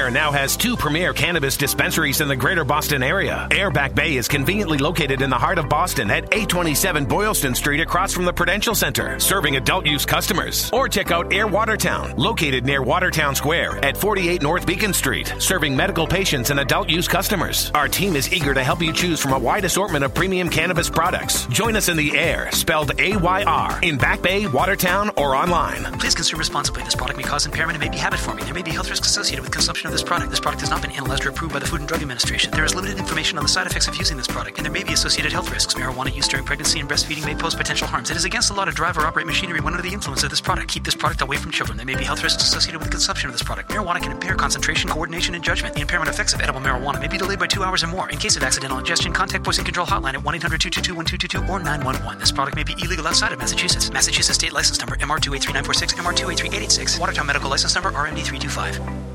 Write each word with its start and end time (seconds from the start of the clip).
Ayr 0.00 0.10
now 0.10 0.32
has 0.32 0.56
two 0.56 0.76
premier 0.76 1.12
cannabis 1.12 1.58
dispensaries 1.58 2.22
in 2.22 2.28
the 2.28 2.34
greater 2.34 2.64
Boston 2.64 3.02
area. 3.02 3.46
Ayr 3.50 3.70
Back 3.70 3.94
Bay 3.94 4.16
is 4.16 4.28
conveniently 4.28 4.78
located 4.78 5.20
in 5.20 5.28
the 5.28 5.36
heart 5.36 5.58
of 5.58 5.68
Boston 5.68 6.10
at 6.10 6.24
827 6.32 7.04
Boylston 7.04 7.54
Street 7.54 7.80
across 7.80 8.14
from 8.14 8.24
the 8.24 8.32
Prudential 8.32 8.74
Center, 8.74 9.20
serving 9.20 9.56
adult 9.56 9.84
use 9.84 10.06
customers. 10.06 10.70
Or 10.72 10.88
check 10.88 11.10
out 11.10 11.34
Ayr 11.34 11.46
Watertown, 11.46 12.16
located 12.16 12.64
near 12.64 12.82
Watertown 12.82 13.34
Square 13.34 13.84
at 13.84 13.94
48 13.94 14.40
North 14.40 14.66
Beacon 14.66 14.94
Street, 14.94 15.34
serving 15.38 15.76
medical 15.76 16.06
patients 16.06 16.48
and 16.48 16.60
adult 16.60 16.88
use 16.88 17.06
customers. 17.06 17.70
Our 17.74 17.86
team 17.86 18.16
is 18.16 18.32
eager 18.32 18.54
to 18.54 18.64
help 18.64 18.80
you 18.80 18.94
choose 18.94 19.20
from 19.20 19.34
a 19.34 19.38
wide 19.38 19.66
assortment 19.66 20.02
of 20.02 20.14
premium 20.14 20.48
cannabis 20.48 20.88
products. 20.88 21.44
Join 21.48 21.76
us 21.76 21.90
in 21.90 21.98
the 21.98 22.16
air, 22.16 22.50
spelled 22.52 22.98
A 22.98 23.18
Y 23.18 23.44
R, 23.44 23.78
in 23.82 23.98
Back 23.98 24.22
Bay, 24.22 24.46
Watertown, 24.46 25.10
or 25.18 25.36
online. 25.36 25.84
Please 25.98 26.14
consume 26.14 26.38
responsibly. 26.38 26.84
This 26.84 26.94
product 26.94 27.18
may 27.18 27.22
cause 27.22 27.44
impairment 27.44 27.76
and 27.76 27.84
may 27.84 27.94
be 27.94 27.98
habit 27.98 28.18
forming. 28.18 28.46
There 28.46 28.54
may 28.54 28.62
be 28.62 28.70
health 28.70 28.88
risks 28.88 29.06
associated 29.06 29.42
with 29.42 29.52
consumption 29.52 29.89
of 29.90 29.92
this 29.92 30.02
product. 30.02 30.30
This 30.30 30.40
product 30.40 30.60
has 30.60 30.70
not 30.70 30.82
been 30.82 30.92
analyzed 30.92 31.26
or 31.26 31.30
approved 31.30 31.52
by 31.52 31.58
the 31.58 31.66
Food 31.66 31.80
and 31.80 31.88
Drug 31.88 32.00
Administration. 32.00 32.52
There 32.52 32.64
is 32.64 32.74
limited 32.74 32.98
information 32.98 33.38
on 33.38 33.44
the 33.44 33.48
side 33.48 33.66
effects 33.66 33.88
of 33.88 33.96
using 33.96 34.16
this 34.16 34.28
product, 34.28 34.56
and 34.56 34.64
there 34.64 34.72
may 34.72 34.84
be 34.84 34.92
associated 34.92 35.32
health 35.32 35.50
risks. 35.50 35.74
Marijuana 35.74 36.14
use 36.14 36.28
during 36.28 36.46
pregnancy 36.46 36.78
and 36.78 36.88
breastfeeding 36.88 37.24
may 37.26 37.34
pose 37.34 37.54
potential 37.56 37.88
harms. 37.88 38.10
It 38.10 38.16
is 38.16 38.24
against 38.24 38.48
the 38.48 38.54
law 38.54 38.64
to 38.64 38.70
drive 38.70 38.96
or 38.96 39.06
operate 39.06 39.26
machinery 39.26 39.60
when 39.60 39.74
under 39.74 39.86
the 39.86 39.92
influence 39.92 40.22
of 40.22 40.30
this 40.30 40.40
product. 40.40 40.68
Keep 40.68 40.84
this 40.84 40.94
product 40.94 41.22
away 41.22 41.36
from 41.36 41.50
children. 41.50 41.76
There 41.76 41.86
may 41.86 41.96
be 41.96 42.04
health 42.04 42.22
risks 42.22 42.42
associated 42.42 42.78
with 42.78 42.86
the 42.86 42.92
consumption 42.92 43.28
of 43.28 43.34
this 43.34 43.42
product. 43.42 43.70
Marijuana 43.70 44.00
can 44.00 44.12
impair 44.12 44.36
concentration, 44.36 44.88
coordination, 44.88 45.34
and 45.34 45.42
judgment. 45.42 45.74
The 45.74 45.80
impairment 45.80 46.08
effects 46.08 46.34
of 46.34 46.40
edible 46.40 46.60
marijuana 46.60 47.00
may 47.00 47.08
be 47.08 47.18
delayed 47.18 47.40
by 47.40 47.48
two 47.48 47.64
hours 47.64 47.82
or 47.82 47.88
more. 47.88 48.08
In 48.10 48.18
case 48.18 48.36
of 48.36 48.44
accidental 48.44 48.78
ingestion, 48.78 49.12
contact 49.12 49.44
Poison 49.44 49.64
Control 49.64 49.86
Hotline 49.86 50.14
at 50.14 50.22
1 50.22 50.34
800 50.36 50.60
222 50.60 50.94
1222 50.94 51.52
or 51.52 51.58
911. 51.58 52.20
This 52.20 52.30
product 52.30 52.54
may 52.54 52.64
be 52.64 52.74
illegal 52.84 53.08
outside 53.08 53.32
of 53.32 53.40
Massachusetts. 53.40 53.90
Massachusetts 53.90 54.38
State 54.38 54.52
License 54.52 54.78
Number 54.78 54.96
MR283946, 54.96 55.94
MR283886, 55.94 57.00
Watertown 57.00 57.26
Medical 57.26 57.50
License 57.50 57.74
Number 57.74 57.90
RMD325. 57.90 59.09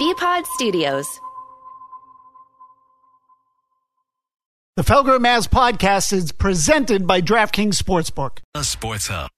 Bpod 0.00 0.46
Studios. 0.46 1.20
The 4.76 4.84
Felger 4.84 5.14
and 5.14 5.22
Mazz 5.24 5.48
podcast 5.48 6.12
is 6.12 6.30
presented 6.30 7.04
by 7.04 7.20
DraftKings 7.20 7.82
Sportsbook. 7.82 8.38
A 8.54 8.62
Sports 8.62 9.08
Hub. 9.08 9.28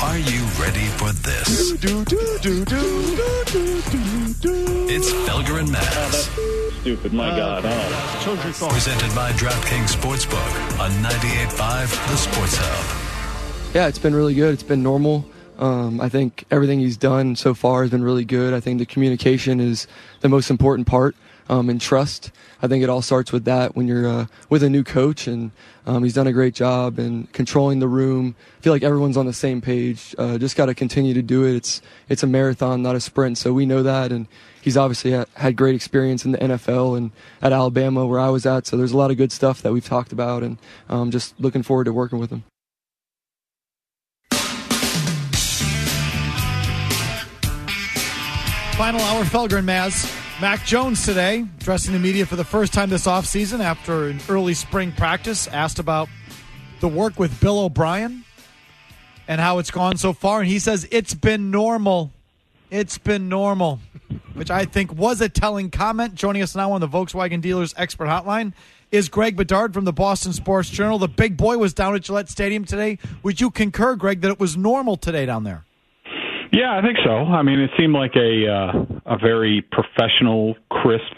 Are 0.00 0.16
you 0.16 0.42
ready 0.58 0.86
for 0.96 1.12
this? 1.12 1.72
Do, 1.72 2.02
do, 2.06 2.38
do, 2.40 2.62
It's 4.88 5.12
Felger 5.28 5.60
and 5.60 5.70
Mazz. 5.70 6.30
Ah, 6.32 6.80
stupid, 6.80 7.12
my 7.12 7.30
ah. 7.30 7.36
God. 7.36 7.62
Oh. 7.66 8.68
Presented 8.70 9.14
by 9.14 9.32
DraftKings 9.32 9.94
Sportsbook 9.94 10.80
on 10.80 10.90
98.5 11.02 12.08
The 12.08 12.16
Sports 12.16 12.56
Hub. 12.58 13.74
Yeah, 13.74 13.86
it's 13.86 13.98
been 13.98 14.14
really 14.14 14.34
good. 14.34 14.54
It's 14.54 14.62
been 14.62 14.82
normal. 14.82 15.26
Um, 15.62 16.00
I 16.00 16.08
think 16.08 16.44
everything 16.50 16.80
he's 16.80 16.96
done 16.96 17.36
so 17.36 17.54
far 17.54 17.82
has 17.82 17.90
been 17.92 18.02
really 18.02 18.24
good. 18.24 18.52
I 18.52 18.58
think 18.58 18.80
the 18.80 18.86
communication 18.86 19.60
is 19.60 19.86
the 20.18 20.28
most 20.28 20.50
important 20.50 20.88
part 20.88 21.14
um, 21.48 21.70
and 21.70 21.80
trust. 21.80 22.32
I 22.60 22.66
think 22.66 22.82
it 22.82 22.90
all 22.90 23.00
starts 23.00 23.30
with 23.30 23.44
that 23.44 23.76
when 23.76 23.86
you're 23.86 24.08
uh, 24.08 24.26
with 24.50 24.64
a 24.64 24.68
new 24.68 24.82
coach, 24.82 25.28
and 25.28 25.52
um, 25.86 26.02
he's 26.02 26.14
done 26.14 26.26
a 26.26 26.32
great 26.32 26.56
job 26.56 26.98
in 26.98 27.28
controlling 27.28 27.78
the 27.78 27.86
room. 27.86 28.34
I 28.58 28.60
feel 28.60 28.72
like 28.72 28.82
everyone's 28.82 29.16
on 29.16 29.26
the 29.26 29.32
same 29.32 29.60
page. 29.60 30.16
Uh, 30.18 30.36
just 30.36 30.56
got 30.56 30.66
to 30.66 30.74
continue 30.74 31.14
to 31.14 31.22
do 31.22 31.44
it. 31.44 31.54
It's 31.54 31.80
it's 32.08 32.24
a 32.24 32.26
marathon, 32.26 32.82
not 32.82 32.96
a 32.96 33.00
sprint. 33.00 33.38
So 33.38 33.52
we 33.52 33.64
know 33.64 33.84
that, 33.84 34.10
and 34.10 34.26
he's 34.62 34.76
obviously 34.76 35.12
had, 35.12 35.28
had 35.34 35.54
great 35.54 35.76
experience 35.76 36.24
in 36.24 36.32
the 36.32 36.38
NFL 36.38 36.96
and 36.96 37.12
at 37.40 37.52
Alabama 37.52 38.04
where 38.04 38.18
I 38.18 38.30
was 38.30 38.46
at. 38.46 38.66
So 38.66 38.76
there's 38.76 38.92
a 38.92 38.96
lot 38.96 39.12
of 39.12 39.16
good 39.16 39.30
stuff 39.30 39.62
that 39.62 39.72
we've 39.72 39.84
talked 39.84 40.10
about, 40.10 40.42
and 40.42 40.58
um, 40.88 41.12
just 41.12 41.38
looking 41.38 41.62
forward 41.62 41.84
to 41.84 41.92
working 41.92 42.18
with 42.18 42.30
him. 42.30 42.42
Final 48.76 49.00
hour, 49.02 49.22
Felger 49.24 49.58
and 49.58 49.66
Mazz. 49.66 50.10
Mac 50.40 50.64
Jones 50.64 51.04
today, 51.04 51.44
addressing 51.60 51.92
the 51.92 51.98
media 52.00 52.26
for 52.26 52.36
the 52.36 52.44
first 52.44 52.72
time 52.72 52.90
this 52.90 53.06
offseason 53.06 53.60
after 53.60 54.08
an 54.08 54.18
early 54.28 54.54
spring 54.54 54.90
practice, 54.92 55.46
asked 55.48 55.78
about 55.78 56.08
the 56.80 56.88
work 56.88 57.18
with 57.18 57.38
Bill 57.38 57.60
O'Brien 57.60 58.24
and 59.28 59.40
how 59.40 59.58
it's 59.58 59.70
gone 59.70 59.98
so 59.98 60.12
far. 60.12 60.40
And 60.40 60.48
he 60.48 60.58
says 60.58 60.88
it's 60.90 61.14
been 61.14 61.50
normal. 61.50 62.10
It's 62.70 62.98
been 62.98 63.28
normal, 63.28 63.78
which 64.34 64.50
I 64.50 64.64
think 64.64 64.92
was 64.94 65.20
a 65.20 65.28
telling 65.28 65.70
comment. 65.70 66.14
Joining 66.14 66.42
us 66.42 66.56
now 66.56 66.72
on 66.72 66.80
the 66.80 66.88
Volkswagen 66.88 67.40
Dealers 67.40 67.74
Expert 67.76 68.08
Hotline 68.08 68.54
is 68.90 69.08
Greg 69.08 69.36
Bedard 69.36 69.74
from 69.74 69.84
the 69.84 69.92
Boston 69.92 70.32
Sports 70.32 70.70
Journal. 70.70 70.98
The 70.98 71.08
big 71.08 71.36
boy 71.36 71.58
was 71.58 71.72
down 71.74 71.94
at 71.94 72.02
Gillette 72.02 72.30
Stadium 72.30 72.64
today. 72.64 72.98
Would 73.22 73.40
you 73.40 73.50
concur, 73.50 73.94
Greg, 73.96 74.22
that 74.22 74.30
it 74.30 74.40
was 74.40 74.56
normal 74.56 74.96
today 74.96 75.26
down 75.26 75.44
there? 75.44 75.64
Yeah, 76.52 76.76
I 76.76 76.82
think 76.82 76.98
so. 77.02 77.10
I 77.10 77.42
mean, 77.42 77.60
it 77.60 77.70
seemed 77.78 77.94
like 77.94 78.14
a 78.14 78.46
uh, 78.46 79.14
a 79.14 79.18
very 79.18 79.62
professional, 79.72 80.54
crisp 80.70 81.12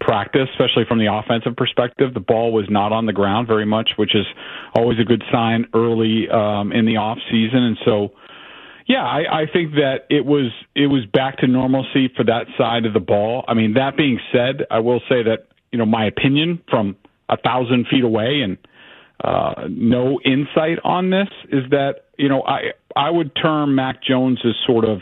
practice, 0.00 0.48
especially 0.52 0.84
from 0.88 0.98
the 0.98 1.12
offensive 1.12 1.56
perspective. 1.56 2.14
The 2.14 2.20
ball 2.20 2.52
was 2.52 2.66
not 2.70 2.90
on 2.90 3.04
the 3.04 3.12
ground 3.12 3.46
very 3.46 3.66
much, 3.66 3.90
which 3.96 4.14
is 4.14 4.24
always 4.74 4.98
a 4.98 5.04
good 5.04 5.22
sign 5.30 5.66
early 5.74 6.28
um, 6.30 6.72
in 6.72 6.86
the 6.86 6.96
off 6.96 7.18
season. 7.30 7.62
And 7.64 7.76
so, 7.84 8.12
yeah, 8.86 9.02
I, 9.04 9.42
I 9.42 9.46
think 9.52 9.72
that 9.74 10.06
it 10.08 10.24
was 10.24 10.50
it 10.74 10.86
was 10.86 11.04
back 11.04 11.36
to 11.38 11.46
normalcy 11.46 12.08
for 12.16 12.24
that 12.24 12.46
side 12.56 12.86
of 12.86 12.94
the 12.94 13.00
ball. 13.00 13.44
I 13.46 13.52
mean, 13.52 13.74
that 13.74 13.94
being 13.94 14.18
said, 14.32 14.64
I 14.70 14.78
will 14.78 15.00
say 15.00 15.22
that 15.22 15.48
you 15.70 15.78
know 15.78 15.86
my 15.86 16.06
opinion 16.06 16.62
from 16.70 16.96
a 17.28 17.36
thousand 17.36 17.88
feet 17.90 18.04
away 18.04 18.40
and 18.42 18.56
uh, 19.22 19.66
no 19.68 20.18
insight 20.24 20.78
on 20.82 21.10
this 21.10 21.28
is 21.50 21.68
that 21.70 22.04
you 22.16 22.28
know 22.28 22.42
I 22.42 22.72
I 22.96 23.10
would 23.10 23.32
term 23.34 23.74
Mac 23.74 24.02
Jones 24.02 24.40
as 24.44 24.54
sort 24.66 24.84
of 24.84 25.00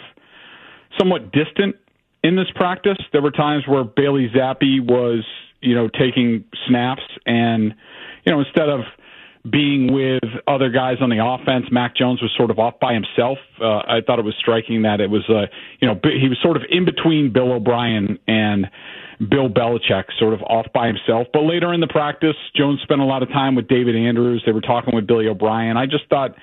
somewhat 0.98 1.32
distant 1.32 1.76
in 2.22 2.36
this 2.36 2.48
practice. 2.54 2.98
There 3.12 3.22
were 3.22 3.30
times 3.30 3.64
where 3.66 3.84
Bailey 3.84 4.28
Zappe 4.34 4.80
was 4.80 5.24
you 5.60 5.74
know 5.74 5.88
taking 5.88 6.44
snaps 6.66 7.02
and 7.24 7.74
you 8.24 8.32
know 8.32 8.40
instead 8.40 8.68
of 8.68 8.80
being 9.50 9.92
with 9.92 10.24
other 10.46 10.70
guys 10.70 10.96
on 11.00 11.10
the 11.10 11.24
offense, 11.24 11.66
Mac 11.70 11.96
Jones 11.96 12.20
was 12.20 12.32
sort 12.36 12.50
of 12.50 12.58
off 12.58 12.74
by 12.80 12.94
himself. 12.94 13.38
Uh, 13.60 13.78
I 13.78 14.00
thought 14.04 14.18
it 14.18 14.24
was 14.24 14.34
striking 14.40 14.82
that 14.82 15.00
it 15.00 15.08
was, 15.08 15.22
uh, 15.28 15.46
you 15.80 15.86
know, 15.86 15.98
he 16.02 16.28
was 16.28 16.38
sort 16.42 16.56
of 16.56 16.62
in 16.68 16.84
between 16.84 17.32
Bill 17.32 17.52
O'Brien 17.52 18.18
and 18.26 18.66
Bill 19.18 19.48
Belichick 19.48 20.04
sort 20.18 20.34
of 20.34 20.42
off 20.42 20.66
by 20.74 20.88
himself. 20.88 21.28
But 21.32 21.42
later 21.44 21.72
in 21.72 21.80
the 21.80 21.86
practice, 21.86 22.36
Jones 22.56 22.80
spent 22.82 23.00
a 23.00 23.04
lot 23.04 23.22
of 23.22 23.28
time 23.28 23.54
with 23.54 23.68
David 23.68 23.96
Andrews. 23.96 24.42
They 24.44 24.52
were 24.52 24.60
talking 24.60 24.94
with 24.94 25.06
Billy 25.06 25.28
O'Brien. 25.28 25.76
I 25.76 25.86
just 25.86 26.08
thought, 26.10 26.34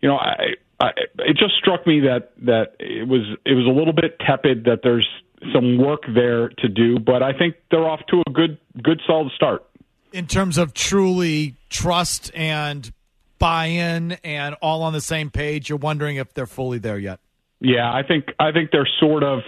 you 0.00 0.08
know, 0.08 0.16
I, 0.16 0.54
I, 0.80 0.90
it 1.18 1.36
just 1.36 1.54
struck 1.58 1.86
me 1.86 2.00
that 2.00 2.32
that 2.42 2.74
it 2.80 3.06
was 3.06 3.22
it 3.44 3.54
was 3.54 3.66
a 3.66 3.70
little 3.70 3.92
bit 3.92 4.18
tepid. 4.20 4.64
That 4.64 4.80
there's 4.82 5.08
some 5.52 5.78
work 5.78 6.02
there 6.14 6.48
to 6.48 6.68
do, 6.68 6.98
but 6.98 7.22
I 7.22 7.32
think 7.36 7.56
they're 7.70 7.88
off 7.88 8.00
to 8.08 8.22
a 8.26 8.30
good 8.30 8.58
good 8.82 9.00
solid 9.06 9.32
start. 9.34 9.64
In 10.12 10.26
terms 10.26 10.58
of 10.58 10.74
truly 10.74 11.56
trust 11.70 12.30
and 12.34 12.92
buy-in 13.38 14.12
and 14.24 14.54
all 14.62 14.82
on 14.82 14.92
the 14.92 15.00
same 15.00 15.30
page, 15.30 15.68
you're 15.68 15.78
wondering 15.78 16.16
if 16.16 16.32
they're 16.34 16.46
fully 16.46 16.78
there 16.78 16.98
yet. 16.98 17.20
Yeah, 17.60 17.92
I 17.92 18.02
think 18.06 18.26
I 18.38 18.52
think 18.52 18.70
they're 18.70 18.88
sort 19.00 19.22
of 19.22 19.40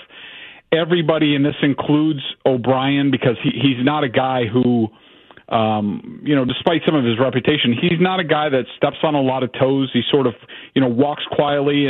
everybody, 0.72 1.34
and 1.34 1.44
this 1.44 1.56
includes 1.62 2.20
O'Brien 2.44 3.10
because 3.10 3.36
he, 3.42 3.50
he's 3.50 3.84
not 3.84 4.04
a 4.04 4.08
guy 4.08 4.46
who, 4.46 4.88
um, 5.48 6.22
you 6.24 6.34
know, 6.34 6.44
despite 6.44 6.82
some 6.84 6.96
of 6.96 7.04
his 7.04 7.20
reputation, 7.20 7.72
he's 7.72 8.00
not 8.00 8.18
a 8.18 8.24
guy 8.24 8.48
that 8.48 8.64
steps 8.76 8.96
on 9.04 9.14
a 9.14 9.20
lot 9.20 9.44
of 9.44 9.52
toes. 9.52 9.90
He 9.92 10.02
sort 10.10 10.26
of, 10.26 10.34
you 10.74 10.82
know, 10.82 10.88
walks 10.88 11.22
quietly, 11.30 11.86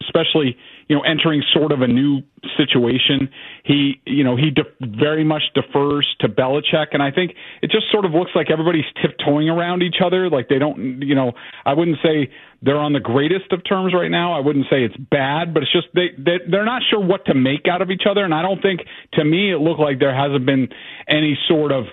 especially, 0.00 0.56
you 0.88 0.96
know, 0.96 1.02
entering 1.02 1.42
sort 1.52 1.70
of 1.70 1.82
a 1.82 1.86
new 1.86 2.22
situation. 2.56 3.28
He, 3.62 4.00
you 4.06 4.24
know, 4.24 4.36
he 4.36 4.50
de- 4.50 4.96
very 4.98 5.22
much 5.22 5.42
defers 5.54 6.06
to 6.20 6.28
Belichick, 6.30 6.88
and 6.92 7.02
I 7.02 7.10
think 7.10 7.32
it 7.60 7.70
just 7.70 7.92
sort 7.92 8.06
of 8.06 8.12
looks 8.12 8.30
like 8.34 8.50
everybody's 8.50 8.88
tiptoeing 9.02 9.50
around 9.50 9.82
each 9.82 9.96
other. 10.02 10.30
Like 10.30 10.48
they 10.48 10.58
don't, 10.58 11.02
you 11.02 11.14
know, 11.14 11.32
I 11.66 11.74
wouldn't 11.74 11.98
say 12.02 12.30
they're 12.62 12.80
on 12.80 12.94
the 12.94 13.00
greatest 13.00 13.52
of 13.52 13.60
terms 13.68 13.92
right 13.92 14.10
now. 14.10 14.32
I 14.32 14.40
wouldn't 14.40 14.64
say 14.70 14.82
it's 14.82 14.96
bad, 14.96 15.52
but 15.52 15.62
it's 15.62 15.72
just 15.72 15.88
they, 15.94 16.08
they 16.16 16.38
they're 16.50 16.64
not 16.64 16.80
sure 16.88 17.04
what 17.04 17.26
to 17.26 17.34
make 17.34 17.68
out 17.70 17.82
of 17.82 17.90
each 17.90 18.04
other, 18.10 18.24
and 18.24 18.32
I 18.32 18.40
don't 18.40 18.62
think, 18.62 18.80
to 19.12 19.24
me, 19.26 19.52
it 19.52 19.58
looked 19.58 19.80
like 19.80 19.98
there 19.98 20.16
hasn't 20.16 20.46
been 20.46 20.68
any 21.06 21.36
sort 21.46 21.70
of 21.70 21.84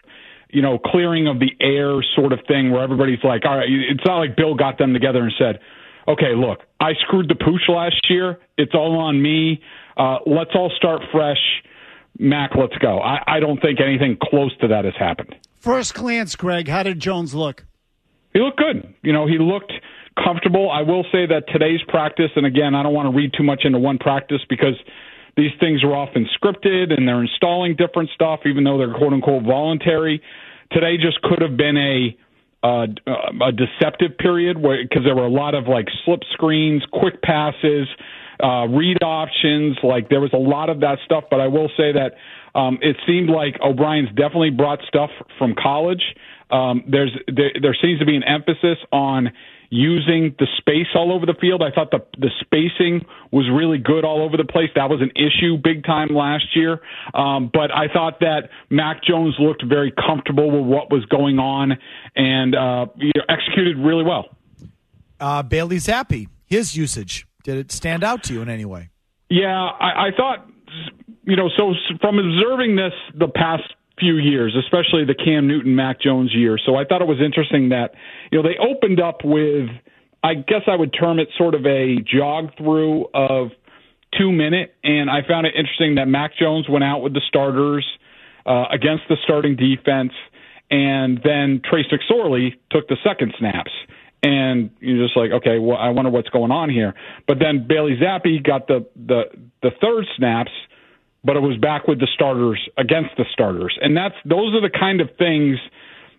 you 0.50 0.62
know, 0.62 0.77
clearing 0.77 1.27
of 1.27 1.39
the 1.39 1.51
air 1.59 2.03
sort 2.15 2.33
of 2.33 2.39
thing 2.47 2.71
where 2.71 2.83
everybody's 2.83 3.24
like, 3.24 3.44
all 3.45 3.57
right, 3.57 3.68
it's 3.69 4.06
not 4.06 4.19
like 4.19 4.36
Bill 4.36 4.56
got 4.56 4.77
them 4.77 4.94
together 4.94 5.24
and 5.24 5.33
said, 5.38 5.59
okay, 6.07 6.36
look, 6.36 6.59
I 6.80 6.94
screwed 7.01 7.30
the 7.30 7.36
pooch 7.36 7.68
last 7.68 8.09
year. 8.09 8.39
It's 8.57 8.74
all 8.74 8.97
on 9.00 9.21
me. 9.21 9.62
Uh, 9.97 10.19
let's 10.25 10.51
all 10.53 10.71
start 10.75 11.01
fresh. 11.12 11.39
Mac, 12.18 12.51
let's 12.57 12.77
go. 12.77 13.00
I, 13.00 13.24
I 13.27 13.39
don't 13.39 13.62
think 13.62 13.80
anything 13.81 14.18
close 14.21 14.56
to 14.62 14.69
that 14.69 14.86
has 14.86 14.94
happened. 14.97 15.36
First 15.56 15.94
glance, 15.94 16.36
Greg, 16.36 16.68
how 16.68 16.83
did 16.83 17.00
Jones 17.00 17.33
look? 17.33 17.65
He 18.33 18.39
looked 18.39 18.57
good. 18.57 18.94
You 19.01 19.13
know, 19.13 19.27
he 19.27 19.38
looked 19.38 19.74
comfortable. 20.24 20.69
I 20.71 20.81
will 20.81 21.03
say 21.12 21.25
that 21.25 21.44
today's 21.51 21.81
practice, 21.88 22.31
and 22.36 22.45
again, 22.45 22.75
I 22.75 22.83
don't 22.83 22.94
want 22.94 23.12
to 23.12 23.15
read 23.15 23.33
too 23.38 23.44
much 23.44 23.62
into 23.63 23.80
one 23.80 23.98
practice 23.98 24.41
because 24.50 24.75
these 25.38 25.52
things 25.60 25.84
are 25.84 25.94
often 25.94 26.28
scripted 26.38 26.94
and 26.96 27.08
they're 27.08 27.22
installing 27.22 27.76
different 27.76 28.10
stuff, 28.14 28.42
even 28.46 28.64
though 28.64 28.78
they're 28.78 28.94
quote 28.94 29.14
unquote 29.14 29.44
voluntary. 29.44 30.22
Today 30.72 30.98
just 30.98 31.22
could 31.22 31.42
have 31.42 31.58
been 31.58 31.78
a 31.78 32.18
uh, 32.64 32.88
a 33.46 33.52
deceptive 33.52 34.18
period 34.18 34.58
because 34.58 35.04
there 35.06 35.16
were 35.16 35.26
a 35.26 35.30
lot 35.30 35.54
of 35.54 35.68
like 35.68 35.86
slip 36.04 36.22
screens, 36.34 36.82
quick 36.92 37.22
passes, 37.22 37.88
uh, 38.44 38.66
read 38.66 38.98
options. 39.04 39.78
Like 39.84 40.10
there 40.10 40.22
was 40.22 40.32
a 40.34 40.38
lot 40.38 40.70
of 40.70 40.80
that 40.80 40.98
stuff, 41.06 41.26
but 41.30 41.40
I 41.40 41.48
will 41.48 41.70
say 41.78 41.92
that 41.94 42.14
um, 42.58 42.80
it 42.82 42.96
seemed 43.06 43.30
like 43.30 43.56
O'Brien's 43.62 44.10
definitely 44.10 44.50
brought 44.50 44.80
stuff 44.88 45.12
from 45.38 45.54
college. 45.62 46.02
Um, 46.50 46.84
there's 46.90 47.12
there, 47.28 47.52
there 47.62 47.78
seems 47.82 48.00
to 48.00 48.06
be 48.06 48.16
an 48.16 48.24
emphasis 48.24 48.78
on 48.92 49.30
using 49.75 50.36
the 50.39 50.48
space 50.57 50.88
all 50.95 51.12
over 51.12 51.25
the 51.25 51.36
field. 51.39 51.62
I 51.62 51.72
thought 51.72 51.92
the 51.92 52.06
the 52.18 52.30
spacing 52.39 53.06
was 53.31 53.50
really 53.51 53.77
good 53.77 54.06
all 54.06 54.24
over 54.24 54.38
the 54.38 54.45
place. 54.45 54.69
That 54.75 54.89
was 54.89 55.01
an 55.01 55.12
issue 55.16 55.57
big 55.57 55.83
time 55.83 56.10
last 56.10 56.56
year. 56.56 56.80
Um, 57.13 57.50
but 57.51 57.74
I 57.75 57.88
thought 57.92 58.19
that 58.22 58.50
Mac 58.69 59.04
Jones 59.04 59.36
looked 59.39 59.63
very 59.68 59.92
comfortable 59.92 60.50
with 60.50 60.66
what 60.66 60.92
was 60.92 61.06
going 61.06 61.39
on 61.39 61.77
and 62.16 62.56
uh, 62.56 62.88
you 62.95 63.12
know, 63.16 63.24
executed 63.27 63.77
really 63.77 64.04
well. 64.04 64.30
Uh, 65.19 65.44
Bailey 65.44 65.77
Zappe, 65.77 66.27
his 66.45 66.75
usage, 66.75 67.27
did 67.44 67.57
it 67.57 67.72
stand 67.72 68.04
out 68.04 68.24
to 68.24 68.33
you 68.33 68.42
in 68.42 68.50
any 68.50 68.66
way? 68.66 68.89
Yeah, 69.30 69.48
I, 69.48 70.07
I 70.07 70.10
thought, 70.16 70.48
you 71.24 71.36
know, 71.36 71.50
so 71.57 71.74
from 72.00 72.19
observing 72.19 72.75
this 72.75 72.94
the 73.13 73.27
past 73.27 73.63
few 74.00 74.18
years, 74.18 74.56
especially 74.57 75.06
the 75.06 75.15
Cam 75.15 75.47
Newton, 75.47 75.75
Mac 75.75 76.01
Jones 76.01 76.31
year. 76.33 76.57
So 76.63 76.75
I 76.75 76.83
thought 76.86 77.01
it 77.01 77.07
was 77.07 77.21
interesting 77.24 77.69
that, 77.69 77.92
you 78.31 78.42
know, 78.42 78.47
they 78.47 78.57
opened 78.57 79.00
up 79.00 79.19
with, 79.24 79.69
I 80.24 80.33
guess 80.36 80.63
I 80.68 80.75
would 80.75 80.94
term 80.94 81.19
it 81.19 81.30
sort 81.38 81.56
of 81.56 81.65
a 81.65 81.97
jog 82.01 82.50
through 82.57 83.07
of 83.13 83.51
two 84.18 84.31
minute. 84.31 84.75
And 84.83 85.09
I 85.09 85.19
found 85.27 85.47
it 85.47 85.53
interesting 85.56 85.95
that 85.95 86.07
Mac 86.07 86.31
Jones 86.38 86.68
went 86.69 86.83
out 86.83 87.00
with 87.00 87.13
the 87.13 87.21
starters 87.27 87.86
uh, 88.45 88.65
against 88.71 89.03
the 89.07 89.18
starting 89.24 89.56
defense. 89.56 90.13
And 90.69 91.21
then 91.24 91.62
Trace 91.63 91.86
McSorley 91.91 92.56
took 92.71 92.88
the 92.88 92.98
second 93.03 93.33
snaps. 93.39 93.71
And 94.24 94.71
you're 94.80 95.06
just 95.06 95.15
like, 95.15 95.31
okay, 95.31 95.59
well, 95.59 95.77
I 95.77 95.89
wonder 95.89 96.09
what's 96.09 96.30
going 96.30 96.51
on 96.51 96.69
here. 96.69 96.95
But 97.27 97.38
then 97.39 97.68
Bailey 97.68 97.95
Zappe 98.01 98.44
got 98.44 98.68
the, 98.68 98.88
the, 98.95 99.24
the 99.62 99.71
third 99.81 100.06
snaps– 100.18 100.51
but 101.25 101.36
it 101.36 101.42
was 101.42 101.57
back 101.57 101.88
with 101.88 102.00
the 102.00 102.07
starters 102.13 102.62
against 102.77 103.10
the 103.18 103.25
starters. 103.33 103.77
And 103.81 103.98
that's 103.98 104.16
those 104.24 104.54
are 104.54 104.62
the 104.62 104.69
kind 104.69 105.01
of 105.01 105.10
things 105.18 105.57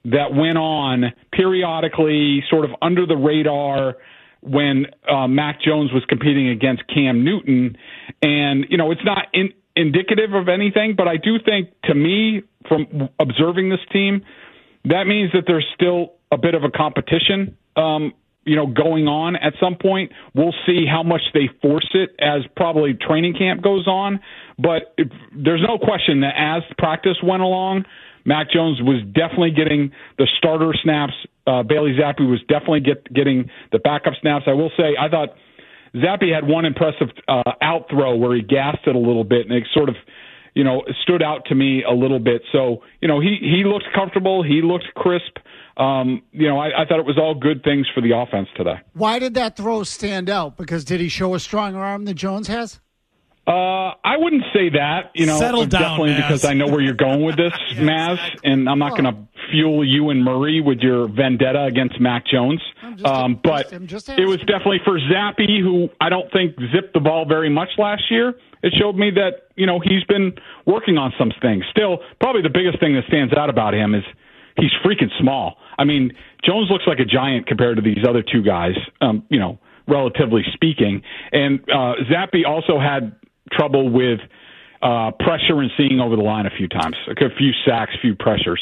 that 0.06 0.34
went 0.34 0.58
on 0.58 1.12
periodically, 1.32 2.42
sort 2.50 2.64
of 2.64 2.72
under 2.82 3.06
the 3.06 3.16
radar 3.16 3.96
when 4.40 4.86
uh, 5.08 5.26
Mac 5.26 5.60
Jones 5.60 5.92
was 5.92 6.04
competing 6.08 6.48
against 6.48 6.82
Cam 6.92 7.24
Newton. 7.24 7.76
And, 8.22 8.66
you 8.68 8.78
know, 8.78 8.92
it's 8.92 9.04
not 9.04 9.26
in, 9.32 9.50
indicative 9.74 10.32
of 10.34 10.48
anything, 10.48 10.94
but 10.96 11.08
I 11.08 11.16
do 11.16 11.36
think, 11.44 11.70
to 11.84 11.94
me, 11.94 12.42
from 12.68 13.08
observing 13.18 13.70
this 13.70 13.80
team, 13.92 14.22
that 14.84 15.04
means 15.06 15.32
that 15.32 15.44
there's 15.46 15.66
still 15.74 16.12
a 16.30 16.38
bit 16.38 16.54
of 16.54 16.62
a 16.62 16.70
competition 16.70 17.56
um, 17.76 18.12
you 18.46 18.56
know, 18.56 18.66
going 18.66 19.06
on 19.08 19.36
at 19.36 19.52
some 19.60 19.74
point. 19.74 20.12
We'll 20.34 20.54
see 20.66 20.86
how 20.88 21.02
much 21.02 21.20
they 21.34 21.50
force 21.60 21.90
it 21.92 22.10
as 22.20 22.42
probably 22.56 22.94
training 22.94 23.34
camp 23.36 23.62
goes 23.62 23.86
on. 23.86 24.20
But 24.56 24.94
there's 25.34 25.60
no 25.60 25.78
question 25.78 26.20
that 26.20 26.34
as 26.38 26.62
practice 26.78 27.18
went 27.22 27.42
along, 27.42 27.84
Mac 28.24 28.50
Jones 28.50 28.80
was 28.80 29.02
definitely 29.12 29.50
getting 29.50 29.92
the 30.16 30.28
starter 30.38 30.72
snaps. 30.82 31.12
Uh, 31.46 31.62
Bailey 31.62 31.96
Zappe 32.00 32.28
was 32.28 32.40
definitely 32.48 32.80
get, 32.80 33.12
getting 33.12 33.50
the 33.72 33.78
backup 33.78 34.14
snaps. 34.20 34.44
I 34.46 34.54
will 34.54 34.70
say, 34.76 34.96
I 34.98 35.08
thought 35.08 35.30
Zappe 35.94 36.32
had 36.32 36.46
one 36.46 36.64
impressive 36.64 37.08
uh, 37.28 37.42
out 37.60 37.86
throw 37.90 38.16
where 38.16 38.34
he 38.34 38.42
gassed 38.42 38.86
it 38.86 38.94
a 38.94 38.98
little 38.98 39.24
bit, 39.24 39.46
and 39.46 39.52
it 39.52 39.64
sort 39.74 39.88
of, 39.88 39.96
you 40.56 40.64
know, 40.64 40.82
stood 41.02 41.22
out 41.22 41.44
to 41.46 41.54
me 41.54 41.84
a 41.84 41.92
little 41.92 42.18
bit. 42.18 42.42
So, 42.50 42.82
you 43.00 43.06
know, 43.06 43.20
he 43.20 43.36
he 43.40 43.62
looked 43.64 43.86
comfortable. 43.94 44.42
He 44.42 44.62
looked 44.62 44.86
crisp 44.96 45.38
um, 45.76 46.22
you 46.32 46.48
know, 46.48 46.58
I, 46.58 46.82
I, 46.82 46.86
thought 46.86 46.98
it 47.00 47.04
was 47.04 47.18
all 47.18 47.34
good 47.34 47.62
things 47.62 47.86
for 47.94 48.00
the 48.00 48.16
offense 48.16 48.48
today. 48.56 48.76
Why 48.94 49.18
did 49.18 49.34
that 49.34 49.56
throw 49.56 49.82
stand 49.82 50.30
out? 50.30 50.56
Because 50.56 50.86
did 50.86 51.00
he 51.00 51.10
show 51.10 51.34
a 51.34 51.40
stronger 51.40 51.80
arm 51.80 52.06
than 52.06 52.16
Jones 52.16 52.48
has? 52.48 52.80
Uh, 53.46 53.92
I 54.02 54.16
wouldn't 54.16 54.44
say 54.54 54.70
that. 54.70 55.10
You 55.14 55.26
know, 55.26 55.38
Settle 55.38 55.66
definitely 55.66 56.14
down, 56.14 56.22
because 56.22 56.44
I 56.46 56.54
know 56.54 56.66
where 56.66 56.80
you're 56.80 56.94
going 56.94 57.22
with 57.22 57.36
this, 57.36 57.52
yeah, 57.74 57.82
Mazz, 57.82 58.18
exactly. 58.18 58.50
and 58.50 58.68
I'm 58.68 58.78
not 58.78 58.92
going 58.92 59.04
to 59.04 59.16
fuel 59.50 59.84
you 59.84 60.10
and 60.10 60.24
Murray 60.24 60.60
with 60.60 60.78
your 60.80 61.08
vendetta 61.08 61.64
against 61.64 62.00
Mac 62.00 62.26
Jones. 62.26 62.60
Um, 63.04 63.40
but 63.42 63.72
it 63.72 64.26
was 64.26 64.38
definitely 64.40 64.80
for 64.84 64.98
Zappe, 64.98 65.60
who 65.60 65.88
I 66.00 66.08
don't 66.08 66.30
think 66.32 66.56
zipped 66.74 66.94
the 66.94 67.00
ball 67.00 67.24
very 67.26 67.50
much 67.50 67.70
last 67.78 68.10
year. 68.10 68.34
It 68.62 68.74
showed 68.78 68.96
me 68.96 69.10
that 69.12 69.48
you 69.56 69.66
know 69.66 69.80
he's 69.80 70.04
been 70.04 70.34
working 70.66 70.98
on 70.98 71.12
some 71.18 71.32
things. 71.40 71.64
Still, 71.70 71.98
probably 72.20 72.42
the 72.42 72.50
biggest 72.50 72.80
thing 72.80 72.94
that 72.94 73.04
stands 73.08 73.34
out 73.34 73.50
about 73.50 73.74
him 73.74 73.94
is 73.94 74.04
he's 74.56 74.72
freaking 74.84 75.10
small. 75.20 75.56
I 75.78 75.84
mean, 75.84 76.12
Jones 76.44 76.68
looks 76.70 76.84
like 76.86 76.98
a 76.98 77.04
giant 77.04 77.46
compared 77.46 77.76
to 77.76 77.82
these 77.82 78.04
other 78.08 78.22
two 78.22 78.42
guys. 78.42 78.74
Um, 79.00 79.24
you 79.28 79.38
know, 79.38 79.58
relatively 79.86 80.42
speaking, 80.54 81.02
and 81.32 81.60
uh, 81.70 81.94
Zappe 82.10 82.46
also 82.46 82.80
had 82.80 83.14
trouble 83.52 83.90
with 83.90 84.20
uh, 84.82 85.10
pressure 85.18 85.60
and 85.60 85.70
seeing 85.76 86.00
over 86.00 86.16
the 86.16 86.22
line 86.22 86.46
a 86.46 86.50
few 86.50 86.68
times, 86.68 86.96
like 87.06 87.18
a 87.20 87.34
few 87.36 87.52
sacks, 87.66 87.92
few 88.00 88.14
pressures. 88.14 88.60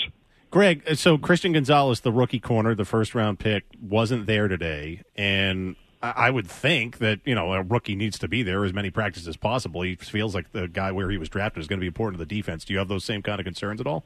Greg, 0.55 0.85
so 0.95 1.19
Christian 1.19 1.51
Gonzalez, 1.51 2.03
the 2.03 2.13
rookie 2.13 2.39
corner, 2.39 2.77
the 2.77 2.85
first 2.85 3.13
round 3.13 3.41
pick, 3.41 3.65
wasn't 3.83 4.27
there 4.27 4.47
today, 4.47 5.03
and 5.17 5.75
I 6.01 6.13
I 6.17 6.31
would 6.31 6.47
think 6.47 6.99
that 6.99 7.19
you 7.25 7.35
know 7.35 7.55
a 7.55 7.63
rookie 7.65 7.97
needs 7.97 8.21
to 8.21 8.29
be 8.29 8.45
there 8.45 8.65
as 8.65 8.73
many 8.73 8.89
practices 8.89 9.27
as 9.27 9.37
possible. 9.37 9.83
He 9.83 9.97
feels 9.97 10.33
like 10.33 10.53
the 10.53 10.69
guy 10.69 10.93
where 10.93 11.11
he 11.11 11.19
was 11.19 11.29
drafted 11.29 11.61
is 11.61 11.67
going 11.67 11.79
to 11.79 11.81
be 11.81 11.89
important 11.89 12.21
to 12.21 12.25
the 12.25 12.33
defense. 12.33 12.65
Do 12.65 12.73
you 12.73 12.79
have 12.79 12.87
those 12.87 13.05
same 13.05 13.21
kind 13.21 13.41
of 13.41 13.45
concerns 13.45 13.81
at 13.81 13.89
all? 13.89 14.05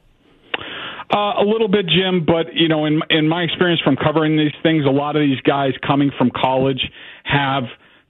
Uh, 1.13 1.33
a 1.37 1.45
little 1.45 1.67
bit, 1.67 1.85
Jim, 1.85 2.25
but 2.25 2.51
you 2.55 2.67
know, 2.67 2.85
in 2.85 2.99
in 3.11 3.29
my 3.29 3.43
experience 3.43 3.81
from 3.83 3.95
covering 3.95 4.35
these 4.35 4.57
things, 4.63 4.85
a 4.87 4.89
lot 4.89 5.15
of 5.15 5.19
these 5.19 5.39
guys 5.41 5.73
coming 5.85 6.09
from 6.17 6.31
college 6.31 6.81
have 7.25 7.65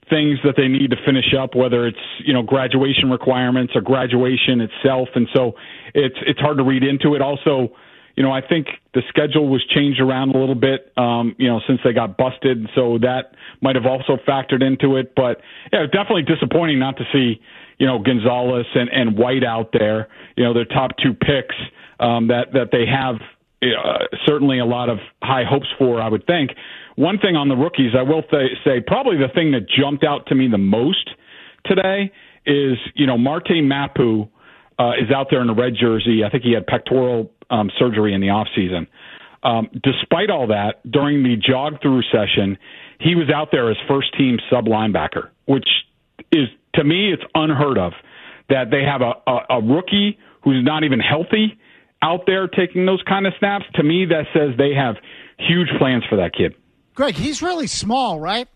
things 0.08 0.38
that 0.44 0.54
they 0.56 0.66
need 0.66 0.88
to 0.92 0.96
finish 1.04 1.34
up, 1.38 1.54
whether 1.54 1.86
it's 1.86 1.98
you 2.24 2.32
know 2.32 2.42
graduation 2.42 3.10
requirements 3.10 3.74
or 3.76 3.82
graduation 3.82 4.62
itself, 4.62 5.10
and 5.14 5.28
so 5.34 5.52
it's 5.92 6.16
it's 6.26 6.40
hard 6.40 6.56
to 6.56 6.64
read 6.64 6.82
into 6.82 7.14
it. 7.14 7.20
Also, 7.20 7.76
you 8.16 8.22
know, 8.22 8.32
I 8.32 8.40
think 8.46 8.66
the 8.94 9.02
schedule 9.08 9.48
was 9.48 9.64
changed 9.74 10.00
around 10.00 10.34
a 10.34 10.38
little 10.38 10.54
bit, 10.54 10.92
um, 10.96 11.34
you 11.38 11.48
know, 11.48 11.60
since 11.66 11.80
they 11.84 11.92
got 11.92 12.16
busted, 12.16 12.68
so 12.74 12.98
that 12.98 13.34
might 13.60 13.76
have 13.76 13.86
also 13.86 14.16
factored 14.26 14.62
into 14.62 14.96
it. 14.96 15.14
But 15.14 15.40
yeah, 15.72 15.86
definitely 15.86 16.22
disappointing 16.22 16.78
not 16.78 16.96
to 16.98 17.04
see 17.12 17.40
you 17.78 17.86
know 17.86 17.98
Gonzalez 17.98 18.66
and 18.74 18.88
and 18.90 19.18
White 19.18 19.44
out 19.44 19.70
there, 19.72 20.08
you 20.36 20.44
know, 20.44 20.54
their 20.54 20.66
top 20.66 20.92
two 21.02 21.14
picks 21.14 21.56
um, 21.98 22.28
that 22.28 22.52
that 22.52 22.68
they 22.72 22.84
have 22.86 23.16
uh, 23.62 24.06
certainly 24.26 24.58
a 24.58 24.64
lot 24.64 24.88
of 24.88 24.98
high 25.22 25.44
hopes 25.48 25.68
for. 25.78 26.00
I 26.00 26.08
would 26.08 26.26
think. 26.26 26.52
One 26.96 27.18
thing 27.18 27.36
on 27.36 27.48
the 27.48 27.56
rookies, 27.56 27.92
I 27.96 28.02
will 28.02 28.22
th- 28.22 28.58
say, 28.64 28.80
probably 28.86 29.16
the 29.16 29.32
thing 29.32 29.52
that 29.52 29.66
jumped 29.68 30.04
out 30.04 30.26
to 30.26 30.34
me 30.34 30.48
the 30.48 30.58
most 30.58 31.08
today 31.64 32.12
is 32.46 32.76
you 32.94 33.06
know 33.06 33.16
Marte 33.16 33.62
Mapu 33.62 34.28
uh, 34.80 34.92
is 34.92 35.12
out 35.14 35.26
there 35.30 35.42
in 35.42 35.50
a 35.50 35.54
red 35.54 35.74
jersey. 35.78 36.24
I 36.24 36.30
think 36.30 36.42
he 36.42 36.52
had 36.52 36.66
pectoral 36.66 37.30
um, 37.50 37.70
surgery 37.78 38.14
in 38.14 38.22
the 38.22 38.30
off 38.30 38.48
season. 38.56 38.86
Um, 39.42 39.68
despite 39.82 40.30
all 40.30 40.46
that, 40.46 40.80
during 40.90 41.22
the 41.22 41.36
jog 41.36 41.82
through 41.82 42.02
session, 42.10 42.56
he 42.98 43.14
was 43.14 43.30
out 43.34 43.48
there 43.52 43.70
as 43.70 43.76
first 43.86 44.16
team 44.16 44.38
sub 44.50 44.64
linebacker, 44.66 45.28
which 45.44 45.68
is 46.32 46.48
to 46.74 46.84
me 46.84 47.12
it's 47.12 47.22
unheard 47.34 47.78
of 47.78 47.92
that 48.48 48.70
they 48.70 48.82
have 48.82 49.02
a, 49.02 49.12
a, 49.30 49.58
a 49.58 49.62
rookie 49.62 50.18
who's 50.42 50.64
not 50.64 50.84
even 50.84 50.98
healthy 50.98 51.58
out 52.02 52.20
there 52.26 52.48
taking 52.48 52.86
those 52.86 53.02
kind 53.06 53.26
of 53.26 53.34
snaps. 53.38 53.66
To 53.74 53.82
me, 53.82 54.06
that 54.06 54.24
says 54.32 54.56
they 54.56 54.74
have 54.74 54.96
huge 55.38 55.68
plans 55.78 56.04
for 56.08 56.16
that 56.16 56.32
kid. 56.34 56.54
Greg, 56.94 57.14
he's 57.14 57.42
really 57.42 57.66
small, 57.66 58.18
right? 58.18 58.48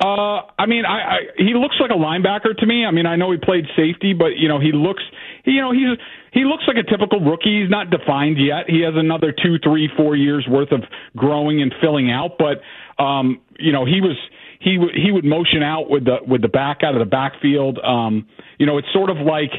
Uh, 0.00 0.48
I 0.58 0.64
mean, 0.66 0.86
I, 0.86 0.98
I 0.98 1.18
he 1.36 1.52
looks 1.52 1.76
like 1.78 1.90
a 1.90 1.94
linebacker 1.94 2.56
to 2.56 2.66
me. 2.66 2.86
I 2.86 2.90
mean, 2.90 3.04
I 3.04 3.16
know 3.16 3.32
he 3.32 3.38
played 3.38 3.66
safety, 3.76 4.14
but 4.14 4.36
you 4.36 4.48
know, 4.48 4.58
he 4.58 4.72
looks, 4.72 5.02
you 5.44 5.60
know, 5.60 5.72
he's 5.72 5.98
he 6.32 6.44
looks 6.44 6.64
like 6.66 6.78
a 6.78 6.88
typical 6.88 7.20
rookie. 7.20 7.60
He's 7.60 7.70
not 7.70 7.90
defined 7.90 8.38
yet. 8.38 8.64
He 8.66 8.80
has 8.80 8.94
another 8.96 9.30
two, 9.30 9.58
three, 9.62 9.90
four 9.98 10.16
years 10.16 10.46
worth 10.48 10.72
of 10.72 10.80
growing 11.16 11.60
and 11.60 11.74
filling 11.82 12.10
out. 12.10 12.38
But 12.38 12.62
um, 13.02 13.42
you 13.58 13.72
know, 13.72 13.84
he 13.84 14.00
was 14.00 14.16
he 14.60 14.76
w- 14.76 14.92
he 14.94 15.12
would 15.12 15.24
motion 15.26 15.62
out 15.62 15.90
with 15.90 16.06
the 16.06 16.16
with 16.26 16.40
the 16.40 16.48
back 16.48 16.78
out 16.82 16.94
of 16.94 17.00
the 17.00 17.10
backfield. 17.10 17.78
Um, 17.84 18.26
you 18.58 18.64
know, 18.64 18.78
it's 18.78 18.88
sort 18.94 19.10
of 19.10 19.18
like, 19.18 19.52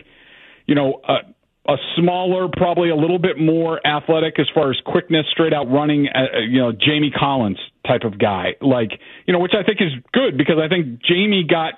you 0.65 0.73
know. 0.73 1.01
Uh, 1.07 1.19
a 1.67 1.75
smaller, 1.95 2.47
probably 2.51 2.89
a 2.89 2.95
little 2.95 3.19
bit 3.19 3.37
more 3.37 3.85
athletic 3.85 4.39
as 4.39 4.47
far 4.53 4.71
as 4.71 4.77
quickness, 4.85 5.25
straight 5.31 5.53
out 5.53 5.69
running, 5.71 6.07
uh, 6.07 6.39
you 6.39 6.59
know, 6.59 6.71
Jamie 6.71 7.11
Collins 7.11 7.59
type 7.85 8.01
of 8.03 8.17
guy. 8.17 8.55
Like, 8.61 8.91
you 9.27 9.33
know, 9.33 9.39
which 9.39 9.53
I 9.53 9.63
think 9.63 9.79
is 9.79 9.91
good 10.11 10.37
because 10.37 10.55
I 10.63 10.67
think 10.67 11.01
Jamie 11.03 11.45
got, 11.47 11.75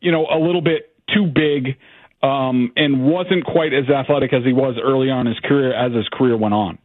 you 0.00 0.10
know, 0.10 0.26
a 0.26 0.38
little 0.38 0.62
bit 0.62 0.94
too 1.14 1.26
big 1.26 1.76
um, 2.22 2.72
and 2.76 3.04
wasn't 3.04 3.44
quite 3.44 3.72
as 3.74 3.88
athletic 3.90 4.32
as 4.32 4.44
he 4.44 4.52
was 4.52 4.76
early 4.82 5.10
on 5.10 5.26
in 5.26 5.34
his 5.34 5.40
career 5.40 5.74
as 5.74 5.92
his 5.92 6.08
career 6.08 6.36
went 6.36 6.54
on. 6.54 6.78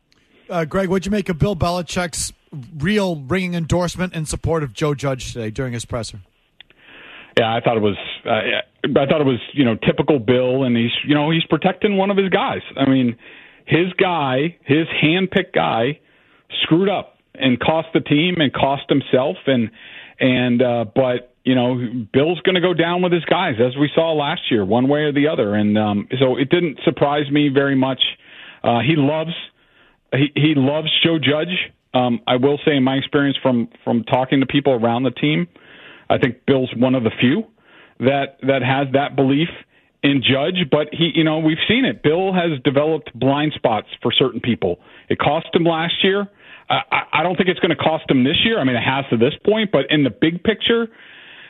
Uh, 0.49 0.65
Greg, 0.65 0.89
what'd 0.89 1.05
you 1.05 1.11
make 1.11 1.29
of 1.29 1.39
Bill 1.39 1.55
Belichick's 1.55 2.31
real 2.77 3.21
ringing 3.21 3.53
endorsement 3.53 4.13
in 4.13 4.25
support 4.25 4.61
of 4.61 4.73
Joe 4.73 4.93
Judge 4.93 5.33
today 5.33 5.49
during 5.51 5.73
his 5.73 5.85
presser? 5.85 6.19
Yeah, 7.37 7.53
I 7.53 7.59
thought 7.59 7.77
it 7.77 7.81
was. 7.81 7.97
Uh, 8.25 8.29
I 8.29 9.05
thought 9.07 9.21
it 9.21 9.25
was, 9.27 9.39
you 9.53 9.65
know, 9.65 9.75
typical 9.75 10.19
Bill, 10.19 10.63
and 10.63 10.77
he's, 10.77 10.91
you 11.05 11.15
know, 11.15 11.31
he's 11.31 11.43
protecting 11.49 11.97
one 11.97 12.11
of 12.11 12.17
his 12.17 12.29
guys. 12.29 12.61
I 12.77 12.89
mean, 12.89 13.17
his 13.65 13.91
guy, 13.93 14.57
his 14.63 14.87
handpicked 15.03 15.53
guy, 15.53 15.99
screwed 16.63 16.89
up 16.89 17.17
and 17.33 17.59
cost 17.59 17.89
the 17.93 17.99
team 17.99 18.35
and 18.39 18.53
cost 18.53 18.83
himself, 18.89 19.37
and 19.47 19.69
and 20.19 20.61
uh, 20.61 20.85
but 20.95 21.35
you 21.43 21.55
know, 21.55 21.75
Bill's 22.11 22.39
going 22.41 22.55
to 22.55 22.61
go 22.61 22.73
down 22.73 23.01
with 23.01 23.11
his 23.11 23.25
guys, 23.25 23.55
as 23.59 23.77
we 23.77 23.89
saw 23.93 24.13
last 24.13 24.49
year, 24.49 24.65
one 24.65 24.87
way 24.87 25.01
or 25.01 25.11
the 25.11 25.27
other. 25.27 25.53
And 25.53 25.77
um, 25.77 26.07
so 26.19 26.37
it 26.37 26.49
didn't 26.49 26.79
surprise 26.83 27.29
me 27.31 27.49
very 27.53 27.75
much. 27.75 28.01
Uh, 28.63 28.79
he 28.79 28.95
loves 28.95 29.33
he, 30.11 30.31
he 30.35 30.53
loves 30.55 30.87
Joe 31.03 31.19
Judge. 31.19 31.71
Um, 31.93 32.19
I 32.27 32.35
will 32.37 32.59
say, 32.65 32.75
in 32.75 32.83
my 32.83 32.95
experience 32.95 33.37
from 33.41 33.69
from 33.83 34.03
talking 34.03 34.39
to 34.39 34.45
people 34.45 34.73
around 34.73 35.03
the 35.03 35.11
team, 35.11 35.47
I 36.09 36.17
think 36.17 36.45
Bill's 36.45 36.71
one 36.75 36.95
of 36.95 37.03
the 37.03 37.11
few 37.19 37.43
that 37.99 38.37
that 38.41 38.61
has 38.61 38.87
that 38.93 39.15
belief 39.15 39.49
in 40.03 40.21
Judge. 40.21 40.69
But 40.69 40.87
he, 40.91 41.11
you 41.15 41.23
know, 41.23 41.39
we've 41.39 41.61
seen 41.67 41.85
it. 41.85 42.03
Bill 42.03 42.33
has 42.33 42.59
developed 42.63 43.17
blind 43.17 43.53
spots 43.55 43.87
for 44.01 44.11
certain 44.11 44.39
people. 44.39 44.79
It 45.09 45.17
cost 45.17 45.47
him 45.53 45.63
last 45.63 45.95
year. 46.03 46.27
I, 46.69 47.03
I 47.13 47.23
don't 47.23 47.35
think 47.35 47.49
it's 47.49 47.59
going 47.59 47.75
to 47.75 47.81
cost 47.83 48.09
him 48.09 48.23
this 48.23 48.37
year. 48.43 48.59
I 48.59 48.63
mean, 48.63 48.75
it 48.75 48.83
has 48.83 49.05
to 49.11 49.17
this 49.17 49.33
point, 49.45 49.71
but 49.71 49.85
in 49.89 50.03
the 50.03 50.09
big 50.09 50.43
picture, 50.43 50.87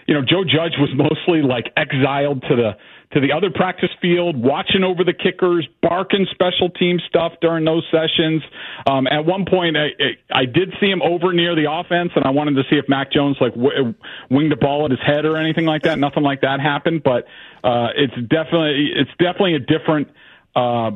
you 0.08 0.14
know, 0.14 0.22
Joe 0.22 0.44
Judge 0.44 0.76
was 0.78 0.90
mostly 0.96 1.42
like 1.42 1.72
exiled 1.78 2.44
to 2.50 2.56
the 2.56 2.72
to 3.14 3.20
the 3.20 3.32
other 3.32 3.50
practice 3.50 3.90
field, 4.02 4.36
watching 4.36 4.84
over 4.84 5.04
the 5.04 5.14
kickers, 5.14 5.68
barking 5.82 6.26
special 6.32 6.70
team 6.70 7.00
stuff 7.08 7.34
during 7.42 7.66
those 7.66 7.84
sessions. 7.92 8.42
Um, 8.88 9.08
at 9.08 9.26
one 9.26 9.46
point, 9.46 9.78
I, 9.78 9.90
I 10.34 10.46
did 10.46 10.74
see 10.80 10.88
him 10.88 11.02
over 11.02 11.34
near 11.34 11.56
the 11.56 11.72
offense, 11.72 12.12
and 12.16 12.26
I 12.26 12.32
wanted 12.32 12.56
to 12.56 12.64
see 12.70 12.78
if 12.78 12.86
Mac 12.90 13.12
Jones 13.12 13.38
like 13.40 13.54
w- 13.54 13.94
winged 14.30 14.54
a 14.54 14.58
ball 14.58 14.86
at 14.86 14.92
his 14.92 15.00
head 15.06 15.26
or 15.26 15.38
anything 15.38 15.66
like 15.66 15.84
that. 15.84 16.00
Nothing 16.00 16.24
like 16.24 16.42
that 16.42 16.60
happened, 16.60 17.04
but 17.04 17.26
uh, 17.64 17.90
it's 17.96 18.16
definitely 18.28 18.92
it's 18.96 19.12
definitely 19.20 19.56
a 19.56 19.60
different 19.60 20.10
uh, 20.56 20.92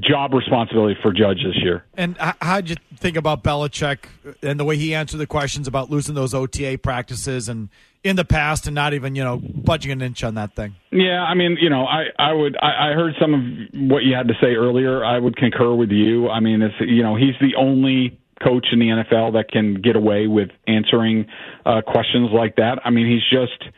job 0.00 0.32
responsibility 0.32 0.98
for 1.02 1.12
Judge 1.12 1.38
this 1.44 1.62
year. 1.62 1.84
And 1.94 2.16
how'd 2.18 2.70
you 2.70 2.76
think 2.96 3.16
about 3.16 3.44
Belichick 3.44 4.06
and 4.42 4.58
the 4.58 4.64
way 4.64 4.76
he 4.76 4.94
answered 4.94 5.18
the 5.18 5.26
questions 5.26 5.68
about 5.68 5.90
losing 5.90 6.14
those 6.14 6.32
OTA 6.32 6.78
practices 6.78 7.48
and 7.48 7.68
in 8.06 8.16
the 8.16 8.24
past 8.24 8.66
and 8.66 8.74
not 8.74 8.94
even 8.94 9.14
you 9.14 9.24
know 9.24 9.36
budging 9.38 9.92
an 9.92 10.00
inch 10.00 10.22
on 10.22 10.34
that 10.34 10.54
thing? 10.54 10.76
Yeah, 10.92 11.22
I 11.22 11.34
mean, 11.34 11.56
you 11.60 11.68
know, 11.68 11.84
I 11.84 12.04
I 12.18 12.32
would 12.32 12.56
I, 12.56 12.90
I 12.90 12.92
heard 12.92 13.14
some 13.20 13.34
of 13.34 13.90
what 13.90 14.04
you 14.04 14.14
had 14.14 14.28
to 14.28 14.34
say 14.40 14.54
earlier. 14.54 15.04
I 15.04 15.18
would 15.18 15.36
concur 15.36 15.74
with 15.74 15.90
you. 15.90 16.28
I 16.28 16.40
mean, 16.40 16.62
it's 16.62 16.74
you 16.80 17.02
know 17.02 17.16
he's 17.16 17.34
the 17.40 17.56
only 17.58 18.18
coach 18.42 18.66
in 18.70 18.78
the 18.78 18.86
NFL 18.86 19.32
that 19.32 19.50
can 19.50 19.80
get 19.80 19.96
away 19.96 20.26
with 20.26 20.50
answering 20.68 21.26
uh, 21.64 21.80
questions 21.86 22.30
like 22.32 22.56
that. 22.56 22.78
I 22.84 22.90
mean, 22.90 23.06
he's 23.10 23.24
just 23.30 23.72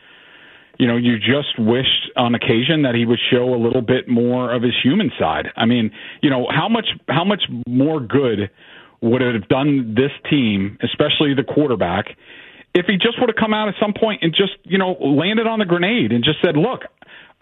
you 0.77 0.87
know, 0.87 0.95
you 0.95 1.17
just 1.17 1.59
wished 1.59 2.09
on 2.15 2.35
occasion 2.35 2.83
that 2.83 2.95
he 2.95 3.05
would 3.05 3.19
show 3.29 3.53
a 3.53 3.59
little 3.59 3.81
bit 3.81 4.07
more 4.07 4.53
of 4.53 4.63
his 4.63 4.71
human 4.81 5.11
side. 5.19 5.47
I 5.57 5.65
mean, 5.65 5.91
you 6.21 6.29
know, 6.29 6.47
how 6.49 6.69
much 6.69 6.87
how 7.09 7.25
much 7.25 7.43
more 7.67 7.99
good 7.99 8.49
would 9.01 9.21
it 9.21 9.33
have 9.33 9.47
done 9.49 9.95
this 9.95 10.11
team, 10.29 10.77
especially 10.81 11.33
the 11.33 11.43
quarterback, 11.43 12.15
if 12.73 12.85
he 12.85 12.97
just 12.97 13.19
would 13.19 13.29
have 13.29 13.39
come 13.39 13.53
out 13.53 13.67
at 13.67 13.75
some 13.79 13.93
point 13.93 14.21
and 14.23 14.33
just, 14.33 14.53
you 14.63 14.77
know, 14.77 14.91
landed 14.99 15.47
on 15.47 15.59
the 15.59 15.65
grenade 15.65 16.11
and 16.11 16.23
just 16.23 16.37
said, 16.43 16.55
"Look, 16.55 16.83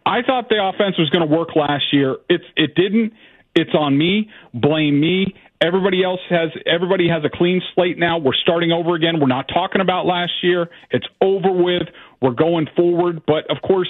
I 0.05 0.21
thought 0.21 0.47
the 0.49 0.63
offense 0.63 0.97
was 0.97 1.09
going 1.09 1.27
to 1.27 1.35
work 1.35 1.49
last 1.55 1.91
year. 1.91 2.15
It's 2.29 2.45
it 2.55 2.75
didn't. 2.75 3.13
It's 3.55 3.73
on 3.73 3.97
me. 3.97 4.29
Blame 4.53 4.99
me. 4.99 5.35
Everybody 5.59 6.03
else 6.03 6.21
has 6.29 6.49
everybody 6.65 7.09
has 7.09 7.23
a 7.25 7.29
clean 7.35 7.61
slate 7.73 7.97
now. 7.97 8.17
We're 8.19 8.35
starting 8.41 8.71
over 8.71 8.95
again. 8.95 9.19
We're 9.19 9.27
not 9.27 9.47
talking 9.47 9.81
about 9.81 10.05
last 10.05 10.31
year. 10.43 10.69
It's 10.91 11.07
over 11.19 11.51
with. 11.51 11.89
We're 12.21 12.35
going 12.35 12.67
forward. 12.75 13.23
But 13.25 13.49
of 13.49 13.61
course, 13.61 13.89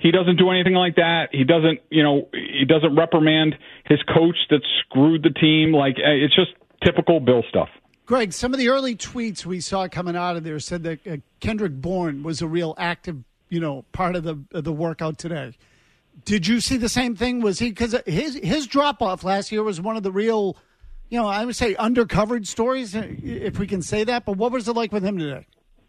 he 0.00 0.10
doesn't 0.10 0.36
do 0.36 0.50
anything 0.50 0.74
like 0.74 0.96
that. 0.96 1.28
He 1.32 1.44
doesn't, 1.44 1.80
you 1.88 2.02
know, 2.02 2.28
he 2.32 2.64
doesn't 2.66 2.94
reprimand 2.96 3.54
his 3.86 4.02
coach 4.02 4.36
that 4.50 4.60
screwed 4.80 5.22
the 5.22 5.30
team. 5.30 5.72
Like 5.72 5.94
it's 5.96 6.34
just 6.34 6.50
typical 6.84 7.20
Bill 7.20 7.44
stuff. 7.48 7.68
Greg, 8.06 8.32
some 8.32 8.52
of 8.52 8.58
the 8.58 8.68
early 8.68 8.94
tweets 8.94 9.46
we 9.46 9.60
saw 9.60 9.88
coming 9.88 10.16
out 10.16 10.36
of 10.36 10.44
there 10.44 10.58
said 10.60 10.82
that 10.82 11.06
uh, 11.06 11.16
Kendrick 11.40 11.72
Bourne 11.72 12.22
was 12.22 12.42
a 12.42 12.46
real 12.46 12.74
active, 12.76 13.24
you 13.48 13.60
know, 13.60 13.84
part 13.92 14.14
of 14.14 14.24
the 14.24 14.38
of 14.52 14.64
the 14.64 14.72
workout 14.72 15.18
today. 15.18 15.52
Did 16.24 16.46
you 16.46 16.60
see 16.60 16.76
the 16.76 16.88
same 16.88 17.16
thing? 17.16 17.40
Was 17.40 17.58
he 17.58 17.70
because 17.70 17.96
his 18.06 18.34
his 18.36 18.66
drop 18.66 19.00
off 19.00 19.24
last 19.24 19.50
year 19.50 19.62
was 19.62 19.80
one 19.80 19.96
of 19.96 20.02
the 20.02 20.12
real 20.12 20.56
you 21.08 21.20
know, 21.20 21.28
I 21.28 21.44
would 21.44 21.56
say 21.56 21.74
undercovered 21.74 22.46
stories, 22.46 22.96
uh, 22.96 23.06
if 23.22 23.58
we 23.58 23.66
can 23.66 23.82
say 23.82 24.04
that. 24.04 24.24
But 24.24 24.36
what 24.36 24.52
was 24.52 24.68
it 24.68 24.74
like 24.74 24.92
with 24.92 25.04
him 25.04 25.18
today? 25.18 25.46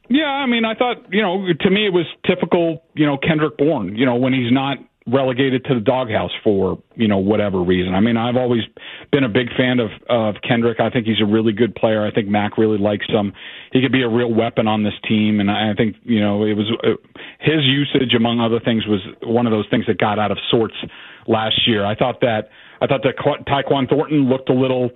Yeah, 0.07 0.25
I 0.25 0.45
mean, 0.45 0.65
I 0.65 0.75
thought, 0.75 0.97
you 1.11 1.21
know, 1.21 1.47
to 1.61 1.69
me 1.71 1.87
it 1.87 1.93
was 1.93 2.05
typical, 2.27 2.83
you 2.93 3.07
know, 3.07 3.17
Kendrick 3.17 3.57
Bourne, 3.57 3.95
you 3.95 4.05
know, 4.05 4.15
when 4.15 4.33
he's 4.33 4.51
not 4.51 4.77
relegated 5.07 5.63
to 5.65 5.75
the 5.75 5.79
doghouse 5.79 6.31
for, 6.43 6.81
you 6.95 7.07
know, 7.07 7.19
whatever 7.19 7.61
reason. 7.61 7.93
I 7.93 7.99
mean, 7.99 8.17
I've 8.17 8.37
always 8.37 8.63
been 9.11 9.23
a 9.23 9.29
big 9.29 9.49
fan 9.55 9.79
of 9.79 9.91
of 10.09 10.35
Kendrick. 10.47 10.79
I 10.79 10.89
think 10.89 11.05
he's 11.05 11.21
a 11.21 11.25
really 11.25 11.53
good 11.53 11.75
player. 11.75 12.05
I 12.05 12.11
think 12.11 12.27
Mac 12.27 12.57
really 12.57 12.79
likes 12.79 13.05
him. 13.07 13.33
He 13.71 13.81
could 13.81 13.91
be 13.91 14.01
a 14.01 14.09
real 14.09 14.33
weapon 14.33 14.67
on 14.67 14.83
this 14.83 14.95
team 15.07 15.39
and 15.39 15.51
I 15.51 15.73
think, 15.75 15.97
you 16.03 16.19
know, 16.19 16.43
it 16.43 16.53
was 16.53 16.71
uh, 16.83 16.89
his 17.39 17.63
usage 17.63 18.13
among 18.15 18.39
other 18.39 18.59
things 18.59 18.87
was 18.87 19.01
one 19.21 19.45
of 19.45 19.51
those 19.51 19.65
things 19.69 19.85
that 19.87 19.99
got 19.99 20.17
out 20.17 20.31
of 20.31 20.37
sorts 20.49 20.75
last 21.27 21.67
year. 21.67 21.85
I 21.85 21.95
thought 21.95 22.21
that 22.21 22.49
I 22.81 22.87
thought 22.87 23.03
that 23.03 23.17
Tyquan 23.17 23.87
Thornton 23.89 24.27
looked 24.27 24.49
a 24.49 24.53
little 24.53 24.89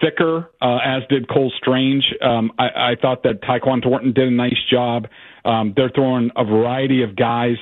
thicker, 0.00 0.50
uh, 0.62 0.78
as 0.84 1.02
did 1.08 1.28
Cole 1.28 1.52
Strange. 1.56 2.04
Um, 2.22 2.52
I, 2.58 2.92
I 2.92 2.94
thought 3.00 3.22
that 3.24 3.42
Tyquan 3.42 3.82
Thornton 3.82 4.12
did 4.12 4.28
a 4.28 4.30
nice 4.30 4.58
job. 4.70 5.08
Um, 5.44 5.72
they're 5.76 5.90
throwing 5.94 6.30
a 6.36 6.44
variety 6.44 7.02
of 7.02 7.16
guys 7.16 7.56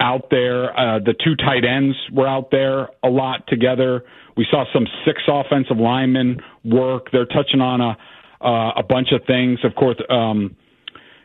out 0.00 0.30
there. 0.30 0.78
Uh, 0.78 0.98
the 1.00 1.14
two 1.24 1.34
tight 1.36 1.64
ends 1.64 1.96
were 2.12 2.26
out 2.26 2.50
there 2.50 2.88
a 3.02 3.08
lot 3.08 3.46
together. 3.48 4.04
We 4.36 4.46
saw 4.50 4.64
some 4.72 4.86
six 5.04 5.22
offensive 5.26 5.78
linemen 5.78 6.40
work. 6.64 7.06
They're 7.12 7.26
touching 7.26 7.60
on 7.60 7.80
a 7.80 7.96
uh, 8.40 8.70
a 8.76 8.84
bunch 8.84 9.08
of 9.12 9.22
things. 9.26 9.58
Of 9.64 9.74
course, 9.74 9.96
um, 10.08 10.56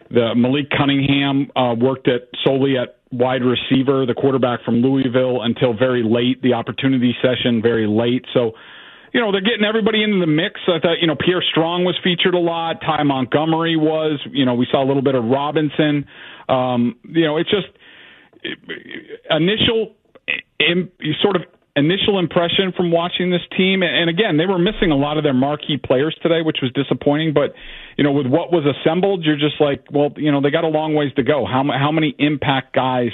the 0.10 0.34
Malik 0.36 0.72
Cunningham 0.76 1.52
uh, 1.56 1.76
worked 1.76 2.08
at 2.08 2.30
solely 2.44 2.76
at 2.78 2.98
wide 3.12 3.44
receiver, 3.44 4.08
the 4.08 4.16
quarterback 4.16 4.64
from 4.64 4.82
Louisville, 4.82 5.44
until 5.44 5.78
very 5.78 6.02
late. 6.04 6.42
The 6.42 6.54
opportunity 6.54 7.16
session 7.22 7.62
very 7.62 7.86
late. 7.86 8.26
So 8.34 8.54
you 9.14 9.22
know, 9.22 9.32
they're 9.32 9.42
getting 9.42 9.64
everybody 9.64 10.02
into 10.02 10.20
the 10.20 10.28
mix. 10.28 10.60
I 10.68 10.80
thought, 10.80 10.98
you 11.00 11.06
know, 11.06 11.16
Pierre 11.16 11.44
Strong 11.52 11.86
was 11.86 11.96
featured 12.04 12.34
a 12.34 12.40
lot. 12.40 12.82
Ty 12.82 13.04
Montgomery 13.04 13.78
was. 13.78 14.20
You 14.32 14.44
know, 14.44 14.56
we 14.56 14.66
saw 14.72 14.84
a 14.84 14.88
little 14.88 15.04
bit 15.04 15.14
of 15.14 15.24
Robinson. 15.24 16.08
Um, 16.50 16.96
you 17.04 17.26
know, 17.26 17.38
it's 17.38 17.50
just 17.50 17.68
initial, 19.30 19.96
in, 20.60 20.92
sort 21.22 21.36
of 21.36 21.44
initial 21.76 22.20
impression 22.20 22.72
from 22.76 22.92
watching 22.92 23.32
this 23.32 23.42
team. 23.58 23.82
And 23.84 24.10
again, 24.10 24.38
they 24.38 24.46
were 24.46 24.60
missing 24.60 24.92
a 24.92 24.96
lot 24.96 25.18
of 25.18 25.24
their 25.24 25.34
marquee 25.34 25.78
players 25.84 26.16
today, 26.22 26.42
which 26.42 26.58
was 26.62 26.72
disappointing. 26.74 27.34
But 27.34 27.54
you 27.98 28.04
know, 28.04 28.12
with 28.12 28.28
what 28.28 28.52
was 28.52 28.66
assembled, 28.66 29.24
you're 29.24 29.38
just 29.38 29.60
like, 29.60 29.86
well, 29.92 30.14
you 30.18 30.32
know, 30.32 30.42
they 30.42 30.52
got 30.52 30.64
a 30.64 30.70
long 30.70 30.94
ways 30.94 31.12
to 31.16 31.24
go. 31.24 31.46
How 31.46 31.64
how 31.72 31.92
many 31.92 32.16
impact 32.20 32.76
guys? 32.76 33.12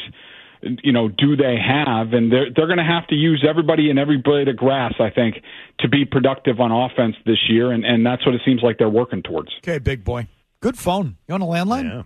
you 0.62 0.92
know, 0.92 1.08
do 1.08 1.36
they 1.36 1.56
have? 1.56 2.14
And 2.14 2.32
they're 2.32 2.48
they're 2.54 2.68
going 2.68 2.80
to 2.80 2.84
have 2.84 3.08
to 3.08 3.16
use 3.16 3.46
everybody 3.50 3.90
and 3.90 3.98
every 3.98 4.18
blade 4.18 4.48
of 4.48 4.58
grass, 4.58 4.94
I 5.00 5.10
think, 5.10 5.36
to 5.80 5.88
be 5.88 6.06
productive 6.06 6.60
on 6.60 6.72
offense 6.72 7.16
this 7.26 7.38
year, 7.48 7.72
and 7.72 7.86
and 7.86 8.06
that's 8.06 8.26
what 8.26 8.36
it 8.36 8.42
seems 8.46 8.62
like 8.62 8.78
they're 8.78 8.90
working 8.90 9.24
towards. 9.24 9.50
Okay, 9.60 9.78
big 9.78 10.04
boy, 10.04 10.28
good 10.62 10.78
phone. 10.78 11.18
You 11.28 11.36
on 11.36 11.42
a 11.42 11.46
landline? 11.46 11.84
Yeah. 11.86 12.04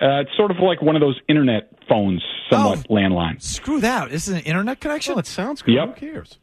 Uh, 0.00 0.20
it's 0.20 0.36
sort 0.36 0.50
of 0.50 0.58
like 0.58 0.82
one 0.82 0.96
of 0.96 1.00
those 1.00 1.20
internet 1.28 1.72
phones, 1.88 2.22
somewhat 2.50 2.86
oh, 2.88 2.94
landline. 2.94 3.40
Screw 3.42 3.80
that! 3.80 4.10
This 4.10 4.28
is 4.28 4.34
an 4.34 4.40
internet 4.40 4.80
connection. 4.80 5.12
Well, 5.12 5.20
it 5.20 5.26
sounds 5.26 5.62
good. 5.62 5.74
Yep. 5.74 5.98
Who 5.98 6.12
cares? 6.12 6.38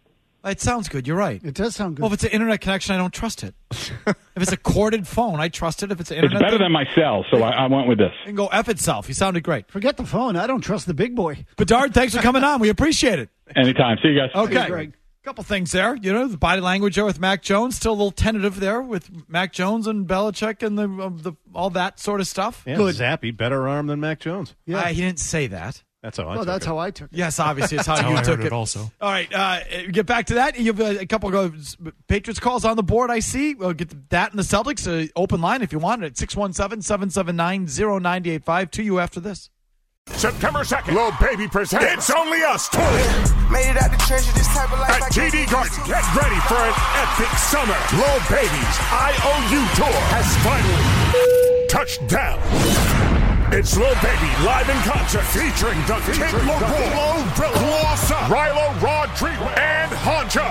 It 0.46 0.62
sounds 0.62 0.88
good. 0.88 1.06
You're 1.06 1.18
right. 1.18 1.44
It 1.44 1.54
does 1.54 1.76
sound 1.76 1.98
good. 1.98 2.04
Well, 2.04 2.08
if 2.08 2.14
it's 2.14 2.24
an 2.24 2.30
internet 2.30 2.62
connection, 2.62 2.96
I 2.96 2.98
don't 2.98 3.14
trust 3.14 3.44
it. 3.44 3.54
if 3.72 4.16
it's 4.38 4.54
a 4.54 4.58
corded 4.58 5.06
phone, 5.06 5.42
I 5.42 5.50
trust 5.50 5.84
it. 5.84 5.92
If 5.92 6.00
it's 6.00 6.12
an 6.12 6.18
internet, 6.18 6.36
it's 6.36 6.42
better 6.42 6.58
thing, 6.58 6.66
than 6.66 6.72
my 6.72 6.86
cell, 6.96 7.26
so 7.30 7.44
I, 7.44 7.66
I 7.66 7.68
went 7.68 7.90
with 7.90 7.98
this. 7.98 8.14
And 8.26 8.38
go 8.38 8.48
f 8.48 8.70
itself. 8.70 9.10
You 9.10 9.14
sounded 9.14 9.44
great. 9.44 9.70
Forget 9.70 9.98
the 9.98 10.06
phone. 10.06 10.38
I 10.38 10.48
don't 10.48 10.62
trust 10.62 10.88
the 10.88 10.94
big 10.94 11.14
boy. 11.14 11.46
Bedard, 11.58 11.94
thanks 11.94 12.16
for 12.16 12.22
coming 12.22 12.44
on. 12.44 12.62
We 12.62 12.70
appreciate 12.70 13.20
it. 13.20 13.30
Anytime. 13.54 13.98
See 14.02 14.10
you 14.10 14.20
guys. 14.20 14.30
Okay. 14.34 14.92
A 15.22 15.26
couple 15.26 15.44
things 15.44 15.74
there. 15.74 15.96
You 15.96 16.14
know, 16.14 16.28
the 16.28 16.38
body 16.38 16.62
language 16.62 16.96
there 16.96 17.06
with 17.06 17.20
Mac 17.20 17.42
Jones, 17.42 17.76
still 17.76 17.92
a 17.92 17.94
little 17.94 18.12
tentative 18.12 18.60
there 18.60 18.82
with 18.82 19.10
Mac 19.28 19.52
Jones 19.52 19.86
and 19.86 20.08
Belichick 20.08 20.66
and 20.66 20.78
the, 20.78 20.90
uh, 20.90 21.10
the 21.10 21.34
all 21.54 21.70
that 21.72 22.00
sort 22.00 22.22
of 22.22 22.28
stuff. 22.28 22.64
Yeah, 22.66 22.78
Good. 22.78 22.96
Zappe, 22.96 23.36
better 23.36 23.68
arm 23.68 23.88
than 23.88 24.00
Mac 24.00 24.22
Jones. 24.22 24.56
Yeah. 24.66 24.80
Uh, 24.80 24.86
he 24.86 25.02
didn't 25.02 25.20
say 25.20 25.48
that. 25.48 25.84
That's 26.02 26.18
how 26.18 26.30
I. 26.30 26.38
Well, 26.38 26.46
that's 26.46 26.66
it. 26.66 26.70
how 26.70 26.78
I 26.78 26.92
took 26.92 27.12
it. 27.12 27.18
Yes, 27.18 27.40
obviously, 27.40 27.78
it's 27.78 27.88
how, 27.88 28.02
how 28.02 28.12
you 28.12 28.18
I 28.18 28.22
took 28.22 28.40
it. 28.40 28.46
it. 28.46 28.54
Also, 28.54 28.90
all 29.02 29.12
right. 29.12 29.28
Uh, 29.34 29.60
get 29.92 30.06
back 30.06 30.28
to 30.28 30.36
that. 30.36 30.58
You 30.58 30.72
have 30.72 30.80
a, 30.80 31.06
couple 31.06 31.36
of 31.36 31.76
Patriots 32.08 32.40
calls 32.40 32.64
on 32.64 32.78
the 32.78 32.84
board. 32.84 33.12
I 33.12 33.20
see. 33.20 33.54
We'll 33.54 33.74
get 33.74 34.10
that 34.10 34.32
and 34.32 34.40
the 34.40 34.44
Celtics. 34.44 34.88
Uh, 34.88 35.10
open 35.18 35.42
line 35.42 35.62
if 35.62 35.74
you 35.74 35.80
want 35.80 36.04
it 36.04 36.22
at 36.22 36.28
617-779-0985 36.28 38.72
to 38.72 38.84
you 38.84 39.00
after 39.00 39.20
this. 39.20 39.50
September 40.16 40.60
2nd, 40.62 40.94
Lil 40.94 41.12
Baby 41.20 41.48
presents 41.48 41.86
It's 41.86 42.10
Only 42.10 42.44
Us 42.44 42.70
Tour. 42.70 42.82
Made 43.52 43.72
it 43.72 43.78
out 43.82 43.92
the 43.92 44.02
treasure 44.06 44.32
this 44.34 44.48
type 44.54 44.72
of 44.72 44.80
life. 44.80 44.90
At 44.90 45.12
TD 45.12 45.50
Garden, 45.50 45.80
get 45.88 46.04
ready 46.16 46.40
for 46.48 46.60
an 46.60 46.76
epic 47.00 47.32
summer. 47.38 47.78
Lil 47.96 48.20
Baby's 48.28 48.76
IOU 48.92 49.62
Tour 49.80 50.00
has 50.12 50.28
finally 50.44 51.68
touched 51.68 52.08
down. 52.08 52.40
It's 53.52 53.76
Lil 53.78 53.96
Baby 54.04 54.30
live 54.46 54.70
in 54.70 54.78
concert 54.86 55.24
featuring 55.34 55.80
the 55.88 55.96
featuring 56.06 56.30
Kid 56.30 56.48
LAROI, 56.48 57.24
GloRilla, 57.34 58.30
Rylo 58.30 58.82
Rodriguez, 58.82 59.58
and 59.58 59.92
Hunxho. 60.04 60.46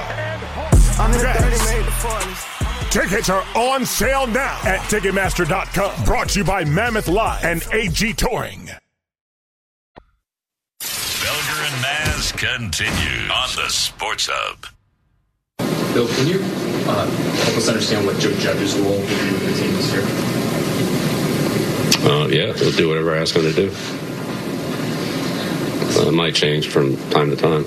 I'm 0.98 1.12
in 1.12 1.20
30, 1.20 1.40
made 1.66 1.86
the 1.86 2.58
Tickets 2.90 3.28
are 3.28 3.44
on 3.54 3.84
sale 3.84 4.26
now 4.26 4.58
at 4.64 4.80
Ticketmaster.com. 4.90 6.04
Brought 6.04 6.30
to 6.30 6.38
you 6.40 6.44
by 6.44 6.64
Mammoth 6.64 7.06
Live 7.06 7.44
and 7.44 7.62
AG 7.72 8.14
Touring. 8.14 8.70
Mazz 11.82 12.32
continues 12.32 13.30
on 13.30 13.48
the 13.56 13.68
Sports 13.68 14.28
Hub. 14.30 14.66
Bill, 15.92 16.08
can 16.08 16.26
you 16.26 16.40
uh, 16.88 17.06
help 17.06 17.56
us 17.56 17.68
understand 17.68 18.06
what 18.06 18.18
Joe 18.18 18.32
Judge's 18.34 18.78
role 18.78 18.92
will 18.92 18.98
be 18.98 19.32
with 19.32 19.44
the 19.44 19.52
team 19.60 19.72
this 19.74 19.92
year? 19.92 20.02
Uh, 22.10 22.26
yeah, 22.28 22.52
he'll 22.54 22.72
do 22.72 22.88
whatever 22.88 23.14
I 23.14 23.18
ask 23.18 23.36
him 23.36 23.42
to 23.42 23.52
do. 23.52 23.70
Uh, 25.98 26.08
it 26.08 26.14
might 26.14 26.34
change 26.34 26.68
from 26.68 26.96
time 27.10 27.30
to 27.30 27.36
time. 27.36 27.64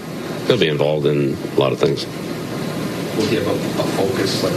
He'll 0.48 0.58
be 0.60 0.68
involved 0.68 1.06
in 1.06 1.36
a 1.36 1.60
lot 1.60 1.72
of 1.72 1.80
things. 1.80 2.06
Will 3.16 3.28
he 3.28 3.36
have 3.36 3.48
a, 3.48 3.54
a 3.54 3.84
focus, 3.96 4.44
like 4.44 4.54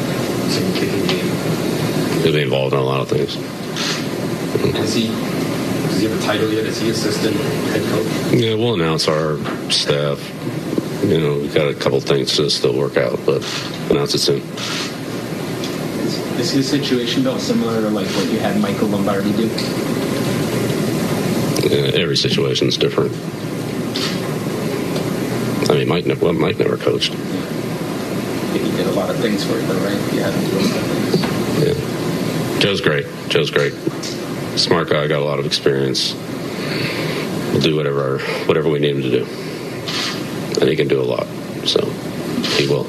some 0.50 0.72
kicking 0.74 1.06
game? 1.06 1.28
He'll 2.22 2.32
be 2.32 2.42
involved 2.42 2.72
in 2.72 2.80
a 2.80 2.82
lot 2.82 3.00
of 3.00 3.08
things. 3.08 3.36
And 3.36 4.74
is 4.78 4.94
he, 4.94 5.08
does 5.08 5.43
he 6.04 6.10
have 6.10 6.20
a 6.20 6.26
title 6.26 6.52
yet? 6.52 6.66
Is 6.66 6.80
he 6.80 6.90
assistant 6.90 7.34
head 7.36 7.82
coach? 7.90 8.06
Yeah, 8.34 8.54
we'll 8.54 8.74
announce 8.74 9.08
our 9.08 9.38
staff. 9.70 10.20
You 11.02 11.20
know, 11.20 11.38
we've 11.38 11.54
got 11.54 11.68
a 11.68 11.74
couple 11.74 12.00
things 12.00 12.36
to 12.36 12.50
still 12.50 12.76
work 12.76 12.96
out, 12.96 13.18
but 13.24 13.42
announce 13.90 14.14
it 14.14 14.18
soon. 14.18 14.42
Is, 16.02 16.18
is 16.40 16.50
his 16.50 16.68
situation, 16.68 17.22
Bill, 17.22 17.38
similar 17.38 17.80
to 17.80 17.88
like 17.90 18.06
what 18.08 18.30
you 18.30 18.38
had 18.38 18.60
Michael 18.60 18.88
Lombardi 18.88 19.32
do? 19.32 19.46
Yeah, 21.68 22.00
every 22.00 22.16
situation 22.16 22.68
is 22.68 22.76
different. 22.76 23.12
I 25.70 25.74
mean, 25.78 25.88
Mike, 25.88 26.06
ne- 26.06 26.14
well, 26.14 26.32
Mike 26.34 26.58
never 26.58 26.76
coached. 26.76 27.14
He 27.14 28.58
did 28.76 28.86
a 28.86 28.92
lot 28.92 29.08
of 29.08 29.16
things 29.16 29.44
for 29.44 29.54
you, 29.54 29.66
though, 29.66 29.78
right? 29.78 30.12
You 30.12 30.20
had 30.20 30.34
him 30.34 30.50
do 30.50 30.56
a 30.56 30.60
lot 30.60 30.76
of 30.76 30.86
things. 30.86 32.54
Yeah. 32.54 32.58
Joe's 32.60 32.80
great. 32.80 33.06
Joe's 33.28 33.50
great. 33.50 33.72
Smart 34.56 34.88
guy, 34.88 35.08
got 35.08 35.20
a 35.20 35.24
lot 35.24 35.38
of 35.38 35.46
experience. 35.46 36.14
We'll 37.52 37.60
do 37.60 37.76
whatever 37.76 38.18
whatever 38.46 38.68
we 38.68 38.78
need 38.78 38.96
him 38.96 39.02
to 39.02 39.10
do. 39.10 39.24
And 40.60 40.68
he 40.68 40.76
can 40.76 40.88
do 40.88 41.00
a 41.00 41.02
lot. 41.02 41.26
So 41.66 41.84
he 42.56 42.68
will. 42.68 42.84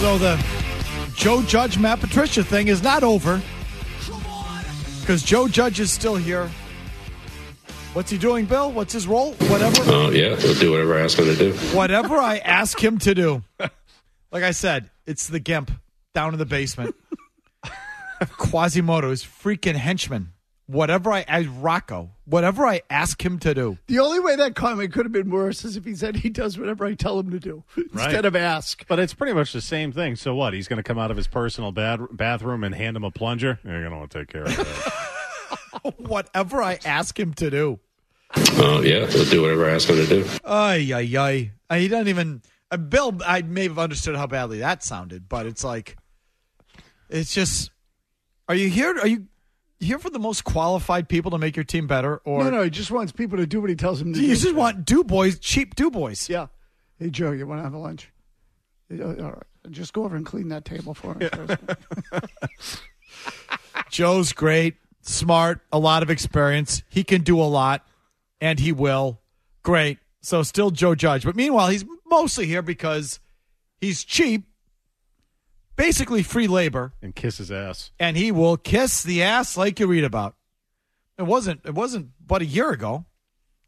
So 0.00 0.16
the 0.16 0.42
Joe 1.16 1.42
Judge 1.42 1.78
Matt 1.78 2.00
Patricia 2.00 2.42
thing 2.42 2.68
is 2.68 2.82
not 2.82 3.02
over 3.02 3.42
because 5.00 5.22
Joe 5.22 5.48
Judge 5.48 5.80
is 5.80 5.92
still 5.92 6.16
here. 6.16 6.50
What's 7.94 8.10
he 8.10 8.18
doing, 8.18 8.44
Bill? 8.44 8.70
What's 8.70 8.92
his 8.92 9.06
role? 9.08 9.32
Whatever. 9.34 9.80
Uh, 9.82 10.10
yeah, 10.10 10.36
he'll 10.36 10.54
do 10.54 10.70
whatever 10.72 10.96
I 10.96 11.00
ask 11.00 11.18
him 11.18 11.24
to 11.24 11.34
do. 11.36 11.52
Whatever 11.76 12.16
I 12.16 12.38
ask 12.44 12.78
him 12.82 12.98
to 12.98 13.14
do. 13.14 13.42
Like 14.30 14.44
I 14.44 14.52
said, 14.52 14.90
it's 15.06 15.26
the 15.26 15.40
Gimp 15.40 15.72
down 16.14 16.32
in 16.34 16.38
the 16.38 16.46
basement. 16.46 16.94
Quasimodo 18.36 19.10
is 19.10 19.24
freaking 19.24 19.74
henchman. 19.76 20.32
Whatever 20.66 21.12
I, 21.12 21.24
I 21.26 21.40
Rocco, 21.46 22.10
whatever 22.26 22.66
I 22.66 22.82
ask 22.90 23.24
him 23.24 23.38
to 23.38 23.54
do. 23.54 23.78
The 23.86 24.00
only 24.00 24.20
way 24.20 24.36
that 24.36 24.54
comment 24.54 24.92
could 24.92 25.06
have 25.06 25.12
been 25.12 25.30
worse 25.30 25.64
is 25.64 25.78
if 25.78 25.86
he 25.86 25.94
said 25.94 26.16
he 26.16 26.28
does 26.28 26.58
whatever 26.58 26.84
I 26.84 26.92
tell 26.92 27.18
him 27.18 27.30
to 27.30 27.40
do 27.40 27.64
instead 27.94 28.26
of 28.26 28.36
ask. 28.36 28.86
But 28.86 28.98
it's 28.98 29.14
pretty 29.14 29.32
much 29.32 29.54
the 29.54 29.62
same 29.62 29.92
thing. 29.92 30.14
So 30.14 30.34
what? 30.34 30.52
He's 30.52 30.68
going 30.68 30.76
to 30.76 30.82
come 30.82 30.98
out 30.98 31.10
of 31.10 31.16
his 31.16 31.26
personal 31.26 31.72
bad- 31.72 32.00
bathroom 32.12 32.64
and 32.64 32.74
hand 32.74 32.98
him 32.98 33.04
a 33.04 33.10
plunger. 33.10 33.58
You're 33.64 33.80
going 33.80 33.92
to 33.92 33.96
want 33.98 34.10
to 34.10 34.18
take 34.18 34.28
care 34.28 34.42
of 34.42 34.54
that. 34.54 35.04
whatever 35.98 36.62
I 36.62 36.78
ask 36.84 37.18
him 37.18 37.34
to 37.34 37.50
do. 37.50 37.80
Uh, 38.34 38.80
yeah, 38.84 39.06
he'll 39.06 39.24
do 39.24 39.42
whatever 39.42 39.68
I 39.68 39.74
ask 39.74 39.88
him 39.88 39.96
to 39.96 40.06
do. 40.06 40.28
Ay, 40.44 40.90
ay, 40.94 41.16
ay. 41.16 41.52
Uh, 41.70 41.76
He 41.76 41.88
doesn't 41.88 42.08
even. 42.08 42.42
Uh, 42.70 42.76
Bill, 42.76 43.18
I 43.26 43.42
may 43.42 43.64
have 43.64 43.78
understood 43.78 44.16
how 44.16 44.26
badly 44.26 44.58
that 44.58 44.82
sounded, 44.84 45.28
but 45.28 45.46
it's 45.46 45.64
like, 45.64 45.96
it's 47.08 47.32
just. 47.34 47.70
Are 48.48 48.54
you 48.54 48.68
here? 48.68 48.98
Are 48.98 49.06
you 49.06 49.26
here 49.80 49.98
for 49.98 50.10
the 50.10 50.18
most 50.18 50.44
qualified 50.44 51.08
people 51.08 51.30
to 51.30 51.38
make 51.38 51.56
your 51.56 51.64
team 51.64 51.86
better, 51.86 52.18
or 52.24 52.44
no, 52.44 52.50
no, 52.50 52.62
he 52.64 52.70
just 52.70 52.90
wants 52.90 53.12
people 53.12 53.38
to 53.38 53.46
do 53.46 53.60
what 53.60 53.70
he 53.70 53.76
tells 53.76 53.98
them 54.00 54.12
to 54.12 54.20
you 54.20 54.28
do. 54.28 54.36
just 54.36 54.54
want 54.54 54.84
do 54.84 55.04
boys, 55.04 55.38
cheap 55.38 55.74
do 55.74 55.90
boys? 55.90 56.28
Yeah. 56.28 56.48
Hey, 56.98 57.10
Joe, 57.10 57.30
you 57.32 57.46
want 57.46 57.60
to 57.60 57.62
have 57.64 57.74
a 57.74 57.78
lunch? 57.78 58.10
All 58.90 58.96
right. 59.06 59.42
Just 59.70 59.92
go 59.92 60.04
over 60.04 60.16
and 60.16 60.24
clean 60.26 60.48
that 60.48 60.64
table 60.64 60.94
for 60.94 61.14
him. 61.14 61.28
first. 61.30 62.82
Joe's 63.90 64.32
great, 64.32 64.76
smart, 65.08 65.60
a 65.72 65.78
lot 65.78 66.02
of 66.02 66.10
experience. 66.10 66.82
He 66.88 67.04
can 67.04 67.22
do 67.22 67.40
a 67.40 67.44
lot, 67.44 67.86
and 68.40 68.58
he 68.58 68.72
will. 68.72 69.20
Great. 69.62 69.98
So 70.20 70.42
still 70.42 70.70
Joe 70.70 70.94
Judge, 70.94 71.24
but 71.24 71.36
meanwhile 71.36 71.68
he's 71.68 71.84
mostly 72.06 72.46
here 72.46 72.62
because 72.62 73.20
he's 73.80 74.04
cheap, 74.04 74.44
basically 75.76 76.22
free 76.22 76.48
labor. 76.48 76.92
and 77.02 77.14
kiss 77.14 77.38
his 77.38 77.50
ass. 77.50 77.92
and 77.98 78.16
he 78.16 78.32
will 78.32 78.56
kiss 78.56 79.02
the 79.02 79.22
ass 79.22 79.56
like 79.56 79.78
you 79.80 79.86
read 79.86 80.04
about. 80.04 80.34
It 81.18 81.22
wasn't 81.24 81.60
it 81.64 81.74
wasn't 81.74 82.10
but 82.24 82.42
a 82.42 82.46
year 82.46 82.70
ago 82.70 83.06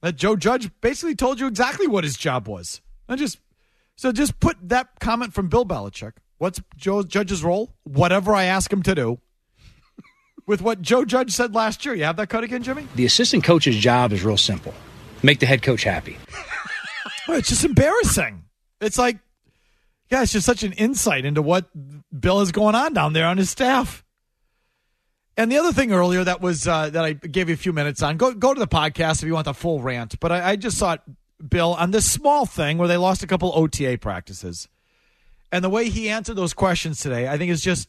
that 0.03 0.17
Joe 0.17 0.37
Judge 0.37 0.71
basically 0.81 1.15
told 1.15 1.41
you 1.41 1.47
exactly 1.47 1.87
what 1.87 2.05
his 2.05 2.17
job 2.17 2.49
was. 2.49 2.81
And 3.09 3.19
just 3.19 3.39
so 3.97 4.13
just 4.13 4.41
put 4.41 4.57
that 4.69 5.01
comment 5.01 5.35
from 5.35 5.49
Bill 5.49 5.65
Belichick. 5.65 6.13
What's 6.39 6.61
Joe 6.77 7.03
Judge's 7.03 7.45
role? 7.45 7.75
Whatever 7.85 8.35
I 8.35 8.45
ask 8.45 8.73
him 8.73 8.83
to 8.85 8.95
do. 8.95 9.21
With 10.51 10.63
what 10.63 10.83
Joe 10.83 11.05
Judge 11.05 11.31
said 11.31 11.55
last 11.55 11.85
year. 11.85 11.95
You 11.95 12.03
have 12.03 12.17
that 12.17 12.29
cut 12.29 12.43
again, 12.43 12.65
Jimmy? 12.65 12.89
The 12.97 13.05
assistant 13.05 13.45
coach's 13.45 13.77
job 13.77 14.13
is 14.13 14.25
real 14.25 14.37
simple 14.37 14.75
make 15.23 15.39
the 15.39 15.47
head 15.47 15.63
coach 15.63 15.85
happy. 15.85 16.19
Oh, 17.29 17.35
It's 17.35 17.51
just 17.51 17.65
embarrassing. 17.65 18.43
It's 18.81 18.99
like, 18.99 19.19
yeah, 20.11 20.23
it's 20.23 20.33
just 20.33 20.47
such 20.47 20.65
an 20.65 20.73
insight 20.73 21.25
into 21.25 21.41
what 21.41 21.69
Bill 22.19 22.41
is 22.41 22.51
going 22.51 22.75
on 22.75 22.95
down 22.95 23.13
there 23.13 23.27
on 23.27 23.37
his 23.37 23.49
staff. 23.49 24.03
And 25.37 25.53
the 25.53 25.59
other 25.59 25.73
thing 25.73 25.93
earlier 25.93 26.25
that 26.25 26.41
was 26.41 26.67
uh, 26.67 26.91
that 26.91 27.05
I 27.05 27.13
gave 27.13 27.49
you 27.49 27.55
a 27.55 27.57
few 27.57 27.73
minutes 27.73 28.03
on, 28.03 28.17
go 28.17 28.35
go 28.35 28.53
to 28.53 28.59
the 28.59 28.67
podcast 28.67 29.23
if 29.23 29.29
you 29.29 29.35
want 29.35 29.45
the 29.45 29.55
full 29.55 29.81
rant. 29.81 30.19
But 30.19 30.33
I, 30.33 30.51
I 30.51 30.57
just 30.57 30.79
saw 30.79 30.95
it, 30.95 31.01
Bill 31.49 31.75
on 31.75 31.93
this 31.93 32.11
small 32.11 32.45
thing 32.45 32.77
where 32.77 32.89
they 32.89 32.97
lost 32.97 33.23
a 33.23 33.29
couple 33.29 33.53
OTA 33.55 33.99
practices, 34.01 34.69
and 35.53 35.63
the 35.63 35.71
way 35.71 35.91
he 35.91 36.09
answered 36.09 36.35
those 36.35 36.55
questions 36.55 36.99
today, 36.99 37.29
I 37.29 37.39
think 37.39 37.53
is 37.53 37.63
just 37.63 37.89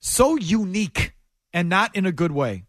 so 0.00 0.36
unique 0.36 1.14
and 1.52 1.68
not 1.68 1.94
in 1.94 2.06
a 2.06 2.12
good 2.12 2.32
way 2.32 2.64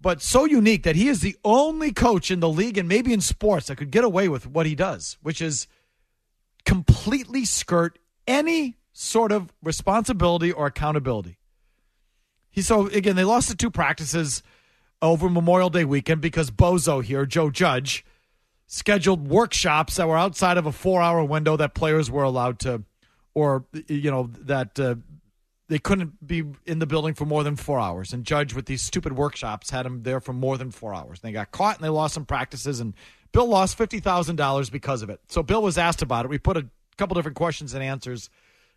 but 0.00 0.22
so 0.22 0.44
unique 0.44 0.84
that 0.84 0.96
he 0.96 1.08
is 1.08 1.20
the 1.20 1.36
only 1.44 1.92
coach 1.92 2.30
in 2.30 2.40
the 2.40 2.48
league 2.48 2.78
and 2.78 2.88
maybe 2.88 3.12
in 3.12 3.20
sports 3.20 3.66
that 3.66 3.76
could 3.76 3.90
get 3.90 4.04
away 4.04 4.28
with 4.28 4.46
what 4.46 4.66
he 4.66 4.74
does, 4.74 5.18
which 5.22 5.42
is 5.42 5.66
completely 6.64 7.44
skirt 7.44 7.98
any 8.26 8.76
sort 8.92 9.32
of 9.32 9.52
responsibility 9.62 10.52
or 10.52 10.66
accountability. 10.66 11.38
He 12.50 12.62
so 12.62 12.86
again 12.88 13.16
they 13.16 13.24
lost 13.24 13.48
the 13.48 13.54
two 13.54 13.70
practices 13.70 14.42
over 15.02 15.28
Memorial 15.28 15.70
Day 15.70 15.84
weekend 15.84 16.20
because 16.20 16.50
Bozo 16.50 17.02
here, 17.02 17.24
Joe 17.24 17.50
Judge, 17.50 18.04
scheduled 18.66 19.28
workshops 19.28 19.96
that 19.96 20.08
were 20.08 20.18
outside 20.18 20.56
of 20.56 20.66
a 20.66 20.72
four-hour 20.72 21.24
window 21.24 21.56
that 21.56 21.74
players 21.74 22.10
were 22.10 22.22
allowed 22.22 22.58
to, 22.60 22.82
or 23.34 23.64
you 23.86 24.10
know 24.10 24.30
that 24.40 24.78
uh, 24.80 24.96
they 25.70 25.78
couldn't 25.78 26.26
be 26.26 26.42
in 26.66 26.80
the 26.80 26.86
building 26.86 27.14
for 27.14 27.24
more 27.24 27.44
than 27.44 27.54
four 27.54 27.78
hours. 27.78 28.12
And 28.12 28.24
Judge, 28.24 28.54
with 28.54 28.66
these 28.66 28.82
stupid 28.82 29.12
workshops, 29.12 29.70
had 29.70 29.86
them 29.86 30.02
there 30.02 30.20
for 30.20 30.32
more 30.32 30.58
than 30.58 30.72
four 30.72 30.92
hours. 30.92 31.20
They 31.20 31.30
got 31.30 31.52
caught 31.52 31.76
and 31.76 31.84
they 31.84 31.88
lost 31.88 32.14
some 32.14 32.26
practices, 32.26 32.80
and 32.80 32.92
Bill 33.32 33.46
lost 33.46 33.78
fifty 33.78 34.00
thousand 34.00 34.34
dollars 34.34 34.68
because 34.68 35.00
of 35.00 35.10
it. 35.10 35.20
So 35.28 35.44
Bill 35.44 35.62
was 35.62 35.78
asked 35.78 36.02
about 36.02 36.24
it. 36.24 36.28
We 36.28 36.38
put 36.38 36.56
a 36.56 36.66
couple 36.96 37.14
different 37.14 37.36
questions 37.36 37.72
and 37.72 37.84
answers 37.84 38.28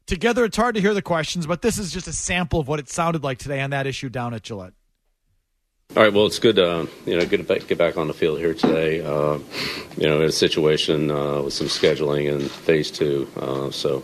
together. 0.06 0.46
It's 0.46 0.56
hard 0.56 0.76
to 0.76 0.82
hear 0.82 0.94
the 0.94 1.02
questions, 1.02 1.48
but 1.48 1.64
this 1.64 1.80
is 1.80 1.92
just 1.92 2.08
a 2.08 2.14
sample 2.14 2.60
of 2.60 2.68
what 2.68 2.80
it 2.80 2.90
sounded 2.90 3.24
like 3.24 3.40
today 3.40 3.60
on 3.62 3.72
that 3.72 3.88
issue 3.88 4.10
down 4.10 4.36
at 4.36 4.44
Gillette. 4.44 4.74
All 5.96 6.02
right. 6.02 6.12
Well, 6.12 6.26
it's 6.26 6.40
good. 6.40 6.58
Uh, 6.58 6.88
you 7.06 7.16
know, 7.16 7.24
good 7.24 7.48
to 7.48 7.60
get 7.60 7.78
back 7.78 7.98
on 7.98 8.08
the 8.08 8.16
field 8.16 8.40
here 8.40 8.56
today. 8.56 9.02
Uh, 9.02 9.38
you 9.96 10.08
know, 10.08 10.22
in 10.22 10.24
a 10.24 10.32
situation 10.32 11.12
uh, 11.12 11.44
with 11.44 11.54
some 11.54 11.68
scheduling 11.68 12.34
in 12.34 12.50
phase 12.50 12.90
two. 12.90 13.30
Uh, 13.38 13.70
so, 13.70 14.02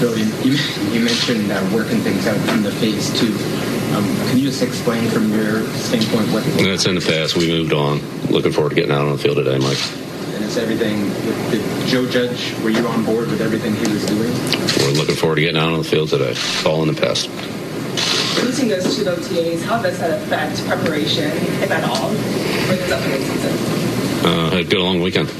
Bill, 0.00 0.18
you, 0.18 0.58
you, 0.92 1.00
mentioned 1.00 1.50
uh, 1.50 1.70
working 1.72 1.96
things 2.00 2.26
out 2.26 2.36
in 2.54 2.62
the 2.62 2.70
phase 2.72 3.08
two. 3.18 3.32
Um, 3.96 4.04
can 4.28 4.36
you 4.36 4.44
just 4.44 4.62
explain 4.62 5.08
from 5.08 5.32
your 5.32 5.64
standpoint 5.68 6.30
what 6.30 6.44
that's 6.44 6.84
in 6.84 6.96
the 6.96 7.00
past. 7.00 7.38
We 7.38 7.48
moved 7.48 7.72
on. 7.72 8.00
Looking 8.26 8.52
forward 8.52 8.70
to 8.70 8.74
getting 8.74 8.92
out 8.92 9.06
on 9.06 9.12
the 9.12 9.18
field 9.18 9.36
today, 9.36 9.56
Mike. 9.56 9.80
and 10.34 10.44
is 10.44 10.58
everything? 10.58 11.04
With, 11.04 11.50
did 11.52 11.88
Joe 11.88 12.06
Judge, 12.06 12.54
were 12.62 12.68
you 12.68 12.86
on 12.86 13.02
board 13.02 13.28
with 13.28 13.40
everything 13.40 13.74
he 13.76 13.90
was 13.90 14.04
doing? 14.04 14.30
We're 14.78 14.98
looking 15.00 15.16
forward 15.16 15.36
to 15.36 15.40
getting 15.40 15.56
out 15.56 15.72
on 15.72 15.78
the 15.78 15.88
field 15.88 16.10
today. 16.10 16.32
It's 16.32 16.66
all 16.66 16.82
in 16.82 16.94
the 16.94 17.00
past. 17.00 17.30
Losing 18.60 18.78
those 18.78 18.94
two 18.94 19.04
OTAs, 19.04 19.62
how 19.62 19.80
does 19.80 19.98
that 20.00 20.22
affect 20.22 20.62
preparation, 20.66 21.30
if 21.64 21.70
at 21.70 21.82
all, 21.82 22.10
for 22.10 22.76
this 22.76 22.92
upcoming 22.92 23.22
season? 23.22 23.52
Uh, 24.22 24.50
had 24.50 24.60
a 24.60 24.64
good 24.64 24.80
long 24.80 25.00
weekend. 25.00 25.30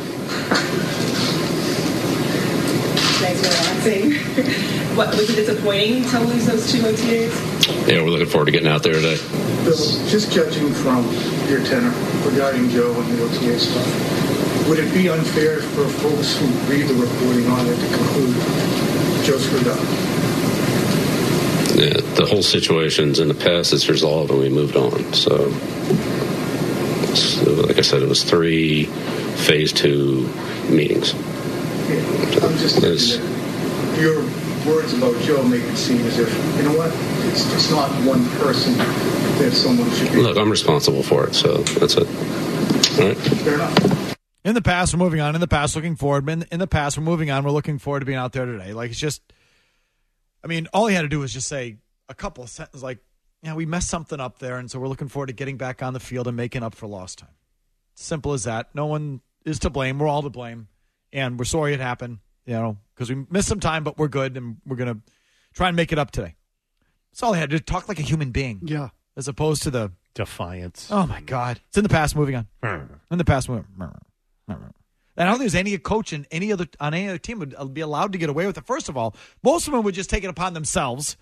Thanks 3.21 3.41
for 3.43 3.49
relaxing. 3.53 4.13
what 4.97 5.11
was 5.11 5.29
it 5.29 5.37
disappointing 5.37 6.05
to 6.09 6.21
lose 6.21 6.47
those 6.47 6.73
two 6.73 6.79
OTAs? 6.79 7.87
Yeah, 7.87 8.03
we're 8.03 8.09
looking 8.09 8.27
forward 8.27 8.47
to 8.47 8.53
getting 8.53 8.69
out 8.69 8.83
there 8.83 8.95
today. 8.95 9.19
Bill, 9.65 9.77
just 10.09 10.33
judging 10.33 10.73
from 10.73 11.05
your 11.47 11.63
tenor 11.67 11.93
regarding 12.25 12.71
Joe 12.71 12.99
and 12.99 13.13
the 13.13 13.23
OTA 13.23 13.61
stuff, 13.61 14.67
would 14.67 14.79
it 14.79 14.95
be 14.95 15.11
unfair 15.11 15.61
for 15.61 15.87
folks 15.87 16.39
who 16.39 16.47
read 16.73 16.89
the 16.89 16.95
reporting 16.95 17.47
on 17.49 17.67
it 17.67 17.77
to 17.77 17.97
conclude 17.99 18.35
Joe 19.27 19.37
screwed 19.37 19.69
up? 19.69 20.20
Yeah, 21.81 21.95
the 22.15 22.27
whole 22.29 22.43
situation's 22.43 23.21
in 23.21 23.29
the 23.29 23.35
past. 23.35 23.73
It's 23.73 23.89
resolved, 23.89 24.31
and 24.31 24.39
we 24.41 24.51
moved 24.51 24.77
on. 24.77 25.15
So, 25.15 25.51
so 27.15 27.53
like 27.67 27.79
I 27.79 27.81
said, 27.81 28.03
it 28.03 28.09
was 28.09 28.23
three 28.23 28.85
phase 28.85 29.73
two 29.73 30.29
meetings. 30.69 31.15
I'm 31.15 32.57
just 32.59 32.81
thinking 32.81 32.91
that 32.93 33.97
your 33.99 34.23
words 34.67 34.93
about 34.93 35.19
Joe 35.23 35.43
make 35.43 35.63
it 35.63 35.77
seem 35.77 36.03
as 36.03 36.19
if, 36.19 36.31
you 36.59 36.65
know 36.65 36.77
what, 36.77 36.93
it's, 37.33 37.51
it's 37.55 37.71
not 37.71 37.89
one 38.07 38.29
person 38.39 38.77
that 39.39 39.53
someone 39.53 39.91
should 39.93 40.13
be. 40.13 40.21
Look, 40.21 40.37
I'm 40.37 40.51
responsible 40.51 41.03
for 41.03 41.27
it, 41.27 41.35
so 41.35 41.59
that's 41.59 41.95
it. 41.97 42.07
All 43.01 43.09
right. 43.09 43.17
Fair 43.17 43.55
enough. 43.55 44.17
In 44.45 44.55
the 44.55 44.63
past, 44.63 44.93
we're 44.93 44.99
moving 44.99 45.21
on. 45.21 45.35
In 45.35 45.41
the 45.41 45.49
past, 45.49 45.77
looking 45.77 45.97
forward. 45.97 46.29
In, 46.29 46.45
in 46.53 46.61
the 46.61 46.67
past, 46.67 46.99
we're 46.99 47.05
moving 47.05 47.31
on. 47.31 47.43
We're 47.43 47.51
looking 47.51 47.79
forward 47.79 48.01
to 48.01 48.07
being 48.07 48.19
out 48.19 48.33
there 48.33 48.45
today. 48.45 48.75
Like, 48.75 48.91
it's 48.91 49.01
just, 49.01 49.23
I 50.43 50.47
mean, 50.47 50.69
all 50.73 50.87
he 50.87 50.95
had 50.95 51.03
to 51.03 51.09
do 51.09 51.21
was 51.21 51.33
just 51.33 51.49
say 51.49 51.77
a 52.09 52.15
couple 52.15 52.43
of 52.43 52.51
sentences 52.51 52.83
like, 52.83 52.99
yeah, 53.43 53.55
we 53.55 53.67
messed 53.67 53.89
something 53.89 54.21
up 54.21 54.39
there, 54.39 54.59
and 54.59 54.71
so 54.71 54.79
we're 54.79 54.89
looking 54.89 55.09
forward 55.09 55.29
to 55.29 55.33
getting 55.33 55.57
back 55.57 55.83
on 55.83 55.95
the 55.95 56.01
field 56.01 56.27
and 56.29 56.37
making 56.37 56.63
up 56.63 56.75
for 56.75 56.87
lost 56.87 57.21
time. 57.21 57.31
Simple 57.95 58.33
as 58.33 58.45
that. 58.45 58.75
No 58.75 58.87
one 58.87 59.21
is 59.45 59.59
to 59.61 59.71
blame. 59.71 59.99
We're 59.99 60.09
all 60.09 60.23
to 60.23 60.31
blame, 60.31 60.69
and 61.13 61.39
we're 61.39 61.47
sorry 61.47 61.73
it 61.73 61.81
happened. 61.81 62.19
You 62.47 62.55
know, 62.55 62.79
because 62.95 63.09
we 63.11 63.27
missed 63.31 63.49
some 63.49 63.61
time, 63.61 63.85
but 63.85 63.97
we're 63.99 64.09
good, 64.09 64.37
and 64.37 64.57
we're 64.67 64.77
gonna 64.77 64.99
try 65.55 65.69
and 65.69 65.77
make 65.77 65.93
it 65.93 65.99
up 65.99 66.11
today. 66.11 66.35
That's 67.13 67.23
all 67.23 67.35
I 67.35 67.39
had 67.39 67.51
to 67.51 67.59
do. 67.59 67.63
Talk 67.63 67.89
like 67.89 67.99
a 67.99 68.03
human 68.03 68.31
being. 68.31 68.61
Yeah. 68.63 68.89
As 69.17 69.29
opposed 69.29 69.63
to 69.65 69.71
the 69.71 69.93
defiance. 70.15 70.89
Oh 70.91 71.07
my 71.07 71.21
God! 71.21 71.61
It's 71.69 71.77
in 71.79 71.83
the 71.83 71.89
past. 71.89 72.17
Moving 72.17 72.37
on. 72.37 72.47
Hmm. 72.63 72.95
In 73.11 73.19
the 73.19 73.25
past, 73.25 73.49
moving. 73.49 73.67
And 74.49 74.61
I 75.17 75.25
don't 75.25 75.35
think 75.35 75.41
there's 75.41 75.55
any 75.55 75.77
coach 75.79 76.13
in 76.13 76.27
any 76.31 76.53
other 76.53 76.67
on 76.79 76.95
any 76.95 77.09
other 77.09 77.19
team 77.19 77.39
would 77.41 77.55
uh, 77.57 77.65
be 77.65 77.81
allowed 77.81 78.13
to 78.13 78.19
get 78.19 78.31
away 78.31 78.47
with 78.47 78.57
it. 78.57 78.67
First 78.67 78.89
of 78.89 78.97
all, 78.97 79.15
most 79.43 79.67
of 79.67 79.73
them 79.73 79.83
would 79.83 79.95
just 79.95 80.11
take 80.11 80.25
it 80.25 80.29
upon 80.29 80.55
themselves 80.55 81.17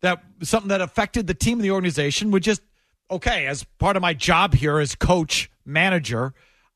that 0.00 0.22
something 0.42 0.68
that 0.68 0.80
affected 0.80 1.26
the 1.26 1.34
team 1.34 1.58
and 1.58 1.64
the 1.64 1.70
organization 1.70 2.30
would 2.30 2.42
just 2.42 2.62
okay 3.10 3.46
as 3.46 3.64
part 3.78 3.96
of 3.96 4.02
my 4.02 4.14
job 4.14 4.54
here 4.54 4.78
as 4.78 4.94
coach 4.94 5.50
manager. 5.64 6.34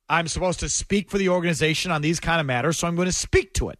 I'm 0.08 0.28
supposed 0.28 0.60
to 0.60 0.68
speak 0.68 1.10
for 1.10 1.18
the 1.18 1.28
organization 1.28 1.90
on 1.90 2.00
these 2.00 2.20
kind 2.20 2.40
of 2.40 2.46
matters, 2.46 2.78
so 2.78 2.86
I'm 2.86 2.96
going 2.96 3.06
to 3.06 3.12
speak 3.12 3.52
to 3.54 3.68
it. 3.68 3.78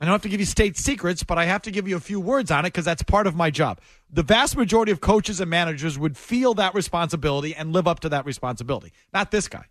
I 0.00 0.04
don't 0.04 0.12
have 0.12 0.22
to 0.22 0.28
give 0.28 0.40
you 0.40 0.46
state 0.46 0.76
secrets, 0.76 1.22
but 1.22 1.38
I 1.38 1.44
have 1.44 1.62
to 1.62 1.70
give 1.70 1.86
you 1.86 1.96
a 1.96 2.00
few 2.00 2.18
words 2.18 2.50
on 2.50 2.64
it 2.64 2.72
because 2.72 2.84
that's 2.84 3.04
part 3.04 3.28
of 3.28 3.36
my 3.36 3.50
job. 3.50 3.80
The 4.10 4.24
vast 4.24 4.56
majority 4.56 4.90
of 4.90 5.00
coaches 5.00 5.40
and 5.40 5.48
managers 5.48 5.96
would 5.96 6.16
feel 6.16 6.54
that 6.54 6.74
responsibility 6.74 7.54
and 7.54 7.72
live 7.72 7.86
up 7.86 8.00
to 8.00 8.08
that 8.08 8.26
responsibility. 8.26 8.92
Not 9.12 9.30
this 9.30 9.46
guy. 9.46 9.66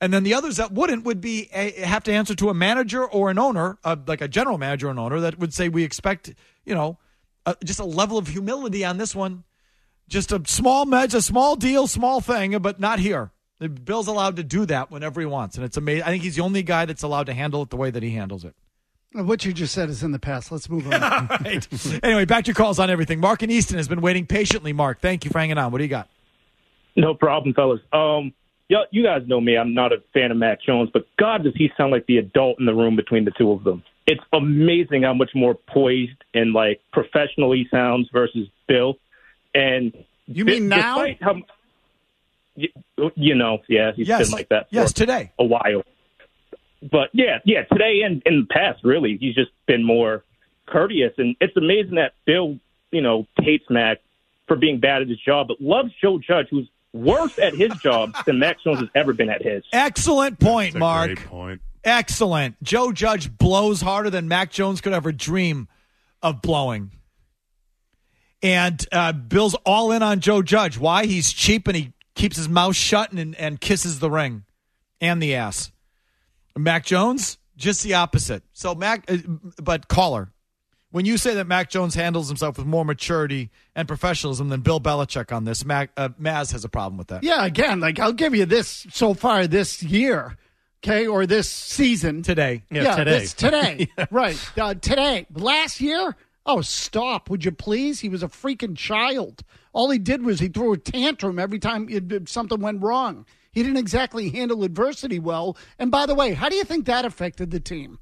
And 0.00 0.14
then 0.14 0.22
the 0.22 0.34
others 0.34 0.56
that 0.56 0.72
wouldn't 0.72 1.04
would 1.04 1.20
be 1.20 1.50
a, 1.52 1.72
have 1.82 2.02
to 2.04 2.12
answer 2.12 2.34
to 2.34 2.48
a 2.48 2.54
manager 2.54 3.04
or 3.04 3.30
an 3.30 3.38
owner, 3.38 3.78
uh, 3.84 3.96
like 4.06 4.20
a 4.22 4.28
general 4.28 4.56
manager 4.56 4.88
or 4.88 4.92
an 4.92 4.98
owner, 4.98 5.20
that 5.20 5.38
would 5.38 5.52
say 5.52 5.68
we 5.68 5.84
expect, 5.84 6.34
you 6.64 6.74
know, 6.74 6.98
uh, 7.44 7.54
just 7.64 7.80
a 7.80 7.84
level 7.84 8.16
of 8.16 8.28
humility 8.28 8.84
on 8.84 8.96
this 8.96 9.14
one. 9.14 9.44
Just 10.08 10.32
a 10.32 10.42
small 10.46 10.86
medge, 10.86 11.14
a 11.14 11.22
small 11.22 11.54
deal, 11.54 11.86
small 11.86 12.20
thing, 12.20 12.58
but 12.58 12.80
not 12.80 12.98
here. 12.98 13.30
The 13.60 13.68
Bill's 13.68 14.08
allowed 14.08 14.36
to 14.36 14.42
do 14.42 14.66
that 14.66 14.90
whenever 14.90 15.20
he 15.20 15.26
wants, 15.26 15.56
and 15.56 15.64
it's 15.64 15.76
amazing. 15.76 16.02
I 16.02 16.06
think 16.06 16.22
he's 16.22 16.34
the 16.34 16.42
only 16.42 16.62
guy 16.62 16.86
that's 16.86 17.02
allowed 17.02 17.26
to 17.26 17.34
handle 17.34 17.62
it 17.62 17.70
the 17.70 17.76
way 17.76 17.90
that 17.90 18.02
he 18.02 18.10
handles 18.10 18.44
it. 18.44 18.56
What 19.12 19.44
you 19.44 19.52
just 19.52 19.74
said 19.74 19.88
is 19.88 20.02
in 20.02 20.12
the 20.12 20.18
past. 20.18 20.50
Let's 20.50 20.68
move 20.70 20.86
on. 20.86 21.00
right. 21.44 21.68
Anyway, 22.02 22.24
back 22.24 22.44
to 22.44 22.48
your 22.48 22.54
calls 22.54 22.78
on 22.78 22.90
everything. 22.90 23.20
Mark 23.20 23.42
in 23.42 23.50
Easton 23.50 23.76
has 23.76 23.86
been 23.86 24.00
waiting 24.00 24.24
patiently. 24.24 24.72
Mark, 24.72 25.00
thank 25.00 25.24
you 25.24 25.30
for 25.30 25.38
hanging 25.38 25.58
on. 25.58 25.72
What 25.72 25.78
do 25.78 25.84
you 25.84 25.90
got? 25.90 26.08
No 26.96 27.14
problem, 27.14 27.54
fellas. 27.54 27.80
Um, 27.92 28.32
yeah, 28.70 28.84
you 28.92 29.02
guys 29.02 29.22
know 29.26 29.40
me. 29.40 29.58
I'm 29.58 29.74
not 29.74 29.92
a 29.92 29.96
fan 30.14 30.30
of 30.30 30.36
Mac 30.36 30.62
Jones, 30.62 30.90
but 30.92 31.04
God, 31.18 31.42
does 31.42 31.52
he 31.56 31.70
sound 31.76 31.90
like 31.90 32.06
the 32.06 32.18
adult 32.18 32.60
in 32.60 32.66
the 32.66 32.72
room 32.74 32.94
between 32.94 33.24
the 33.24 33.32
two 33.32 33.50
of 33.50 33.64
them? 33.64 33.82
It's 34.06 34.22
amazing 34.32 35.02
how 35.02 35.12
much 35.12 35.30
more 35.34 35.54
poised 35.54 36.22
and 36.32 36.52
like 36.52 36.80
professional 36.92 37.52
he 37.52 37.66
sounds 37.70 38.08
versus 38.12 38.48
Bill. 38.68 38.94
And 39.54 39.92
you 40.26 40.44
mean 40.44 40.68
now? 40.68 41.04
How, 41.20 41.34
you, 42.54 42.68
you 43.16 43.34
know, 43.34 43.58
yeah, 43.68 43.90
he's 43.94 44.06
Yes. 44.06 44.28
been 44.28 44.30
like 44.38 44.48
that. 44.50 44.68
Yes, 44.70 44.92
today. 44.92 45.32
a 45.38 45.44
while. 45.44 45.82
But 46.80 47.10
yeah, 47.12 47.38
yeah, 47.44 47.64
today 47.64 48.02
and 48.04 48.22
in 48.24 48.40
the 48.42 48.46
past, 48.54 48.84
really, 48.84 49.18
he's 49.20 49.34
just 49.34 49.50
been 49.66 49.84
more 49.84 50.24
courteous, 50.66 51.12
and 51.18 51.34
it's 51.40 51.56
amazing 51.56 51.96
that 51.96 52.12
Bill, 52.24 52.56
you 52.92 53.02
know, 53.02 53.26
hates 53.40 53.64
Mac 53.68 53.98
for 54.46 54.56
being 54.56 54.78
bad 54.80 55.02
at 55.02 55.08
his 55.08 55.18
job, 55.18 55.48
but 55.48 55.60
loves 55.60 55.90
Joe 56.00 56.18
Judge, 56.18 56.46
who's 56.50 56.68
worse 56.92 57.38
at 57.38 57.54
his 57.54 57.72
job 57.82 58.14
than 58.26 58.38
Mac 58.38 58.60
Jones 58.62 58.80
has 58.80 58.88
ever 58.94 59.12
been 59.12 59.30
at 59.30 59.42
his. 59.42 59.64
Excellent 59.72 60.38
point, 60.38 60.74
That's 60.74 60.76
a 60.76 60.78
Mark. 60.80 61.06
great 61.14 61.26
point. 61.26 61.60
Excellent. 61.84 62.62
Joe 62.62 62.92
Judge 62.92 63.36
blows 63.36 63.80
harder 63.80 64.10
than 64.10 64.28
Mac 64.28 64.50
Jones 64.50 64.80
could 64.80 64.92
ever 64.92 65.12
dream 65.12 65.68
of 66.22 66.42
blowing. 66.42 66.90
And 68.42 68.84
uh, 68.92 69.12
Bill's 69.12 69.54
all 69.66 69.92
in 69.92 70.02
on 70.02 70.20
Joe 70.20 70.42
Judge. 70.42 70.78
Why? 70.78 71.06
He's 71.06 71.32
cheap 71.32 71.68
and 71.68 71.76
he 71.76 71.92
keeps 72.14 72.36
his 72.36 72.48
mouth 72.48 72.76
shut 72.76 73.12
and, 73.12 73.34
and 73.36 73.60
kisses 73.60 73.98
the 73.98 74.10
ring 74.10 74.44
and 75.00 75.22
the 75.22 75.34
ass. 75.34 75.70
Mac 76.56 76.84
Jones, 76.84 77.38
just 77.56 77.82
the 77.82 77.94
opposite. 77.94 78.42
So, 78.52 78.74
Mac, 78.74 79.10
uh, 79.10 79.18
but 79.62 79.88
caller, 79.88 80.30
when 80.90 81.04
you 81.04 81.16
say 81.16 81.34
that 81.34 81.46
Mac 81.46 81.70
Jones 81.70 81.94
handles 81.94 82.28
himself 82.28 82.58
with 82.58 82.66
more 82.66 82.84
maturity 82.84 83.50
and 83.74 83.86
professionalism 83.86 84.48
than 84.48 84.60
Bill 84.60 84.80
Belichick 84.80 85.34
on 85.34 85.44
this, 85.44 85.64
Mac, 85.64 85.90
uh, 85.96 86.10
Mazz 86.18 86.52
has 86.52 86.64
a 86.64 86.68
problem 86.68 86.96
with 86.96 87.08
that. 87.08 87.22
Yeah, 87.22 87.44
again, 87.44 87.80
like 87.80 87.98
I'll 87.98 88.12
give 88.12 88.34
you 88.34 88.46
this 88.46 88.86
so 88.90 89.14
far 89.14 89.46
this 89.46 89.82
year, 89.82 90.36
okay, 90.84 91.06
or 91.06 91.26
this 91.26 91.48
season 91.48 92.22
today. 92.22 92.64
Yeah, 92.70 92.96
today. 92.96 93.18
This, 93.20 93.34
today, 93.34 93.88
right? 94.10 94.38
Uh, 94.58 94.74
today, 94.74 95.26
last 95.34 95.80
year. 95.80 96.16
Oh, 96.46 96.62
stop! 96.62 97.28
Would 97.28 97.44
you 97.44 97.52
please? 97.52 98.00
He 98.00 98.08
was 98.08 98.22
a 98.22 98.28
freaking 98.28 98.76
child. 98.76 99.42
All 99.72 99.90
he 99.90 99.98
did 99.98 100.24
was 100.24 100.40
he 100.40 100.48
threw 100.48 100.72
a 100.72 100.78
tantrum 100.78 101.38
every 101.38 101.58
time 101.58 101.86
it, 101.90 102.28
something 102.28 102.60
went 102.60 102.82
wrong. 102.82 103.26
He 103.52 103.62
didn't 103.62 103.76
exactly 103.76 104.30
handle 104.30 104.64
adversity 104.64 105.18
well. 105.18 105.56
And 105.78 105.90
by 105.90 106.06
the 106.06 106.14
way, 106.14 106.32
how 106.32 106.48
do 106.48 106.56
you 106.56 106.64
think 106.64 106.86
that 106.86 107.04
affected 107.04 107.50
the 107.50 107.60
team? 107.60 107.98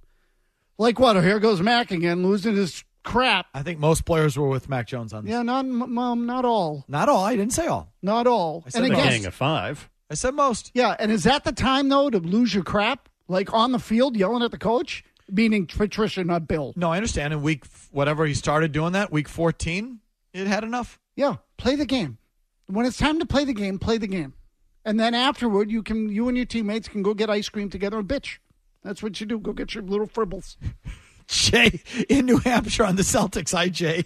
Like 0.78 0.98
what? 0.98 1.16
Oh, 1.16 1.20
here 1.20 1.40
goes 1.40 1.60
Mac 1.60 1.90
again, 1.90 2.22
losing 2.26 2.56
his 2.56 2.84
crap. 3.02 3.46
I 3.52 3.62
think 3.62 3.78
most 3.78 4.04
players 4.04 4.36
were 4.38 4.48
with 4.48 4.68
Mac 4.68 4.86
Jones 4.86 5.12
on 5.12 5.24
this. 5.24 5.32
Yeah, 5.32 5.42
not 5.42 5.66
mom, 5.66 6.26
not 6.26 6.44
all, 6.44 6.84
Not 6.88 7.08
all. 7.08 7.24
I 7.24 7.34
didn't 7.36 7.52
say 7.52 7.66
all. 7.66 7.92
not 8.02 8.26
all. 8.26 8.62
I 8.66 8.70
said 8.70 8.84
and 8.84 8.92
most. 8.92 9.00
again, 9.00 9.12
Gang 9.18 9.26
of 9.26 9.34
five. 9.34 9.88
I 10.10 10.14
said 10.14 10.34
most. 10.34 10.70
Yeah, 10.74 10.94
and 10.98 11.10
is 11.12 11.24
that 11.24 11.44
the 11.44 11.52
time 11.52 11.88
though 11.88 12.10
to 12.10 12.18
lose 12.18 12.54
your 12.54 12.64
crap, 12.64 13.08
like 13.26 13.52
on 13.52 13.72
the 13.72 13.78
field 13.78 14.16
yelling 14.16 14.42
at 14.42 14.50
the 14.52 14.58
coach, 14.58 15.04
meaning 15.30 15.66
Patricia, 15.66 16.22
not 16.24 16.46
Bill? 16.46 16.72
No, 16.76 16.92
I 16.92 16.96
understand. 16.96 17.32
In 17.32 17.42
week 17.42 17.64
whatever 17.90 18.24
he 18.24 18.34
started 18.34 18.72
doing 18.72 18.92
that, 18.92 19.10
week 19.10 19.28
fourteen, 19.28 20.00
it 20.32 20.46
had 20.46 20.62
enough. 20.64 20.98
Yeah, 21.16 21.36
play 21.56 21.74
the 21.74 21.86
game. 21.86 22.18
When 22.66 22.86
it's 22.86 22.98
time 22.98 23.18
to 23.18 23.26
play 23.26 23.44
the 23.44 23.52
game, 23.54 23.78
play 23.78 23.98
the 23.98 24.06
game, 24.06 24.34
and 24.84 25.00
then 25.00 25.14
afterward, 25.14 25.70
you 25.70 25.82
can 25.82 26.08
you 26.10 26.28
and 26.28 26.36
your 26.36 26.46
teammates 26.46 26.86
can 26.88 27.02
go 27.02 27.14
get 27.14 27.28
ice 27.28 27.48
cream 27.48 27.68
together 27.68 27.98
and 27.98 28.06
bitch. 28.08 28.38
That's 28.82 29.02
what 29.02 29.20
you 29.20 29.26
do. 29.26 29.38
Go 29.38 29.52
get 29.52 29.74
your 29.74 29.84
little 29.84 30.06
fribbles. 30.06 30.56
Jay 31.28 31.80
in 32.08 32.26
New 32.26 32.38
Hampshire 32.38 32.84
on 32.84 32.96
the 32.96 33.02
Celtics. 33.02 33.52
Hi, 33.52 33.68
Jay. 33.68 34.04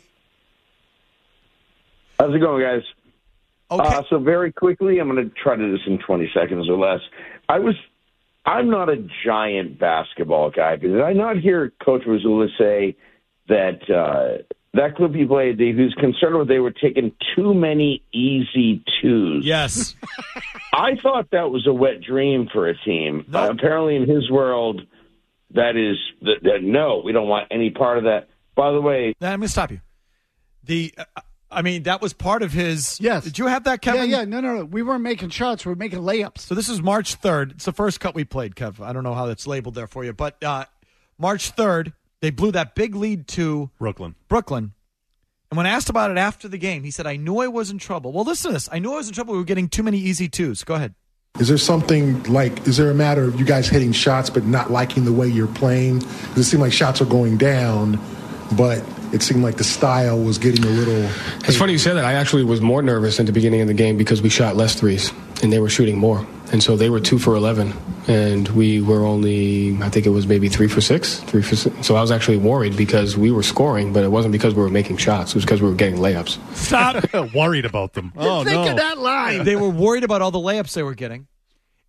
How's 2.18 2.35
it 2.35 2.38
going, 2.40 2.62
guys? 2.62 2.82
Okay. 3.70 3.96
Uh, 3.96 4.02
so 4.11 4.18
very 4.18 4.52
quickly, 4.52 4.98
I'm 4.98 5.08
going 5.08 5.28
to 5.28 5.35
try 5.35 5.56
to 5.56 5.62
do 5.62 5.72
this 5.72 5.80
in 5.87 5.98
20 5.98 6.30
seconds 6.35 6.68
or 6.68 6.76
less. 6.76 7.00
I 7.48 7.58
was, 7.58 7.74
I'm 8.44 8.70
not 8.70 8.88
a 8.88 9.06
giant 9.24 9.78
basketball 9.78 10.50
guy, 10.50 10.76
but 10.76 10.88
did 10.88 11.00
I 11.00 11.12
not 11.12 11.38
hear 11.38 11.72
Coach 11.82 12.02
Mazzulla 12.02 12.48
say 12.58 12.96
that 13.48 13.88
uh, 13.90 14.42
that 14.74 14.96
clip 14.96 15.14
he 15.14 15.24
played, 15.24 15.61
he 15.61 15.74
was 15.74 15.94
concerned 15.94 16.38
with 16.38 16.48
they 16.48 16.58
were 16.58 16.70
taking 16.70 17.12
too 17.37 17.52
many 17.52 18.02
easy 18.12 18.82
twos. 19.00 19.44
Yes. 19.44 19.94
I 20.72 20.96
thought 20.96 21.30
that 21.32 21.50
was 21.50 21.66
a 21.66 21.72
wet 21.72 22.00
dream 22.00 22.48
for 22.50 22.68
a 22.68 22.76
team. 22.78 23.26
Uh, 23.32 23.50
apparently, 23.50 23.96
in 23.96 24.08
his 24.08 24.30
world, 24.30 24.80
that 25.54 25.76
is 25.76 25.98
that, 26.22 26.42
that 26.42 26.62
no, 26.62 27.02
we 27.04 27.12
don't 27.12 27.28
want 27.28 27.48
any 27.50 27.70
part 27.70 27.98
of 27.98 28.04
that. 28.04 28.28
By 28.54 28.72
the 28.72 28.80
way, 28.80 29.14
I'm 29.20 29.28
going 29.28 29.40
to 29.42 29.48
stop 29.48 29.70
you. 29.70 29.80
The, 30.64 30.94
uh, 30.96 31.04
I 31.50 31.61
mean, 31.61 31.82
that 31.82 32.00
was 32.00 32.14
part 32.14 32.42
of 32.42 32.52
his. 32.52 32.98
Yes. 33.00 33.24
Did 33.24 33.38
you 33.38 33.46
have 33.48 33.64
that, 33.64 33.82
Kevin? 33.82 34.08
Yeah, 34.08 34.20
yeah. 34.20 34.24
No, 34.24 34.40
no, 34.40 34.56
no. 34.56 34.64
We 34.64 34.82
weren't 34.82 35.02
making 35.02 35.30
shots. 35.30 35.66
We 35.66 35.70
were 35.70 35.76
making 35.76 36.00
layups. 36.00 36.38
So 36.38 36.54
this 36.54 36.70
is 36.70 36.80
March 36.80 37.20
3rd. 37.20 37.52
It's 37.52 37.64
the 37.66 37.72
first 37.72 38.00
cut 38.00 38.14
we 38.14 38.24
played, 38.24 38.54
Kev. 38.54 38.80
I 38.80 38.92
don't 38.94 39.04
know 39.04 39.14
how 39.14 39.26
that's 39.26 39.46
labeled 39.46 39.74
there 39.74 39.87
for 39.87 40.04
you, 40.04 40.14
but 40.14 40.42
uh, 40.42 40.64
March 41.18 41.54
3rd, 41.54 41.92
they 42.22 42.30
blew 42.30 42.52
that 42.52 42.74
big 42.74 42.94
lead 42.94 43.26
to 43.28 43.70
Brooklyn. 43.78 44.14
Brooklyn. 44.28 44.72
And 45.50 45.56
when 45.58 45.66
asked 45.66 45.90
about 45.90 46.11
it 46.11 46.16
after 46.16 46.48
the 46.48 46.56
game, 46.56 46.82
he 46.85 46.90
said, 46.90 47.06
I 47.06 47.16
knew 47.16 47.40
I 47.40 47.48
was 47.48 47.70
in 47.70 47.76
trouble. 47.76 48.12
Well, 48.12 48.24
listen 48.24 48.50
to 48.50 48.54
this. 48.54 48.70
I 48.72 48.78
knew 48.78 48.92
I 48.92 48.96
was 48.96 49.08
in 49.08 49.12
trouble. 49.12 49.35
We 49.35 49.38
were 49.38 49.44
getting 49.44 49.68
too 49.68 49.82
many 49.82 49.98
easy 49.98 50.28
twos. 50.28 50.64
Go 50.64 50.74
ahead. 50.74 50.94
Is 51.40 51.48
there 51.48 51.58
something 51.58 52.22
like, 52.24 52.66
is 52.66 52.76
there 52.76 52.90
a 52.90 52.94
matter 52.94 53.24
of 53.24 53.38
you 53.38 53.44
guys 53.44 53.68
hitting 53.68 53.92
shots 53.92 54.30
but 54.30 54.44
not 54.44 54.70
liking 54.70 55.04
the 55.04 55.12
way 55.12 55.26
you're 55.26 55.46
playing? 55.46 55.98
Does 55.98 56.38
it 56.38 56.44
seem 56.44 56.61
like 56.61 56.72
shots 56.72 57.02
are 57.02 57.06
going 57.06 57.38
down, 57.38 57.98
but 58.56 58.82
it 59.12 59.22
seemed 59.22 59.42
like 59.42 59.56
the 59.56 59.64
style 59.64 60.18
was 60.18 60.38
getting 60.38 60.64
a 60.64 60.70
little. 60.70 61.11
It's 61.46 61.56
funny 61.56 61.72
you 61.72 61.78
said 61.78 61.94
that. 61.94 62.04
I 62.04 62.14
actually 62.14 62.44
was 62.44 62.61
more 62.61 62.82
nervous 62.82 63.18
in 63.18 63.26
the 63.26 63.32
beginning 63.32 63.61
of 63.62 63.66
the 63.66 63.74
game 63.74 63.96
because 63.96 64.22
we 64.22 64.28
shot 64.28 64.56
less 64.56 64.74
threes 64.78 65.12
and 65.42 65.52
they 65.52 65.58
were 65.58 65.68
shooting 65.68 65.98
more. 65.98 66.26
And 66.53 66.62
so 66.62 66.77
they 66.77 66.91
were 66.91 67.01
two 67.01 67.19
for 67.19 67.35
11, 67.35 67.73
and 68.09 68.47
we 68.49 68.81
were 68.81 69.05
only, 69.05 69.77
I 69.83 69.88
think 69.88 70.07
it 70.07 70.11
was 70.11 70.27
maybe 70.27 70.49
three 70.49 70.69
for 70.69 70.81
six, 70.81 71.21
three 71.21 71.43
for 71.43 71.57
six. 71.57 71.87
So 71.87 71.97
I 71.97 72.01
was 72.03 72.11
actually 72.11 72.37
worried 72.37 72.77
because 72.77 73.17
we 73.17 73.31
were 73.33 73.43
scoring, 73.43 73.93
but 73.93 74.05
it 74.05 74.11
wasn't 74.11 74.33
because 74.33 74.55
we 74.55 74.62
were 74.62 74.69
making 74.69 74.99
shots. 74.99 75.31
It 75.33 75.37
was 75.37 75.45
because 75.45 75.62
we 75.62 75.69
were 75.69 75.75
getting 75.75 75.97
layups. 75.99 76.38
Stop. 76.55 77.12
Worried 77.35 77.65
about 77.65 77.95
them. 77.95 78.12
Oh, 78.17 78.45
Think 78.45 78.65
no. 78.65 78.71
of 78.71 78.77
that 78.77 78.99
line. 78.99 79.45
They 79.45 79.57
were 79.57 79.69
worried 79.69 80.05
about 80.05 80.21
all 80.23 80.31
the 80.31 80.38
layups 80.38 80.75
they 80.75 80.83
were 80.83 80.95
getting, 80.95 81.27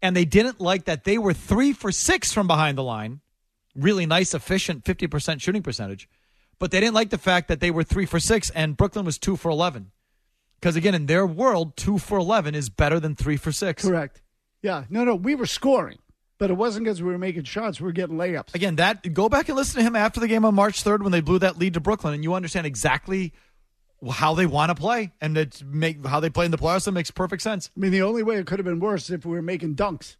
and 0.01 0.15
they 0.15 0.25
didn't 0.25 0.59
like 0.61 0.85
that 0.85 1.03
they 1.03 1.17
were 1.17 1.33
three 1.33 1.73
for 1.73 1.91
six 1.91 2.31
from 2.31 2.47
behind 2.47 2.77
the 2.77 2.83
line. 2.83 3.19
Really 3.75 4.05
nice, 4.05 4.33
efficient, 4.33 4.83
50% 4.85 5.41
shooting 5.41 5.63
percentage. 5.63 6.07
But 6.59 6.71
they 6.71 6.79
didn't 6.79 6.93
like 6.93 7.09
the 7.09 7.17
fact 7.17 7.49
that 7.49 7.59
they 7.59 7.71
were 7.71 7.83
three 7.83 8.05
for 8.05 8.19
six 8.19 8.49
and 8.51 8.77
Brooklyn 8.77 9.03
was 9.03 9.17
two 9.17 9.35
for 9.35 9.49
11. 9.51 9.91
Because 10.61 10.77
again, 10.77 10.95
in 10.95 11.07
their 11.07 11.25
world, 11.27 11.75
two 11.75 11.97
for 11.97 12.17
11 12.17 12.55
is 12.55 12.69
better 12.69 12.97
than 12.97 13.15
three 13.15 13.35
for 13.35 13.51
six. 13.51 13.83
Correct. 13.83 14.21
Yeah. 14.63 14.85
No, 14.89 15.03
no, 15.03 15.13
we 15.13 15.35
were 15.35 15.45
scoring, 15.45 15.99
but 16.39 16.49
it 16.49 16.53
wasn't 16.53 16.85
because 16.85 17.03
we 17.03 17.11
were 17.11 17.19
making 17.19 17.43
shots. 17.43 17.79
We 17.79 17.85
were 17.85 17.91
getting 17.91 18.17
layups. 18.17 18.55
Again, 18.55 18.77
that 18.77 19.13
go 19.13 19.29
back 19.29 19.49
and 19.49 19.55
listen 19.55 19.77
to 19.79 19.83
him 19.83 19.95
after 19.95 20.19
the 20.19 20.27
game 20.27 20.45
on 20.45 20.55
March 20.55 20.83
3rd 20.83 21.03
when 21.03 21.11
they 21.11 21.21
blew 21.21 21.37
that 21.39 21.59
lead 21.59 21.75
to 21.75 21.79
Brooklyn, 21.79 22.15
and 22.15 22.23
you 22.23 22.33
understand 22.33 22.65
exactly 22.65 23.33
how 24.11 24.33
they 24.33 24.45
want 24.45 24.69
to 24.69 24.75
play 24.75 25.13
and 25.21 25.37
it's 25.37 25.63
make 25.63 26.05
how 26.05 26.19
they 26.19 26.29
play 26.29 26.45
in 26.45 26.51
the 26.51 26.57
playoffs. 26.57 26.85
That 26.85 26.91
makes 26.93 27.11
perfect 27.11 27.41
sense. 27.41 27.69
I 27.75 27.79
mean, 27.79 27.91
the 27.91 28.01
only 28.01 28.23
way 28.23 28.37
it 28.37 28.47
could 28.47 28.59
have 28.59 28.65
been 28.65 28.79
worse 28.79 29.05
is 29.05 29.11
if 29.11 29.25
we 29.25 29.31
were 29.31 29.41
making 29.41 29.75
dunks. 29.75 30.15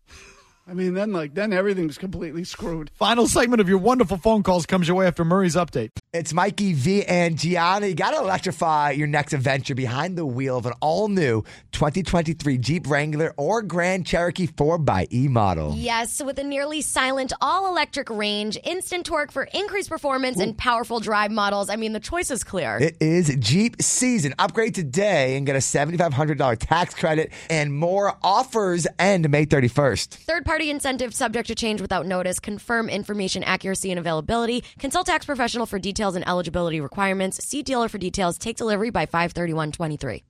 I 0.68 0.74
mean, 0.74 0.94
then 0.94 1.12
like 1.12 1.34
then 1.34 1.52
everything's 1.52 1.98
completely 1.98 2.44
screwed. 2.44 2.92
Final 2.96 3.28
segment 3.28 3.60
of 3.60 3.68
your 3.68 3.80
wonderful 3.80 4.18
phone 4.18 4.44
calls 4.44 4.66
comes 4.66 4.88
your 4.88 4.96
way 4.96 5.08
after 5.08 5.26
Murray's 5.26 5.56
update. 5.56 5.92
It's 6.14 6.32
Mikey 6.32 6.74
V 6.74 7.04
and 7.06 7.36
Gianna. 7.40 7.88
You 7.88 7.96
got 7.96 8.12
to 8.12 8.20
electrify 8.20 8.92
your 8.92 9.08
next 9.08 9.34
adventure 9.34 9.74
behind 9.74 10.16
the 10.16 10.28
wheel 10.28 10.60
of 10.60 10.68
an 10.68 10.74
all 10.80 11.08
new 11.08 11.42
2023 11.72 12.60
Jeep 12.60 12.88
Wrangler 12.88 13.34
or 13.36 13.64
Grand 13.64 14.06
Cherokee 14.06 14.46
4xE 14.46 15.28
model. 15.30 15.74
Yes, 15.76 16.22
with 16.24 16.38
a 16.38 16.44
nearly 16.44 16.82
silent 16.82 17.34
all 17.42 17.68
electric 17.68 18.12
range, 18.12 18.60
instant 18.64 19.08
torque 19.08 19.32
for 19.32 19.46
increased 19.56 19.90
performance, 19.90 20.40
and 20.40 20.56
powerful 20.56 21.00
drive 21.00 21.32
models. 21.32 21.68
I 21.72 21.78
mean, 21.78 21.94
the 21.94 22.00
choice 22.00 22.30
is 22.30 22.44
clear. 22.44 22.78
It 22.78 22.96
is 23.00 23.36
Jeep 23.40 23.82
season. 23.82 24.36
Upgrade 24.38 24.76
today 24.76 25.36
and 25.36 25.48
get 25.48 25.56
a 25.56 25.60
$7,500 25.66 26.58
tax 26.60 26.94
credit 26.94 27.32
and 27.50 27.74
more 27.74 28.16
offers 28.22 28.86
end 29.00 29.28
May 29.32 29.48
31st. 29.48 30.10
Third 30.10 30.46
party 30.46 30.70
incentive 30.70 31.16
subject 31.16 31.48
to 31.48 31.56
change 31.56 31.82
without 31.82 32.06
notice. 32.06 32.40
Confirm 32.40 32.88
information 32.88 33.44
accuracy 33.44 33.90
and 33.90 33.98
availability. 33.98 34.64
Consult 34.78 35.08
tax 35.08 35.26
professional 35.26 35.66
for 35.66 35.80
details 35.80 36.03
and 36.04 36.28
eligibility 36.28 36.82
requirements. 36.82 37.44
See 37.44 37.64
dealer 37.64 37.88
for 37.88 37.98
details. 37.98 38.38
Take 38.38 38.58
delivery 38.58 38.90
by 38.90 39.06
531.23. 39.06 40.24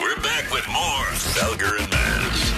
We're 0.00 0.16
back 0.22 0.52
with 0.52 0.66
more 0.68 1.06
Felger 1.34 1.80
and 1.80 1.90
Mazz. 1.90 2.52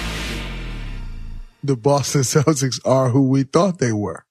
the 1.63 1.77
Boston 1.77 2.23
Celtics 2.23 2.81
are 2.85 3.11
who 3.11 3.29
we 3.29 3.45
thought 3.45 3.79
they 3.79 3.93
were. 3.93 4.25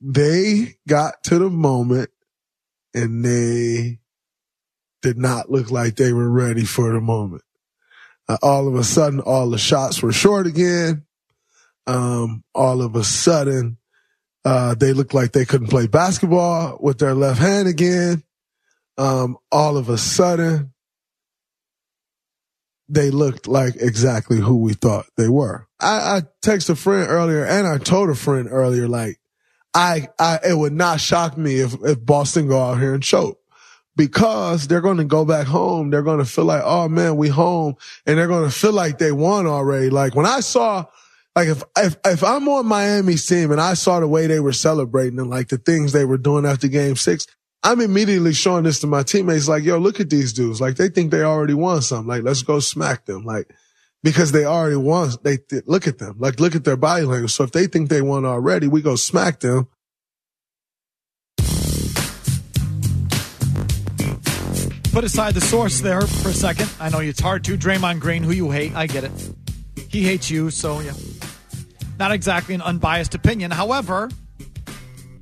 They 0.00 0.76
got 0.88 1.22
to 1.24 1.38
the 1.38 1.50
moment 1.50 2.10
and 2.94 3.24
they 3.24 4.00
did 5.00 5.18
not 5.18 5.50
look 5.50 5.70
like 5.70 5.96
they 5.96 6.12
were 6.12 6.30
ready 6.30 6.64
for 6.64 6.92
the 6.92 7.00
moment. 7.00 7.42
Uh, 8.28 8.38
all 8.42 8.68
of 8.68 8.74
a 8.74 8.84
sudden, 8.84 9.20
all 9.20 9.50
the 9.50 9.58
shots 9.58 10.02
were 10.02 10.12
short 10.12 10.46
again. 10.46 11.04
Um, 11.86 12.44
all 12.54 12.82
of 12.82 12.94
a 12.94 13.04
sudden, 13.04 13.78
uh, 14.44 14.74
they 14.74 14.92
looked 14.92 15.14
like 15.14 15.32
they 15.32 15.44
couldn't 15.44 15.68
play 15.68 15.86
basketball 15.86 16.78
with 16.80 16.98
their 16.98 17.14
left 17.14 17.40
hand 17.40 17.68
again. 17.68 18.22
Um, 18.98 19.36
all 19.50 19.76
of 19.76 19.88
a 19.88 19.98
sudden, 19.98 20.72
they 22.88 23.10
looked 23.10 23.46
like 23.46 23.76
exactly 23.76 24.38
who 24.38 24.56
we 24.56 24.74
thought 24.74 25.06
they 25.16 25.28
were. 25.28 25.66
I, 25.80 26.16
I 26.16 26.22
texted 26.44 26.70
a 26.70 26.76
friend 26.76 27.08
earlier 27.08 27.44
and 27.44 27.66
I 27.66 27.78
told 27.78 28.10
a 28.10 28.14
friend 28.14 28.48
earlier, 28.50 28.86
like, 28.86 29.18
I, 29.74 30.08
I, 30.18 30.40
it 30.46 30.54
would 30.54 30.74
not 30.74 31.00
shock 31.00 31.38
me 31.38 31.60
if, 31.60 31.74
if 31.82 32.04
Boston 32.04 32.48
go 32.48 32.60
out 32.60 32.78
here 32.78 32.92
and 32.92 33.02
choke 33.02 33.38
because 33.96 34.68
they're 34.68 34.82
going 34.82 34.98
to 34.98 35.04
go 35.04 35.24
back 35.24 35.46
home. 35.46 35.88
They're 35.88 36.02
going 36.02 36.18
to 36.18 36.26
feel 36.26 36.44
like, 36.44 36.62
oh 36.64 36.88
man, 36.88 37.16
we 37.16 37.28
home 37.28 37.76
and 38.04 38.18
they're 38.18 38.28
going 38.28 38.48
to 38.48 38.54
feel 38.54 38.72
like 38.72 38.98
they 38.98 39.12
won 39.12 39.46
already. 39.46 39.88
Like 39.88 40.14
when 40.14 40.26
I 40.26 40.40
saw, 40.40 40.84
like 41.34 41.48
if, 41.48 41.62
if, 41.78 41.96
if 42.04 42.22
I'm 42.22 42.48
on 42.48 42.66
Miami's 42.66 43.26
team 43.26 43.52
and 43.52 43.60
I 43.60 43.74
saw 43.74 44.00
the 44.00 44.08
way 44.08 44.26
they 44.26 44.40
were 44.40 44.52
celebrating 44.52 45.18
and 45.18 45.30
like 45.30 45.48
the 45.48 45.58
things 45.58 45.92
they 45.92 46.04
were 46.04 46.18
doing 46.18 46.44
after 46.44 46.68
game 46.68 46.96
six, 46.96 47.26
I'm 47.62 47.80
immediately 47.80 48.34
showing 48.34 48.64
this 48.64 48.80
to 48.80 48.86
my 48.86 49.02
teammates. 49.02 49.48
Like, 49.48 49.62
yo, 49.62 49.78
look 49.78 50.00
at 50.00 50.10
these 50.10 50.32
dudes. 50.32 50.60
Like 50.60 50.76
they 50.76 50.88
think 50.88 51.10
they 51.10 51.22
already 51.22 51.54
won 51.54 51.80
something. 51.80 52.08
Like, 52.08 52.22
let's 52.22 52.42
go 52.42 52.60
smack 52.60 53.06
them. 53.06 53.24
Like, 53.24 53.50
because 54.02 54.32
they 54.32 54.44
already 54.44 54.76
won. 54.76 55.10
They 55.22 55.38
th- 55.38 55.62
look 55.66 55.86
at 55.86 55.98
them. 55.98 56.16
Like, 56.18 56.40
look 56.40 56.54
at 56.54 56.64
their 56.64 56.76
body 56.76 57.04
language. 57.04 57.32
So 57.32 57.44
if 57.44 57.52
they 57.52 57.66
think 57.66 57.88
they 57.88 58.02
won 58.02 58.24
already, 58.24 58.66
we 58.66 58.82
go 58.82 58.96
smack 58.96 59.40
them. 59.40 59.68
Put 64.92 65.04
aside 65.04 65.32
the 65.32 65.40
source 65.40 65.80
there 65.80 66.02
for 66.02 66.28
a 66.28 66.34
second. 66.34 66.70
I 66.78 66.90
know 66.90 66.98
it's 66.98 67.20
hard 67.20 67.44
to. 67.44 67.56
Draymond 67.56 68.00
Green, 68.00 68.22
who 68.22 68.32
you 68.32 68.50
hate, 68.50 68.74
I 68.74 68.86
get 68.86 69.04
it. 69.04 69.12
He 69.88 70.02
hates 70.02 70.30
you, 70.30 70.50
so 70.50 70.80
yeah. 70.80 70.92
Not 71.98 72.12
exactly 72.12 72.54
an 72.54 72.62
unbiased 72.62 73.14
opinion. 73.14 73.50
However, 73.50 74.10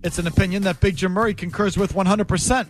it's 0.03 0.19
an 0.19 0.27
opinion 0.27 0.63
that 0.63 0.81
Big 0.81 0.97
Jim 0.97 1.13
Murray 1.13 1.35
concurs 1.35 1.77
with 1.77 1.93
100%. 1.93 2.69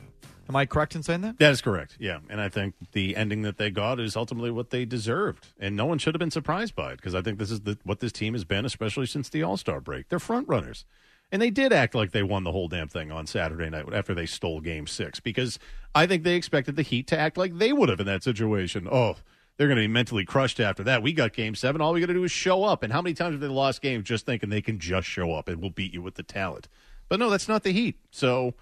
Am 0.48 0.56
I 0.56 0.66
correct 0.66 0.96
in 0.96 1.04
saying 1.04 1.20
that? 1.20 1.38
That 1.38 1.52
is 1.52 1.60
correct. 1.60 1.96
Yeah, 2.00 2.18
and 2.28 2.40
I 2.40 2.48
think 2.48 2.74
the 2.90 3.14
ending 3.14 3.42
that 3.42 3.56
they 3.56 3.70
got 3.70 4.00
is 4.00 4.16
ultimately 4.16 4.50
what 4.50 4.70
they 4.70 4.84
deserved, 4.84 5.46
and 5.60 5.76
no 5.76 5.86
one 5.86 5.98
should 5.98 6.12
have 6.12 6.18
been 6.18 6.32
surprised 6.32 6.74
by 6.74 6.90
it 6.92 6.96
because 6.96 7.14
I 7.14 7.22
think 7.22 7.38
this 7.38 7.52
is 7.52 7.60
the, 7.60 7.78
what 7.84 8.00
this 8.00 8.10
team 8.10 8.32
has 8.32 8.44
been, 8.44 8.64
especially 8.64 9.06
since 9.06 9.28
the 9.28 9.44
All 9.44 9.56
Star 9.56 9.80
break. 9.80 10.08
They're 10.08 10.18
front 10.18 10.48
runners, 10.48 10.84
and 11.30 11.40
they 11.40 11.50
did 11.50 11.72
act 11.72 11.94
like 11.94 12.10
they 12.10 12.24
won 12.24 12.42
the 12.42 12.50
whole 12.50 12.66
damn 12.66 12.88
thing 12.88 13.12
on 13.12 13.28
Saturday 13.28 13.70
night 13.70 13.84
after 13.92 14.12
they 14.12 14.26
stole 14.26 14.60
Game 14.60 14.88
Six 14.88 15.20
because 15.20 15.60
I 15.94 16.08
think 16.08 16.24
they 16.24 16.34
expected 16.34 16.74
the 16.74 16.82
Heat 16.82 17.06
to 17.08 17.18
act 17.18 17.36
like 17.36 17.58
they 17.58 17.72
would 17.72 17.88
have 17.88 18.00
in 18.00 18.06
that 18.06 18.24
situation. 18.24 18.88
Oh. 18.90 19.14
They're 19.60 19.68
going 19.68 19.76
to 19.76 19.82
be 19.82 19.88
mentally 19.88 20.24
crushed 20.24 20.58
after 20.58 20.84
that. 20.84 21.02
We 21.02 21.12
got 21.12 21.34
game 21.34 21.54
seven. 21.54 21.82
All 21.82 21.92
we 21.92 22.00
got 22.00 22.06
to 22.06 22.14
do 22.14 22.24
is 22.24 22.32
show 22.32 22.64
up. 22.64 22.82
And 22.82 22.90
how 22.90 23.02
many 23.02 23.12
times 23.12 23.34
have 23.34 23.42
they 23.42 23.46
lost 23.46 23.82
games 23.82 24.08
just 24.08 24.24
thinking 24.24 24.48
they 24.48 24.62
can 24.62 24.78
just 24.78 25.06
show 25.06 25.34
up 25.34 25.48
and 25.48 25.60
we'll 25.60 25.68
beat 25.68 25.92
you 25.92 26.00
with 26.00 26.14
the 26.14 26.22
talent? 26.22 26.66
But 27.10 27.18
no, 27.18 27.28
that's 27.28 27.46
not 27.46 27.62
the 27.62 27.70
Heat. 27.70 27.98
So 28.10 28.54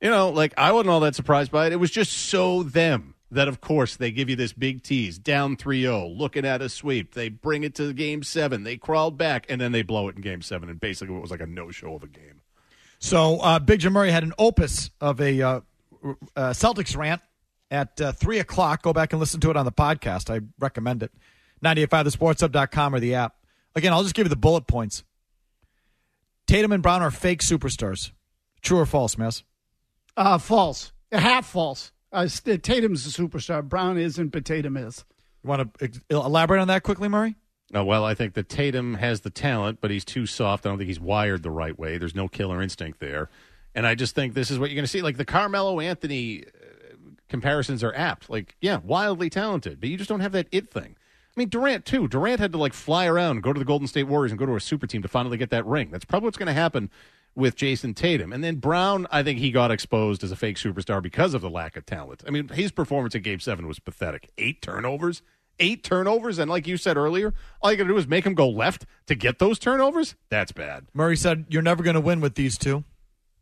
you 0.00 0.08
know, 0.08 0.30
like 0.30 0.54
I 0.56 0.72
wasn't 0.72 0.88
all 0.88 1.00
that 1.00 1.14
surprised 1.14 1.52
by 1.52 1.66
it. 1.66 1.72
It 1.74 1.76
was 1.76 1.90
just 1.90 2.14
so 2.14 2.62
them 2.62 3.14
that, 3.30 3.46
of 3.46 3.60
course, 3.60 3.94
they 3.94 4.10
give 4.10 4.30
you 4.30 4.36
this 4.36 4.54
big 4.54 4.82
tease 4.82 5.18
down 5.18 5.54
3 5.54 5.82
0, 5.82 6.08
looking 6.08 6.46
at 6.46 6.62
a 6.62 6.70
sweep. 6.70 7.12
They 7.12 7.28
bring 7.28 7.62
it 7.62 7.74
to 7.74 7.92
game 7.92 8.22
seven. 8.22 8.64
They 8.64 8.78
crawled 8.78 9.18
back, 9.18 9.44
and 9.50 9.60
then 9.60 9.72
they 9.72 9.82
blow 9.82 10.08
it 10.08 10.16
in 10.16 10.22
game 10.22 10.40
seven. 10.40 10.68
And 10.68 10.80
basically, 10.80 11.14
it 11.14 11.20
was 11.20 11.30
like 11.30 11.42
a 11.42 11.46
no 11.46 11.70
show 11.70 11.94
of 11.94 12.02
a 12.02 12.08
game. 12.08 12.40
So 12.98 13.38
uh, 13.40 13.58
Big 13.58 13.80
Jim 13.80 13.92
Murray 13.92 14.10
had 14.10 14.22
an 14.22 14.32
opus 14.38 14.88
of 14.98 15.20
a 15.20 15.42
uh, 15.42 15.60
uh, 16.36 16.50
Celtics 16.50 16.96
rant 16.96 17.20
at 17.72 18.00
uh, 18.00 18.12
3 18.12 18.38
o'clock. 18.38 18.82
Go 18.82 18.92
back 18.92 19.12
and 19.12 19.18
listen 19.18 19.40
to 19.40 19.50
it 19.50 19.56
on 19.56 19.64
the 19.64 19.72
podcast. 19.72 20.30
I 20.32 20.44
recommend 20.60 21.02
it. 21.02 21.10
985thesportshub.com 21.64 22.94
or 22.94 23.00
the 23.00 23.14
app. 23.14 23.34
Again, 23.74 23.92
I'll 23.92 24.02
just 24.02 24.14
give 24.14 24.26
you 24.26 24.30
the 24.30 24.36
bullet 24.36 24.66
points. 24.66 25.02
Tatum 26.46 26.72
and 26.72 26.82
Brown 26.82 27.02
are 27.02 27.10
fake 27.10 27.40
superstars. 27.40 28.12
True 28.60 28.78
or 28.78 28.86
false, 28.86 29.16
Miss? 29.16 29.42
Uh, 30.16 30.38
false. 30.38 30.92
Half 31.10 31.46
false. 31.46 31.92
Uh, 32.12 32.26
St- 32.28 32.62
Tatum's 32.62 33.06
a 33.06 33.10
superstar. 33.10 33.66
Brown 33.66 33.96
isn't, 33.96 34.28
but 34.28 34.44
Tatum 34.44 34.76
is. 34.76 35.04
You 35.42 35.48
want 35.48 35.78
to 35.78 35.90
elaborate 36.10 36.60
on 36.60 36.68
that 36.68 36.82
quickly, 36.82 37.08
Murray? 37.08 37.36
Uh, 37.74 37.84
well, 37.84 38.04
I 38.04 38.14
think 38.14 38.34
that 38.34 38.50
Tatum 38.50 38.94
has 38.94 39.22
the 39.22 39.30
talent, 39.30 39.78
but 39.80 39.90
he's 39.90 40.04
too 40.04 40.26
soft. 40.26 40.66
I 40.66 40.68
don't 40.68 40.78
think 40.78 40.88
he's 40.88 41.00
wired 41.00 41.42
the 41.42 41.50
right 41.50 41.76
way. 41.78 41.96
There's 41.96 42.14
no 42.14 42.28
killer 42.28 42.60
instinct 42.60 43.00
there. 43.00 43.30
And 43.74 43.86
I 43.86 43.94
just 43.94 44.14
think 44.14 44.34
this 44.34 44.50
is 44.50 44.58
what 44.58 44.68
you're 44.68 44.74
going 44.74 44.84
to 44.84 44.90
see. 44.90 45.00
Like 45.00 45.16
the 45.16 45.24
Carmelo 45.24 45.80
Anthony 45.80 46.44
uh, 46.44 46.61
comparisons 47.32 47.82
are 47.82 47.94
apt. 47.96 48.30
Like, 48.30 48.54
yeah, 48.60 48.78
wildly 48.84 49.28
talented, 49.28 49.80
but 49.80 49.88
you 49.88 49.96
just 49.96 50.08
don't 50.08 50.20
have 50.20 50.32
that 50.32 50.46
it 50.52 50.70
thing. 50.70 50.96
I 51.34 51.40
mean, 51.40 51.48
Durant, 51.48 51.86
too. 51.86 52.06
Durant 52.06 52.40
had 52.40 52.52
to 52.52 52.58
like 52.58 52.74
fly 52.74 53.06
around, 53.06 53.42
go 53.42 53.52
to 53.52 53.58
the 53.58 53.64
Golden 53.64 53.88
State 53.88 54.04
Warriors, 54.04 54.30
and 54.30 54.38
go 54.38 54.46
to 54.46 54.54
a 54.54 54.60
super 54.60 54.86
team 54.86 55.02
to 55.02 55.08
finally 55.08 55.38
get 55.38 55.50
that 55.50 55.66
ring. 55.66 55.90
That's 55.90 56.04
probably 56.04 56.26
what's 56.26 56.36
going 56.36 56.46
to 56.48 56.52
happen 56.52 56.90
with 57.34 57.56
Jayson 57.56 57.94
Tatum. 57.94 58.34
And 58.34 58.44
then 58.44 58.56
Brown, 58.56 59.06
I 59.10 59.22
think 59.22 59.38
he 59.38 59.50
got 59.50 59.70
exposed 59.70 60.22
as 60.22 60.30
a 60.30 60.36
fake 60.36 60.56
superstar 60.56 61.02
because 61.02 61.32
of 61.32 61.40
the 61.40 61.48
lack 61.48 61.76
of 61.76 61.86
talent. 61.86 62.22
I 62.26 62.30
mean, 62.30 62.48
his 62.48 62.70
performance 62.70 63.14
in 63.14 63.22
game 63.22 63.40
seven 63.40 63.66
was 63.66 63.78
pathetic. 63.78 64.28
Eight 64.36 64.60
turnovers. 64.60 65.22
Eight 65.58 65.84
turnovers, 65.84 66.38
and 66.38 66.50
like 66.50 66.66
you 66.66 66.76
said 66.76 66.96
earlier, 66.96 67.34
all 67.60 67.70
you 67.70 67.76
got 67.76 67.84
to 67.84 67.90
do 67.90 67.96
is 67.96 68.08
make 68.08 68.26
him 68.26 68.34
go 68.34 68.48
left 68.48 68.86
to 69.06 69.14
get 69.14 69.38
those 69.38 69.58
turnovers. 69.58 70.16
That's 70.28 70.50
bad. 70.50 70.86
Murray 70.94 71.16
said, 71.16 71.44
You're 71.50 71.62
never 71.62 71.82
going 71.82 71.94
to 71.94 72.00
win 72.00 72.20
with 72.20 72.34
these 72.34 72.58
two. 72.58 72.84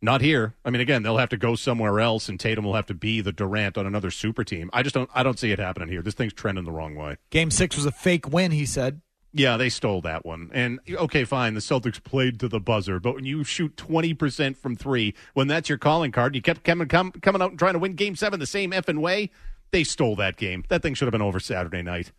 Not 0.03 0.21
here. 0.21 0.55
I 0.65 0.71
mean, 0.71 0.81
again, 0.81 1.03
they'll 1.03 1.17
have 1.17 1.29
to 1.29 1.37
go 1.37 1.55
somewhere 1.55 1.99
else, 1.99 2.27
and 2.27 2.39
Tatum 2.39 2.65
will 2.65 2.73
have 2.73 2.87
to 2.87 2.95
be 2.95 3.21
the 3.21 3.31
Durant 3.31 3.77
on 3.77 3.85
another 3.85 4.09
super 4.09 4.43
team. 4.43 4.69
I 4.73 4.81
just 4.81 4.95
don't. 4.95 5.09
I 5.13 5.21
don't 5.21 5.37
see 5.37 5.51
it 5.51 5.59
happening 5.59 5.89
here. 5.89 6.01
This 6.01 6.15
thing's 6.15 6.33
trending 6.33 6.65
the 6.65 6.71
wrong 6.71 6.95
way. 6.95 7.17
Game 7.29 7.51
six 7.51 7.75
was 7.75 7.85
a 7.85 7.91
fake 7.91 8.27
win, 8.27 8.51
he 8.51 8.65
said. 8.65 9.01
Yeah, 9.33 9.55
they 9.57 9.69
stole 9.69 10.01
that 10.01 10.25
one. 10.25 10.49
And 10.53 10.79
okay, 10.89 11.23
fine, 11.23 11.53
the 11.53 11.61
Celtics 11.61 12.03
played 12.03 12.39
to 12.41 12.49
the 12.49 12.59
buzzer, 12.59 12.99
but 12.99 13.15
when 13.15 13.23
you 13.23 13.45
shoot 13.45 13.77
20% 13.77 14.57
from 14.57 14.75
three, 14.75 15.13
when 15.33 15.47
that's 15.47 15.69
your 15.69 15.77
calling 15.77 16.11
card, 16.11 16.35
you 16.35 16.41
kept 16.41 16.65
coming, 16.65 16.89
come, 16.89 17.11
coming 17.13 17.41
out 17.41 17.51
and 17.51 17.59
trying 17.59 17.73
to 17.73 17.79
win 17.79 17.93
game 17.93 18.17
seven 18.17 18.41
the 18.41 18.45
same 18.45 18.71
effing 18.71 18.99
way, 18.99 19.31
they 19.71 19.85
stole 19.85 20.17
that 20.17 20.35
game. 20.35 20.65
That 20.67 20.81
thing 20.81 20.95
should 20.95 21.05
have 21.05 21.13
been 21.13 21.21
over 21.21 21.39
Saturday 21.39 21.81
night. 21.81 22.11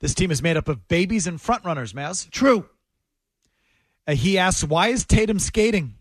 This 0.00 0.14
team 0.14 0.32
is 0.32 0.42
made 0.42 0.56
up 0.56 0.68
of 0.68 0.88
babies 0.88 1.28
and 1.28 1.40
front 1.40 1.64
runners, 1.64 1.94
Mazz. 1.94 2.26
True. 2.32 2.68
Uh, 4.08 4.14
he 4.14 4.36
asks, 4.36 4.64
why 4.64 4.88
is 4.88 5.04
Tatum 5.04 5.38
skating? 5.38 5.94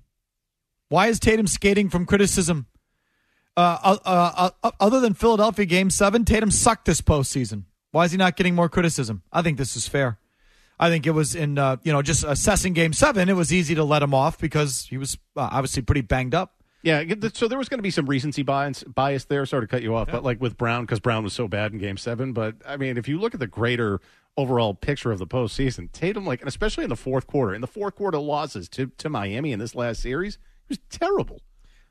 Why 0.90 1.08
is 1.08 1.20
Tatum 1.20 1.48
skating 1.48 1.90
from 1.90 2.06
criticism? 2.06 2.68
Uh, 3.56 3.98
uh, 4.06 4.50
uh, 4.64 4.72
other 4.80 5.00
than 5.00 5.14
Philadelphia 5.14 5.66
game 5.66 5.90
seven, 5.90 6.26
Tatum 6.26 6.52
sucked 6.52 6.86
this 6.86 7.02
postseason. 7.02 7.64
Why 7.92 8.06
is 8.06 8.12
he 8.12 8.18
not 8.18 8.36
getting 8.36 8.56
more 8.56 8.70
criticism? 8.70 9.24
I 9.32 9.42
think 9.42 9.58
this 9.58 9.76
is 9.76 9.88
fair. 9.88 10.20
I 10.80 10.90
think 10.90 11.08
it 11.08 11.12
was 11.12 11.34
in, 11.34 11.58
uh, 11.58 11.78
you 11.84 11.92
know, 11.92 12.04
just 12.04 12.24
assessing 12.24 12.74
game 12.74 12.94
seven, 12.94 13.30
it 13.30 13.34
was 13.34 13.52
easy 13.52 13.74
to 13.76 13.84
let 13.84 14.04
him 14.04 14.14
off 14.14 14.38
because 14.38 14.86
he 14.86 14.98
was 14.98 15.18
uh, 15.36 15.50
obviously 15.52 15.82
pretty 15.82 16.02
banged 16.02 16.36
up. 16.36 16.54
Yeah, 16.84 17.04
so 17.34 17.48
there 17.48 17.58
was 17.58 17.68
going 17.68 17.80
to 17.80 17.84
be 17.84 17.90
some 17.90 18.06
recency 18.06 18.44
bias, 18.44 18.84
bias 18.84 19.26
there. 19.26 19.46
Sorry 19.46 19.64
to 19.64 19.68
cut 19.68 19.82
you 19.82 19.96
off, 19.96 20.08
yeah. 20.08 20.14
but 20.14 20.24
like 20.24 20.40
with 20.40 20.56
Brown, 20.56 20.84
because 20.84 21.00
Brown 21.00 21.24
was 21.24 21.34
so 21.34 21.48
bad 21.48 21.74
in 21.74 21.80
Game 21.80 21.98
Seven. 21.98 22.32
But 22.34 22.56
I 22.66 22.78
mean, 22.78 22.98
if 22.98 23.08
you 23.08 23.20
look 23.20 23.34
at 23.34 23.40
the 23.40 23.48
greater 23.48 24.00
overall 24.38 24.76
picture 24.76 25.12
of 25.12 25.18
the 25.18 25.26
postseason, 25.26 25.92
Tatum, 25.92 26.26
like, 26.26 26.42
and 26.42 26.48
especially 26.48 26.84
in 26.84 26.92
the 26.92 26.96
fourth 26.96 27.26
quarter, 27.26 27.56
in 27.56 27.62
the 27.62 27.68
fourth 27.68 27.96
quarter 27.96 28.20
losses 28.20 28.70
to 28.70 28.92
to 29.00 29.10
Miami 29.10 29.52
in 29.52 29.60
this 29.60 29.74
last 29.74 30.02
series, 30.02 30.38
was 30.70 30.80
terrible. 30.90 31.42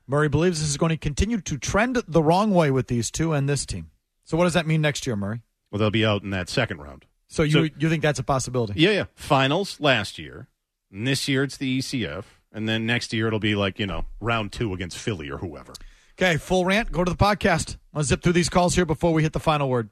Murray 0.06 0.28
believes 0.28 0.60
this 0.60 0.68
is 0.68 0.76
going 0.76 0.90
to 0.90 0.96
continue 0.96 1.40
to 1.40 1.58
trend 1.58 2.02
the 2.06 2.22
wrong 2.22 2.52
way 2.52 2.70
with 2.70 2.86
these 2.86 3.10
two 3.10 3.32
and 3.32 3.48
this 3.48 3.66
team. 3.66 3.90
So, 4.24 4.36
what 4.36 4.44
does 4.44 4.54
that 4.54 4.66
mean 4.66 4.80
next 4.80 5.06
year, 5.06 5.16
Murray? 5.16 5.42
Well, 5.70 5.78
they'll 5.78 5.90
be 5.90 6.06
out 6.06 6.22
in 6.22 6.30
that 6.30 6.48
second 6.48 6.78
round. 6.78 7.06
So 7.28 7.42
you 7.42 7.50
so, 7.50 7.68
you 7.78 7.88
think 7.88 8.02
that's 8.02 8.18
a 8.18 8.22
possibility? 8.22 8.74
Yeah, 8.76 8.90
yeah. 8.90 9.04
Finals 9.14 9.80
last 9.80 10.18
year. 10.18 10.48
And 10.92 11.06
this 11.06 11.26
year 11.28 11.42
it's 11.42 11.56
the 11.56 11.78
ECF. 11.78 12.24
And 12.52 12.68
then 12.68 12.86
next 12.86 13.12
year 13.12 13.26
it'll 13.26 13.40
be 13.40 13.54
like, 13.54 13.78
you 13.78 13.86
know, 13.86 14.04
round 14.20 14.52
two 14.52 14.72
against 14.72 14.96
Philly 14.96 15.28
or 15.28 15.38
whoever. 15.38 15.72
Okay, 16.14 16.36
full 16.38 16.64
rant. 16.64 16.90
Go 16.92 17.04
to 17.04 17.10
the 17.10 17.16
podcast. 17.16 17.76
I'll 17.92 18.02
zip 18.02 18.22
through 18.22 18.32
these 18.32 18.48
calls 18.48 18.74
here 18.74 18.86
before 18.86 19.12
we 19.12 19.22
hit 19.22 19.32
the 19.32 19.40
final 19.40 19.68
word. 19.68 19.90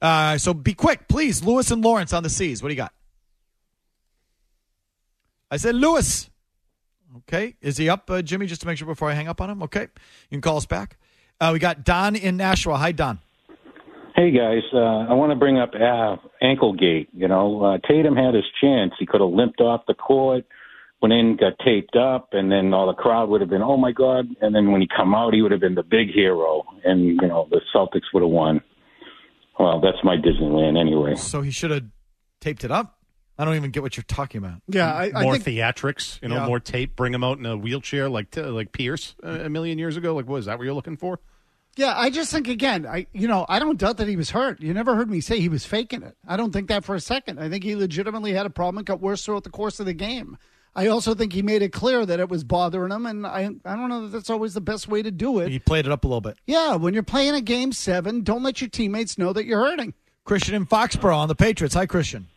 Uh, 0.00 0.38
so 0.38 0.54
be 0.54 0.74
quick, 0.74 1.08
please. 1.08 1.42
Lewis 1.42 1.70
and 1.70 1.82
Lawrence 1.82 2.12
on 2.12 2.22
the 2.22 2.30
C's. 2.30 2.62
What 2.62 2.68
do 2.68 2.74
you 2.74 2.78
got? 2.78 2.92
I 5.50 5.56
said 5.56 5.74
Lewis. 5.74 6.30
Okay. 7.18 7.56
Is 7.60 7.76
he 7.76 7.88
up, 7.88 8.10
uh, 8.10 8.22
Jimmy, 8.22 8.46
just 8.46 8.60
to 8.62 8.66
make 8.66 8.78
sure 8.78 8.86
before 8.86 9.10
I 9.10 9.14
hang 9.14 9.28
up 9.28 9.40
on 9.40 9.50
him? 9.50 9.62
Okay. 9.62 9.82
You 9.82 9.88
can 10.30 10.40
call 10.40 10.56
us 10.56 10.66
back. 10.66 10.96
Uh, 11.40 11.50
we 11.52 11.58
got 11.58 11.84
Don 11.84 12.16
in 12.16 12.36
Nashua. 12.36 12.76
Hi, 12.76 12.92
Don. 12.92 13.20
Hey 14.16 14.30
guys, 14.30 14.62
uh, 14.72 14.78
I 14.78 15.12
want 15.14 15.32
to 15.32 15.36
bring 15.36 15.58
up 15.58 15.72
uh, 15.74 16.16
ankle 16.40 16.72
gate. 16.72 17.08
You 17.12 17.26
know, 17.26 17.64
uh, 17.64 17.78
Tatum 17.88 18.14
had 18.14 18.32
his 18.32 18.44
chance. 18.60 18.92
He 18.96 19.06
could 19.06 19.20
have 19.20 19.30
limped 19.30 19.60
off 19.60 19.82
the 19.88 19.94
court, 19.94 20.44
went 21.02 21.12
in, 21.12 21.36
got 21.36 21.54
taped 21.64 21.96
up, 21.96 22.28
and 22.30 22.50
then 22.50 22.72
all 22.72 22.86
the 22.86 22.94
crowd 22.94 23.28
would 23.30 23.40
have 23.40 23.50
been, 23.50 23.60
"Oh 23.60 23.76
my 23.76 23.90
God!" 23.90 24.28
And 24.40 24.54
then 24.54 24.70
when 24.70 24.80
he 24.80 24.86
come 24.86 25.16
out, 25.16 25.34
he 25.34 25.42
would 25.42 25.50
have 25.50 25.60
been 25.60 25.74
the 25.74 25.82
big 25.82 26.12
hero, 26.14 26.62
and 26.84 27.04
you 27.04 27.26
know 27.26 27.48
the 27.50 27.60
Celtics 27.74 28.04
would 28.12 28.22
have 28.22 28.30
won. 28.30 28.60
Well, 29.58 29.80
that's 29.80 29.98
my 30.04 30.16
Disneyland 30.16 30.78
anyway. 30.78 31.16
So 31.16 31.42
he 31.42 31.50
should 31.50 31.72
have 31.72 31.82
taped 32.40 32.62
it 32.62 32.70
up. 32.70 33.00
I 33.38 33.44
don't 33.44 33.56
even 33.56 33.70
get 33.70 33.82
what 33.82 33.96
you're 33.96 34.04
talking 34.04 34.38
about. 34.38 34.60
Yeah, 34.68 34.92
I, 34.92 35.10
I 35.14 35.22
more 35.22 35.36
think, 35.38 35.58
theatrics, 35.58 36.22
you 36.22 36.28
know, 36.28 36.36
yeah. 36.36 36.46
more 36.46 36.60
tape. 36.60 36.94
Bring 36.94 37.12
him 37.12 37.24
out 37.24 37.38
in 37.38 37.46
a 37.46 37.56
wheelchair 37.56 38.08
like 38.08 38.36
like 38.36 38.72
Pierce 38.72 39.16
uh, 39.24 39.40
a 39.42 39.48
million 39.48 39.78
years 39.78 39.96
ago. 39.96 40.14
Like, 40.14 40.28
what 40.28 40.36
is 40.36 40.46
that? 40.46 40.58
What 40.58 40.64
you're 40.64 40.74
looking 40.74 40.96
for? 40.96 41.18
Yeah, 41.76 41.94
I 41.96 42.10
just 42.10 42.30
think 42.30 42.46
again, 42.46 42.86
I 42.86 43.06
you 43.12 43.26
know, 43.26 43.44
I 43.48 43.58
don't 43.58 43.78
doubt 43.78 43.96
that 43.96 44.06
he 44.06 44.16
was 44.16 44.30
hurt. 44.30 44.60
You 44.60 44.72
never 44.72 44.94
heard 44.94 45.10
me 45.10 45.20
say 45.20 45.40
he 45.40 45.48
was 45.48 45.66
faking 45.66 46.04
it. 46.04 46.16
I 46.26 46.36
don't 46.36 46.52
think 46.52 46.68
that 46.68 46.84
for 46.84 46.94
a 46.94 47.00
second. 47.00 47.40
I 47.40 47.48
think 47.48 47.64
he 47.64 47.74
legitimately 47.74 48.32
had 48.32 48.46
a 48.46 48.50
problem 48.50 48.78
and 48.78 48.86
got 48.86 49.00
worse 49.00 49.24
throughout 49.24 49.42
the 49.42 49.50
course 49.50 49.80
of 49.80 49.86
the 49.86 49.94
game. 49.94 50.38
I 50.76 50.88
also 50.88 51.14
think 51.14 51.32
he 51.32 51.42
made 51.42 51.62
it 51.62 51.72
clear 51.72 52.04
that 52.04 52.18
it 52.20 52.28
was 52.28 52.44
bothering 52.44 52.92
him, 52.92 53.06
and 53.06 53.26
I 53.26 53.50
I 53.64 53.76
don't 53.76 53.88
know 53.88 54.02
that 54.02 54.12
that's 54.12 54.30
always 54.30 54.54
the 54.54 54.60
best 54.60 54.86
way 54.86 55.02
to 55.02 55.10
do 55.10 55.40
it. 55.40 55.50
He 55.50 55.58
played 55.58 55.86
it 55.86 55.92
up 55.92 56.04
a 56.04 56.06
little 56.06 56.20
bit. 56.20 56.36
Yeah, 56.46 56.76
when 56.76 56.94
you're 56.94 57.02
playing 57.02 57.34
a 57.34 57.40
game 57.40 57.72
seven, 57.72 58.22
don't 58.22 58.44
let 58.44 58.60
your 58.60 58.70
teammates 58.70 59.18
know 59.18 59.32
that 59.32 59.44
you're 59.44 59.60
hurting. 59.60 59.94
Christian 60.24 60.54
in 60.54 60.66
Foxborough 60.66 61.16
on 61.16 61.28
the 61.28 61.34
Patriots. 61.34 61.74
Hi, 61.74 61.86
Christian. 61.86 62.28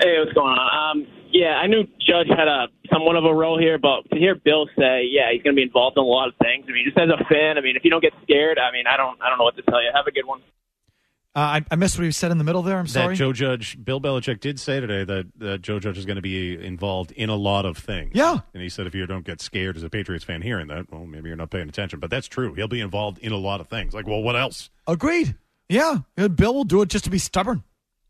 Hey, 0.00 0.16
what's 0.18 0.32
going 0.32 0.56
on? 0.56 0.96
Um, 0.96 1.06
yeah, 1.30 1.60
I 1.60 1.66
knew 1.66 1.84
Judge 2.00 2.28
had 2.28 2.48
a 2.48 2.68
somewhat 2.90 3.16
of 3.16 3.24
a 3.24 3.34
role 3.34 3.58
here, 3.58 3.78
but 3.78 4.08
to 4.10 4.18
hear 4.18 4.34
Bill 4.34 4.66
say, 4.78 5.04
yeah, 5.10 5.30
he's 5.30 5.42
going 5.42 5.54
to 5.54 5.60
be 5.60 5.62
involved 5.62 5.96
in 5.96 6.02
a 6.02 6.06
lot 6.06 6.28
of 6.28 6.34
things. 6.42 6.64
I 6.68 6.72
mean, 6.72 6.84
just 6.84 6.98
as 6.98 7.08
a 7.08 7.22
fan, 7.24 7.58
I 7.58 7.60
mean, 7.60 7.76
if 7.76 7.84
you 7.84 7.90
don't 7.90 8.02
get 8.02 8.12
scared, 8.22 8.58
I 8.58 8.72
mean, 8.72 8.86
I 8.86 8.96
don't, 8.96 9.20
I 9.22 9.28
don't 9.28 9.38
know 9.38 9.44
what 9.44 9.56
to 9.56 9.62
tell 9.62 9.82
you. 9.82 9.90
Have 9.94 10.06
a 10.06 10.10
good 10.10 10.26
one. 10.26 10.40
Uh, 11.36 11.38
I, 11.38 11.64
I, 11.70 11.76
missed 11.76 11.96
what 11.96 12.04
he 12.04 12.10
said 12.10 12.32
in 12.32 12.38
the 12.38 12.44
middle 12.44 12.62
there. 12.62 12.76
I'm 12.76 12.88
sorry. 12.88 13.14
That 13.14 13.18
Joe 13.18 13.32
Judge, 13.32 13.82
Bill 13.82 14.00
Belichick 14.00 14.40
did 14.40 14.58
say 14.58 14.80
today 14.80 15.04
that, 15.04 15.30
that 15.38 15.62
Joe 15.62 15.78
Judge 15.78 15.96
is 15.96 16.04
going 16.04 16.16
to 16.16 16.22
be 16.22 16.60
involved 16.60 17.12
in 17.12 17.28
a 17.28 17.36
lot 17.36 17.66
of 17.66 17.78
things. 17.78 18.10
Yeah. 18.14 18.38
And 18.52 18.62
he 18.62 18.68
said 18.68 18.88
if 18.88 18.96
you 18.96 19.06
don't 19.06 19.24
get 19.24 19.40
scared 19.40 19.76
as 19.76 19.84
a 19.84 19.90
Patriots 19.90 20.24
fan 20.24 20.42
hearing 20.42 20.66
that, 20.68 20.90
well, 20.90 21.06
maybe 21.06 21.28
you're 21.28 21.36
not 21.36 21.50
paying 21.50 21.68
attention. 21.68 22.00
But 22.00 22.10
that's 22.10 22.26
true. 22.26 22.54
He'll 22.54 22.66
be 22.66 22.80
involved 22.80 23.18
in 23.18 23.30
a 23.30 23.36
lot 23.36 23.60
of 23.60 23.68
things. 23.68 23.94
Like, 23.94 24.08
well, 24.08 24.22
what 24.22 24.34
else? 24.34 24.70
Agreed. 24.88 25.36
Yeah. 25.68 25.98
Bill 26.16 26.52
will 26.52 26.64
do 26.64 26.82
it 26.82 26.88
just 26.88 27.04
to 27.04 27.10
be 27.10 27.18
stubborn. 27.18 27.62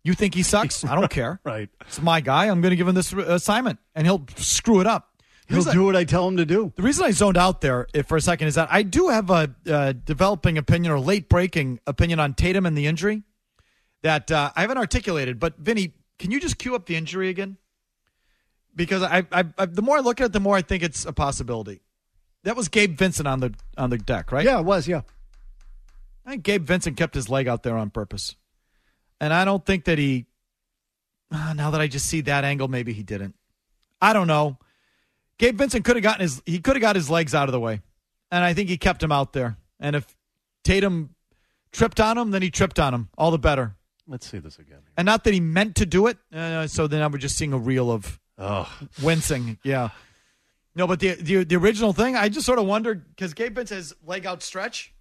You 0.02 0.14
think 0.14 0.34
he 0.34 0.42
sucks? 0.42 0.84
I 0.84 0.94
don't 0.94 1.10
care. 1.10 1.40
right. 1.44 1.68
It's 1.82 2.00
my 2.00 2.20
guy. 2.20 2.46
I'm 2.48 2.60
going 2.60 2.70
to 2.70 2.76
give 2.76 2.88
him 2.88 2.94
this 2.94 3.12
assignment, 3.12 3.78
and 3.94 4.06
he'll 4.06 4.24
screw 4.36 4.80
it 4.80 4.86
up. 4.86 5.10
He'll 5.48 5.64
do 5.64 5.84
what 5.84 5.96
I 5.96 6.04
tell 6.04 6.28
him 6.28 6.36
to 6.36 6.46
do. 6.46 6.72
The 6.76 6.82
reason 6.82 7.04
I 7.04 7.10
zoned 7.10 7.36
out 7.36 7.60
there 7.60 7.88
for 8.06 8.16
a 8.16 8.20
second 8.20 8.46
is 8.48 8.54
that 8.54 8.68
I 8.70 8.82
do 8.82 9.08
have 9.08 9.30
a 9.30 9.52
uh, 9.68 9.92
developing 9.92 10.56
opinion 10.58 10.92
or 10.92 11.00
late 11.00 11.28
breaking 11.28 11.80
opinion 11.88 12.20
on 12.20 12.34
Tatum 12.34 12.66
and 12.66 12.78
the 12.78 12.86
injury 12.86 13.24
that 14.02 14.30
uh, 14.30 14.52
I 14.54 14.60
haven't 14.60 14.78
articulated. 14.78 15.40
But 15.40 15.58
Vinny, 15.58 15.94
can 16.20 16.30
you 16.30 16.40
just 16.40 16.58
cue 16.58 16.74
up 16.76 16.86
the 16.86 16.94
injury 16.94 17.30
again? 17.30 17.56
Because 18.76 19.02
I, 19.02 19.26
I, 19.32 19.44
I, 19.58 19.66
the 19.66 19.82
more 19.82 19.96
I 19.96 20.00
look 20.00 20.20
at 20.20 20.26
it, 20.26 20.32
the 20.32 20.40
more 20.40 20.54
I 20.54 20.62
think 20.62 20.84
it's 20.84 21.04
a 21.04 21.12
possibility. 21.12 21.80
That 22.44 22.56
was 22.56 22.68
Gabe 22.68 22.96
Vincent 22.96 23.26
on 23.26 23.40
the 23.40 23.52
on 23.76 23.90
the 23.90 23.98
deck, 23.98 24.32
right? 24.32 24.44
Yeah, 24.44 24.60
it 24.60 24.64
was. 24.64 24.86
Yeah. 24.86 25.02
I 26.24 26.30
think 26.30 26.44
Gabe 26.44 26.64
Vincent 26.64 26.96
kept 26.96 27.14
his 27.14 27.28
leg 27.28 27.48
out 27.48 27.64
there 27.64 27.76
on 27.76 27.90
purpose. 27.90 28.36
And 29.20 29.32
I 29.32 29.44
don't 29.44 29.64
think 29.64 29.84
that 29.84 29.98
he, 29.98 30.26
uh, 31.30 31.52
now 31.52 31.70
that 31.70 31.80
I 31.80 31.86
just 31.86 32.06
see 32.06 32.22
that 32.22 32.44
angle, 32.44 32.68
maybe 32.68 32.92
he 32.92 33.02
didn't. 33.02 33.34
I 34.00 34.12
don't 34.12 34.26
know. 34.26 34.58
Gabe 35.38 35.56
Vincent 35.58 35.84
could 35.84 35.96
have 35.96 36.02
gotten 36.02 36.22
his, 36.22 36.42
he 36.46 36.58
could 36.58 36.76
have 36.76 36.80
got 36.80 36.96
his 36.96 37.10
legs 37.10 37.34
out 37.34 37.48
of 37.48 37.52
the 37.52 37.60
way. 37.60 37.80
And 38.30 38.44
I 38.44 38.54
think 38.54 38.68
he 38.68 38.78
kept 38.78 39.02
him 39.02 39.12
out 39.12 39.32
there. 39.32 39.56
And 39.78 39.96
if 39.96 40.06
Tatum 40.64 41.14
tripped 41.72 42.00
on 42.00 42.16
him, 42.16 42.30
then 42.30 42.42
he 42.42 42.50
tripped 42.50 42.78
on 42.78 42.94
him. 42.94 43.08
All 43.16 43.30
the 43.30 43.38
better. 43.38 43.76
Let's 44.06 44.28
see 44.28 44.38
this 44.38 44.58
again. 44.58 44.80
And 44.96 45.06
not 45.06 45.24
that 45.24 45.34
he 45.34 45.40
meant 45.40 45.76
to 45.76 45.86
do 45.86 46.06
it. 46.06 46.18
Uh, 46.32 46.66
so 46.66 46.86
then 46.86 47.02
I 47.02 47.06
was 47.06 47.20
just 47.20 47.36
seeing 47.36 47.52
a 47.52 47.58
reel 47.58 47.90
of 47.90 48.18
oh. 48.38 48.70
wincing. 49.02 49.58
Yeah. 49.62 49.90
No, 50.74 50.86
but 50.86 51.00
the, 51.00 51.14
the 51.14 51.44
the 51.44 51.56
original 51.56 51.92
thing, 51.92 52.16
I 52.16 52.28
just 52.28 52.46
sort 52.46 52.58
of 52.58 52.66
wondered 52.66 53.08
because 53.08 53.34
Gabe 53.34 53.56
Vincent's 53.56 53.92
leg 54.04 54.24
out 54.24 54.42
stretch. 54.42 54.92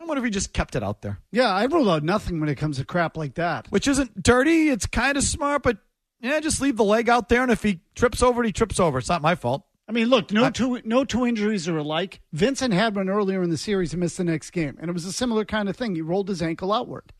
I 0.00 0.04
wonder 0.04 0.20
if 0.20 0.24
he 0.24 0.30
just 0.30 0.52
kept 0.54 0.74
it 0.76 0.82
out 0.82 1.02
there. 1.02 1.18
Yeah, 1.30 1.52
I 1.52 1.64
rule 1.64 1.90
out 1.90 2.02
nothing 2.02 2.40
when 2.40 2.48
it 2.48 2.54
comes 2.56 2.78
to 2.78 2.84
crap 2.84 3.16
like 3.16 3.34
that. 3.34 3.66
Which 3.70 3.86
isn't 3.86 4.22
dirty. 4.22 4.70
It's 4.70 4.86
kind 4.86 5.18
of 5.18 5.22
smart, 5.22 5.62
but 5.62 5.78
yeah, 6.20 6.40
just 6.40 6.60
leave 6.60 6.76
the 6.76 6.84
leg 6.84 7.08
out 7.08 7.28
there, 7.28 7.42
and 7.42 7.50
if 7.50 7.62
he 7.62 7.80
trips 7.94 8.22
over 8.22 8.42
he 8.42 8.52
trips 8.52 8.80
over. 8.80 8.98
It's 8.98 9.08
not 9.08 9.22
my 9.22 9.34
fault. 9.34 9.64
I 9.88 9.92
mean, 9.92 10.08
look, 10.08 10.30
no 10.32 10.44
I, 10.44 10.50
two 10.50 10.80
no 10.84 11.04
two 11.04 11.26
injuries 11.26 11.68
are 11.68 11.76
alike. 11.76 12.20
Vincent 12.32 12.72
had 12.72 12.94
one 12.94 13.08
earlier 13.08 13.42
in 13.42 13.50
the 13.50 13.56
series 13.56 13.92
and 13.92 14.00
missed 14.00 14.16
the 14.16 14.24
next 14.24 14.50
game, 14.50 14.76
and 14.80 14.88
it 14.88 14.92
was 14.92 15.04
a 15.04 15.12
similar 15.12 15.44
kind 15.44 15.68
of 15.68 15.76
thing. 15.76 15.94
He 15.94 16.00
rolled 16.00 16.28
his 16.28 16.40
ankle 16.40 16.72
outward. 16.72 17.12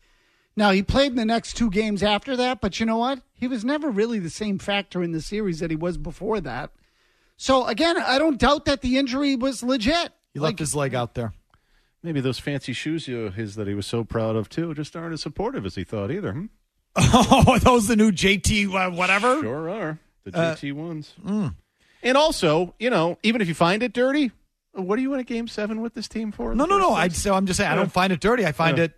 Now 0.55 0.71
he 0.71 0.81
played 0.81 1.11
in 1.11 1.17
the 1.17 1.25
next 1.25 1.53
two 1.53 1.69
games 1.69 2.01
after 2.01 2.35
that, 2.37 2.61
but 2.61 2.79
you 2.79 2.85
know 2.85 2.97
what? 2.97 3.21
He 3.33 3.47
was 3.47 3.63
never 3.63 3.89
really 3.89 4.19
the 4.19 4.29
same 4.29 4.57
factor 4.57 5.03
in 5.03 5.11
the 5.11 5.21
series 5.21 5.59
that 5.59 5.69
he 5.69 5.75
was 5.75 5.97
before 5.97 6.39
that. 6.41 6.71
So 7.37 7.65
again, 7.67 7.97
I 7.97 8.17
don't 8.17 8.39
doubt 8.39 8.65
that 8.65 8.81
the 8.81 8.97
injury 8.97 9.35
was 9.35 9.63
legit. 9.63 10.11
He 10.33 10.39
like, 10.39 10.51
left 10.51 10.59
his 10.59 10.75
leg 10.75 10.95
out 10.95 11.13
there. 11.15 11.33
Maybe 12.03 12.19
those 12.19 12.39
fancy 12.39 12.73
shoes 12.73 13.07
of 13.07 13.35
his 13.35 13.55
that 13.55 13.67
he 13.67 13.73
was 13.73 13.85
so 13.85 14.03
proud 14.03 14.35
of 14.35 14.49
too 14.49 14.73
just 14.73 14.95
aren't 14.95 15.13
as 15.13 15.21
supportive 15.21 15.65
as 15.65 15.75
he 15.75 15.83
thought 15.83 16.11
either. 16.11 16.33
Hmm? 16.33 16.45
Oh, 16.97 17.45
are 17.47 17.59
those 17.59 17.87
the 17.87 17.95
new 17.95 18.11
JT 18.11 18.73
uh, 18.73 18.91
whatever? 18.91 19.39
Sure 19.39 19.69
are 19.69 19.99
the 20.23 20.31
JT 20.31 20.71
uh, 20.71 20.75
ones. 20.75 21.13
Mm. 21.25 21.55
And 22.03 22.17
also, 22.17 22.73
you 22.79 22.89
know, 22.89 23.17
even 23.23 23.41
if 23.41 23.47
you 23.47 23.53
find 23.53 23.83
it 23.83 23.93
dirty, 23.93 24.31
what 24.73 24.97
are 24.97 25.01
you 25.01 25.13
in 25.13 25.19
a 25.19 25.23
game 25.23 25.47
seven 25.47 25.81
with 25.81 25.93
this 25.93 26.07
team 26.07 26.31
for? 26.31 26.55
No, 26.55 26.65
no, 26.65 26.77
no. 26.77 26.93
I 26.93 27.09
so 27.09 27.33
I'm 27.33 27.45
just 27.45 27.57
saying 27.57 27.71
I 27.71 27.75
don't 27.75 27.91
find 27.91 28.11
it 28.11 28.19
dirty. 28.19 28.45
I 28.45 28.51
find 28.51 28.77
yeah. 28.77 28.85
it. 28.85 28.93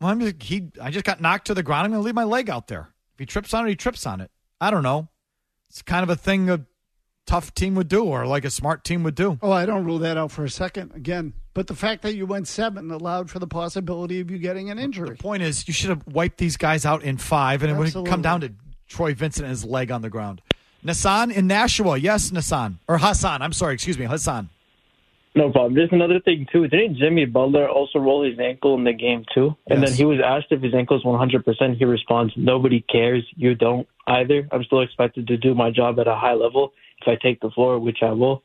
Well, 0.00 0.10
I'm 0.10 0.20
just, 0.20 0.42
he. 0.42 0.70
I 0.80 0.90
just 0.90 1.04
got 1.04 1.20
knocked 1.20 1.48
to 1.48 1.54
the 1.54 1.62
ground. 1.62 1.86
I'm 1.86 1.90
going 1.90 2.02
to 2.02 2.06
leave 2.06 2.14
my 2.14 2.24
leg 2.24 2.48
out 2.48 2.68
there. 2.68 2.88
If 3.14 3.18
he 3.18 3.26
trips 3.26 3.52
on 3.52 3.66
it, 3.66 3.70
he 3.70 3.76
trips 3.76 4.06
on 4.06 4.20
it. 4.20 4.30
I 4.60 4.70
don't 4.70 4.82
know. 4.82 5.08
It's 5.70 5.82
kind 5.82 6.02
of 6.02 6.10
a 6.10 6.16
thing 6.16 6.48
a 6.50 6.64
tough 7.26 7.54
team 7.54 7.74
would 7.74 7.88
do, 7.88 8.04
or 8.04 8.26
like 8.26 8.44
a 8.44 8.50
smart 8.50 8.84
team 8.84 9.02
would 9.02 9.14
do. 9.14 9.38
Oh, 9.42 9.50
I 9.50 9.66
don't 9.66 9.84
rule 9.84 9.98
that 10.00 10.16
out 10.16 10.30
for 10.30 10.44
a 10.44 10.50
second. 10.50 10.92
Again, 10.94 11.32
but 11.58 11.66
the 11.66 11.74
fact 11.74 12.02
that 12.02 12.14
you 12.14 12.24
went 12.24 12.46
seven 12.46 12.88
allowed 12.92 13.28
for 13.28 13.40
the 13.40 13.46
possibility 13.48 14.20
of 14.20 14.30
you 14.30 14.38
getting 14.38 14.70
an 14.70 14.78
injury. 14.78 15.08
The 15.08 15.16
point 15.16 15.42
is, 15.42 15.66
you 15.66 15.74
should 15.74 15.90
have 15.90 16.06
wiped 16.06 16.38
these 16.38 16.56
guys 16.56 16.86
out 16.86 17.02
in 17.02 17.16
five, 17.16 17.64
and 17.64 17.72
Absolutely. 17.72 17.98
it 17.98 18.02
would 18.04 18.08
come 18.08 18.22
down 18.22 18.42
to 18.42 18.52
Troy 18.86 19.12
Vincent 19.12 19.44
and 19.44 19.50
his 19.50 19.64
leg 19.64 19.90
on 19.90 20.00
the 20.00 20.08
ground. 20.08 20.40
Nassan 20.84 21.32
in 21.32 21.48
Nashua. 21.48 21.96
Yes, 21.96 22.30
Nassan. 22.30 22.76
Or 22.86 22.98
Hassan. 22.98 23.42
I'm 23.42 23.52
sorry. 23.52 23.74
Excuse 23.74 23.98
me. 23.98 24.04
Hassan. 24.04 24.50
No 25.34 25.50
problem. 25.50 25.74
There's 25.74 25.90
another 25.90 26.20
thing, 26.20 26.46
too. 26.52 26.68
Didn't 26.68 26.96
Jimmy 26.96 27.24
Butler 27.24 27.68
also 27.68 27.98
roll 27.98 28.22
his 28.22 28.38
ankle 28.38 28.76
in 28.76 28.84
the 28.84 28.92
game, 28.92 29.24
too? 29.34 29.56
And 29.66 29.80
yes. 29.80 29.90
then 29.90 29.96
he 29.96 30.04
was 30.04 30.20
asked 30.24 30.52
if 30.52 30.62
his 30.62 30.74
ankle 30.74 30.96
is 30.96 31.02
100%. 31.02 31.76
He 31.76 31.84
responds, 31.84 32.32
Nobody 32.36 32.82
cares. 32.82 33.26
You 33.34 33.56
don't 33.56 33.88
either. 34.06 34.46
I'm 34.52 34.62
still 34.62 34.82
expected 34.82 35.26
to 35.26 35.36
do 35.36 35.56
my 35.56 35.72
job 35.72 35.98
at 35.98 36.06
a 36.06 36.14
high 36.14 36.34
level 36.34 36.72
if 37.02 37.08
I 37.08 37.16
take 37.20 37.40
the 37.40 37.50
floor, 37.50 37.80
which 37.80 37.98
I 38.00 38.12
will. 38.12 38.44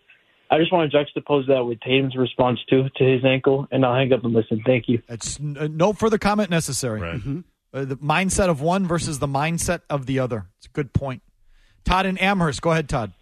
I 0.54 0.60
just 0.60 0.72
want 0.72 0.92
to 0.92 0.96
juxtapose 0.96 1.48
that 1.48 1.64
with 1.64 1.80
Tatum's 1.80 2.16
response 2.16 2.60
too 2.70 2.88
to 2.98 3.04
his 3.04 3.26
ankle, 3.26 3.68
and 3.72 3.84
I'll 3.84 3.96
hang 3.96 4.14
up 4.14 4.24
and 4.24 4.34
listen. 4.34 4.62
Thank 4.64 4.88
you. 4.88 5.02
It's 5.10 5.40
uh, 5.40 5.68
no 5.72 5.94
further 5.94 6.20
comment 6.20 6.52
necessary. 6.52 7.02
Uh, 7.74 7.86
the 7.86 7.98
mindset 7.98 8.50
of 8.50 8.62
one 8.62 8.86
versus 8.86 9.18
the 9.18 9.28
mindset 9.28 9.82
of 9.90 10.06
the 10.06 10.20
other. 10.20 10.46
It's 10.60 10.68
a 10.68 10.70
good 10.70 10.94
point. 10.94 11.24
Todd 11.86 12.06
in 12.06 12.20
Amherst. 12.20 12.62
Go 12.62 12.70
ahead, 12.70 12.88
Todd. 12.88 13.14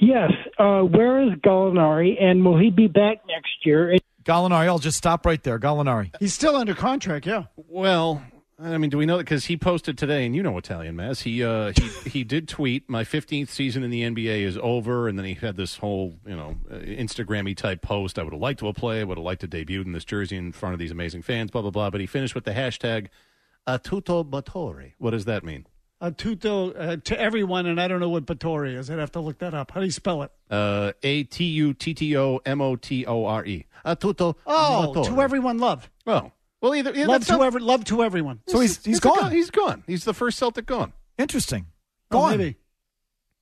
Yes. 0.00 0.30
Uh, 0.60 0.82
where 0.82 1.24
is 1.24 1.30
Gallinari, 1.40 2.22
and 2.22 2.44
will 2.44 2.56
he 2.56 2.70
be 2.70 2.86
back 2.86 3.26
next 3.26 3.66
year? 3.66 3.96
Gallinari, 4.22 4.66
I'll 4.66 4.78
just 4.78 4.96
stop 4.96 5.26
right 5.26 5.42
there. 5.42 5.58
Gallinari. 5.58 6.14
He's 6.20 6.34
still 6.34 6.54
under 6.54 6.76
contract, 6.76 7.26
yeah. 7.26 7.46
Well, 7.56 8.22
I 8.60 8.76
mean, 8.76 8.90
do 8.90 8.98
we 8.98 9.06
know 9.06 9.18
that? 9.18 9.24
Because 9.24 9.44
he 9.44 9.56
posted 9.56 9.96
today, 9.96 10.26
and 10.26 10.34
you 10.34 10.42
know 10.42 10.58
Italian 10.58 10.96
mess. 10.96 11.20
He 11.20 11.44
uh, 11.44 11.72
he 11.76 11.88
he 12.10 12.24
did 12.24 12.48
tweet, 12.48 12.88
"My 12.90 13.04
15th 13.04 13.48
season 13.48 13.84
in 13.84 13.90
the 13.90 14.02
NBA 14.02 14.42
is 14.42 14.58
over," 14.60 15.06
and 15.06 15.16
then 15.16 15.26
he 15.26 15.34
had 15.34 15.56
this 15.56 15.76
whole 15.76 16.18
you 16.26 16.34
know 16.34 16.56
uh, 16.70 16.74
Instagrammy 16.74 17.56
type 17.56 17.82
post. 17.82 18.18
I 18.18 18.24
would 18.24 18.32
have 18.32 18.42
liked 18.42 18.60
to 18.60 18.72
play. 18.72 19.00
I 19.00 19.04
would 19.04 19.16
have 19.18 19.24
liked 19.24 19.42
to 19.42 19.46
debut 19.46 19.80
in 19.82 19.92
this 19.92 20.04
jersey 20.04 20.36
in 20.36 20.50
front 20.52 20.72
of 20.72 20.80
these 20.80 20.90
amazing 20.90 21.22
fans. 21.22 21.52
Blah 21.52 21.62
blah 21.62 21.70
blah. 21.70 21.90
But 21.90 22.00
he 22.00 22.06
finished 22.06 22.34
with 22.34 22.44
the 22.44 22.52
hashtag 22.52 23.08
"a 23.66 23.78
tutto 23.78 24.24
batore." 24.24 24.92
What 24.98 25.12
does 25.12 25.24
that 25.26 25.44
mean? 25.44 25.66
A 26.00 26.10
tutto 26.12 26.72
uh, 26.72 26.96
to 27.04 27.20
everyone, 27.20 27.66
and 27.66 27.80
I 27.80 27.88
don't 27.88 27.98
know 27.98 28.08
what 28.08 28.24
Batori 28.24 28.76
is. 28.76 28.88
I'd 28.88 29.00
have 29.00 29.10
to 29.12 29.20
look 29.20 29.38
that 29.38 29.52
up. 29.52 29.72
How 29.72 29.80
do 29.80 29.86
you 29.86 29.90
spell 29.92 30.22
it? 30.22 30.30
Uh, 30.48 30.92
A 31.02 31.24
T 31.24 31.44
U 31.44 31.74
T 31.74 31.92
T 31.92 32.16
O 32.16 32.40
M 32.46 32.60
O 32.60 32.76
T 32.76 33.04
O 33.04 33.24
R 33.24 33.44
E. 33.44 33.66
A 33.84 33.96
tutto. 33.96 34.36
Oh, 34.46 34.92
batore. 34.94 35.06
to 35.06 35.20
everyone, 35.22 35.58
love. 35.58 35.90
Oh, 36.06 36.30
well, 36.60 36.74
either, 36.74 36.90
either 36.94 37.06
love 37.06 37.26
to 37.26 37.32
not- 37.32 37.42
every, 37.46 37.60
love 37.60 37.84
to 37.86 38.02
everyone. 38.02 38.40
So 38.48 38.60
he's 38.60 38.84
he's 38.84 38.96
It's 38.96 39.04
a 39.04 39.08
gone. 39.08 39.18
guy- 39.18 39.30
He's 39.34 39.50
gone. 39.50 39.84
He's 39.86 40.04
the 40.04 40.14
first 40.14 40.38
Celtic 40.38 40.66
gone. 40.66 40.92
Interesting. 41.18 41.66
Oh, 42.10 42.20
Gone. 42.20 42.38
maybe. 42.38 42.56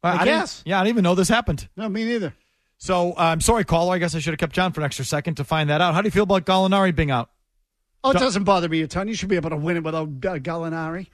I, 0.03 0.09
I 0.09 0.12
I 0.12 0.19
didn't- 0.25 0.41
guess. 0.41 0.62
Yeah, 0.67 0.81
I 0.81 0.85
didn't 0.85 0.95
even 0.95 1.05
know 1.05 1.14
this 1.14 1.29
happened. 1.29 1.69
No, 1.77 1.89
me 1.89 2.05
neither. 2.05 2.35
So 2.79 3.12
uh, 3.12 3.14
I'm 3.19 3.41
sorry, 3.41 3.64
caller. 3.64 3.95
I 3.95 3.99
guess 3.99 4.14
I 4.14 4.19
should 4.19 4.33
have 4.33 4.39
kept 4.39 4.53
John 4.55 4.73
for 4.73 4.81
an 4.81 4.85
extra 4.85 5.05
second 5.05 5.37
to 5.37 5.45
find 5.45 5.71
that 5.71 5.81
out. 5.81 5.95
How 5.95 6.03
do 6.03 6.07
you 6.07 6.11
feel 6.11 6.25
about 6.25 6.45
Gallinari 6.47 6.95
being 6.95 7.11
out? 7.11 7.31
Oh, 8.05 8.11
it 8.11 8.14
Don't- 8.14 8.23
doesn't 8.23 8.45
bother 8.45 8.69
me 8.69 8.83
a 8.83 8.87
ton. 8.89 9.09
You 9.09 9.14
should 9.14 9.29
be 9.29 9.37
able 9.37 9.51
to 9.51 9.57
win 9.57 9.77
it 9.77 9.83
without 9.85 10.09
uh, 10.09 10.39
Gallinari. 10.39 11.07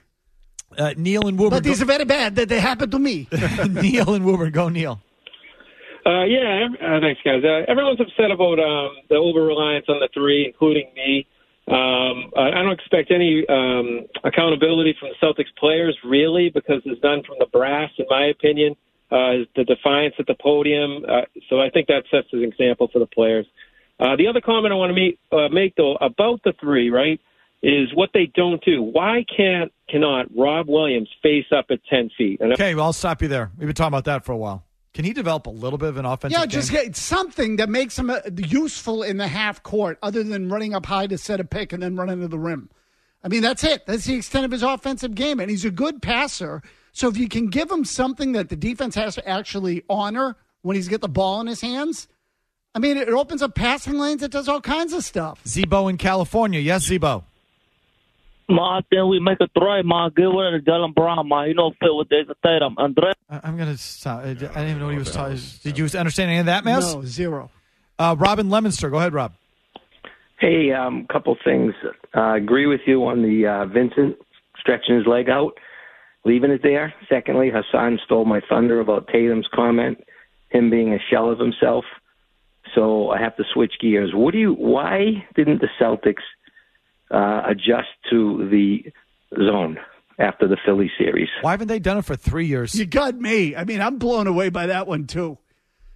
Uh, 0.77 0.93
Neil 0.97 1.27
and 1.27 1.37
Woburn. 1.37 1.57
But 1.57 1.63
these 1.63 1.81
are 1.81 1.85
very 1.85 2.03
bad 2.05 2.35
that 2.37 2.49
they 2.49 2.59
happen 2.59 2.89
to 2.91 2.97
me. 2.99 3.27
Neil 3.69 4.13
and 4.15 4.25
Woburn. 4.25 4.51
Go, 4.51 4.69
Neil. 4.69 4.99
Uh, 6.05 6.23
yeah, 6.25 6.67
uh, 6.81 6.99
thanks, 6.99 7.21
guys. 7.23 7.43
Uh, 7.45 7.63
everyone's 7.71 8.01
upset 8.01 8.29
about 8.31 8.59
um, 8.59 8.89
the 9.09 9.15
over 9.15 9.41
reliance 9.45 9.85
on 9.87 9.99
the 9.99 10.09
three, 10.13 10.45
including 10.45 10.91
me. 10.95 11.25
Um, 11.67 12.31
I 12.35 12.61
don't 12.61 12.73
expect 12.73 13.09
any 13.09 13.45
um, 13.47 14.01
accountability 14.23 14.95
from 14.99 15.09
the 15.09 15.25
Celtics 15.25 15.55
players, 15.57 15.97
really, 16.03 16.49
because 16.49 16.81
there's 16.83 16.97
none 17.01 17.23
from 17.23 17.37
the 17.39 17.45
brass, 17.45 17.89
in 17.97 18.05
my 18.09 18.25
opinion. 18.25 18.75
Uh, 19.09 19.45
the 19.55 19.63
defiance 19.63 20.15
at 20.17 20.25
the 20.25 20.35
podium. 20.41 21.05
Uh, 21.07 21.21
so 21.47 21.61
I 21.61 21.69
think 21.69 21.87
that 21.87 22.03
sets 22.09 22.27
an 22.33 22.43
example 22.43 22.89
for 22.91 22.97
the 22.97 23.05
players. 23.05 23.45
Uh, 23.99 24.15
the 24.15 24.27
other 24.27 24.41
comment 24.41 24.73
I 24.73 24.75
want 24.75 24.89
to 24.89 24.95
meet, 24.95 25.19
uh, 25.31 25.49
make, 25.49 25.75
though, 25.75 25.95
about 26.01 26.41
the 26.43 26.53
three, 26.59 26.89
right, 26.89 27.21
is 27.61 27.93
what 27.93 28.09
they 28.13 28.25
don't 28.33 28.63
do. 28.65 28.81
Why 28.81 29.23
can't 29.35 29.71
cannot 29.87 30.27
Rob 30.35 30.67
Williams 30.67 31.09
face 31.21 31.45
up 31.55 31.67
at 31.69 31.79
10 31.89 32.09
feet? 32.17 32.41
And 32.41 32.53
Okay, 32.53 32.73
well, 32.73 32.85
I'll 32.85 32.93
stop 32.93 33.21
you 33.21 33.27
there. 33.27 33.51
We've 33.57 33.67
been 33.67 33.75
talking 33.75 33.89
about 33.89 34.05
that 34.05 34.25
for 34.25 34.31
a 34.31 34.37
while. 34.37 34.65
Can 34.93 35.05
he 35.05 35.13
develop 35.13 35.47
a 35.47 35.49
little 35.49 35.79
bit 35.79 35.89
of 35.89 35.97
an 35.97 36.05
offensive 36.05 36.39
Yeah, 36.39 36.45
just 36.45 36.71
game? 36.71 36.83
get 36.85 36.95
something 36.95 37.55
that 37.55 37.67
makes 37.69 37.97
him 37.97 38.09
uh, 38.11 38.19
useful 38.35 39.01
in 39.01 39.17
the 39.17 39.27
half 39.27 39.63
court, 39.63 39.97
other 40.03 40.23
than 40.23 40.49
running 40.49 40.73
up 40.75 40.85
high 40.85 41.07
to 41.07 41.17
set 41.17 41.39
a 41.39 41.43
pick 41.43 41.73
and 41.73 41.81
then 41.81 41.95
run 41.95 42.09
into 42.09 42.27
the 42.27 42.37
rim. 42.37 42.69
I 43.23 43.27
mean, 43.29 43.41
that's 43.41 43.63
it. 43.63 43.85
That's 43.85 44.05
the 44.05 44.15
extent 44.15 44.45
of 44.45 44.51
his 44.51 44.61
offensive 44.63 45.15
game, 45.15 45.39
and 45.39 45.49
he's 45.49 45.65
a 45.65 45.71
good 45.71 46.01
passer. 46.01 46.61
So 46.91 47.07
if 47.07 47.17
you 47.17 47.27
can 47.27 47.47
give 47.47 47.71
him 47.71 47.85
something 47.85 48.33
that 48.33 48.49
the 48.49 48.55
defense 48.55 48.93
has 48.95 49.15
to 49.15 49.27
actually 49.27 49.83
honor 49.89 50.35
when 50.61 50.75
he's 50.75 50.87
got 50.89 51.01
the 51.01 51.07
ball 51.09 51.41
in 51.41 51.47
his 51.47 51.61
hands, 51.61 52.07
I 52.75 52.79
mean, 52.79 52.97
it 52.97 53.09
opens 53.09 53.41
up 53.41 53.55
passing 53.55 53.97
lanes. 53.97 54.21
It 54.21 54.31
does 54.31 54.47
all 54.47 54.61
kinds 54.61 54.93
of 54.93 55.03
stuff. 55.03 55.43
Zebo 55.45 55.89
in 55.89 55.97
California. 55.97 56.59
Yes, 56.59 56.87
Zebo. 56.87 57.23
Ma, 58.49 58.81
then 58.91 59.07
we 59.09 59.19
make 59.19 59.39
a 59.41 59.47
try, 59.57 59.81
ma. 59.83 60.09
Give 60.09 60.25
it 60.25 60.51
to 60.65 60.71
Jalen 60.71 60.93
Brown, 60.93 61.27
ma. 61.27 61.43
You 61.43 61.53
know, 61.55 61.71
fit 61.79 61.89
with 61.91 62.09
Jayson 62.09 62.35
Tatum. 62.45 62.75
Andre. 62.77 63.13
I- 63.29 63.41
I'm 63.43 63.57
going 63.57 63.69
to 63.71 63.77
stop. 63.77 64.21
I 64.23 64.33
didn't 64.33 64.43
even 64.57 64.79
know 64.79 64.85
what 64.85 64.91
he 64.93 64.99
was 64.99 65.11
talking. 65.11 65.39
Did 65.63 65.77
you 65.77 65.85
understand 65.97 66.29
any 66.31 66.39
of 66.39 66.45
that, 66.47 66.63
Mazz? 66.65 66.95
No, 66.95 67.03
zero. 67.05 67.49
Uh, 67.97 68.15
Robin 68.17 68.49
Leominster. 68.49 68.89
Go 68.89 68.97
ahead, 68.97 69.13
Rob. 69.13 69.33
Hey, 70.39 70.71
um, 70.73 71.05
couple 71.11 71.37
things. 71.43 71.73
Uh, 72.15 72.33
agree 72.33 72.65
with 72.65 72.81
you 72.85 73.05
on 73.05 73.21
the 73.21 73.47
uh, 73.47 73.65
Vincent 73.65 74.17
stretching 74.59 74.97
his 74.97 75.07
leg 75.07 75.29
out, 75.29 75.53
leaving 76.25 76.51
it 76.51 76.61
there. 76.63 76.93
Secondly, 77.09 77.49
Hassan 77.53 77.99
stole 78.03 78.25
my 78.25 78.41
thunder 78.49 78.79
about 78.81 79.07
Tatum's 79.07 79.47
comment, 79.53 80.03
him 80.49 80.69
being 80.69 80.93
a 80.93 80.97
shell 81.09 81.29
of 81.31 81.39
himself. 81.39 81.85
So 82.75 83.09
I 83.11 83.21
have 83.21 83.35
to 83.37 83.43
switch 83.53 83.73
gears. 83.79 84.11
What 84.13 84.33
do 84.33 84.39
you? 84.39 84.53
Why 84.53 85.25
didn't 85.35 85.61
the 85.61 85.69
Celtics 85.79 86.23
uh, 87.13 87.43
adjust 87.47 87.87
to 88.09 88.49
the 88.49 88.91
zone 89.37 89.77
after 90.19 90.47
the 90.47 90.57
Philly 90.65 90.91
series? 90.97 91.29
Why 91.41 91.51
haven't 91.51 91.67
they 91.67 91.79
done 91.79 91.97
it 91.97 92.05
for 92.05 92.15
three 92.15 92.47
years? 92.47 92.75
You 92.75 92.85
got 92.85 93.15
me. 93.15 93.55
I 93.55 93.63
mean, 93.63 93.81
I'm 93.81 93.97
blown 93.97 94.27
away 94.27 94.49
by 94.49 94.67
that 94.67 94.87
one 94.87 95.05
too. 95.07 95.37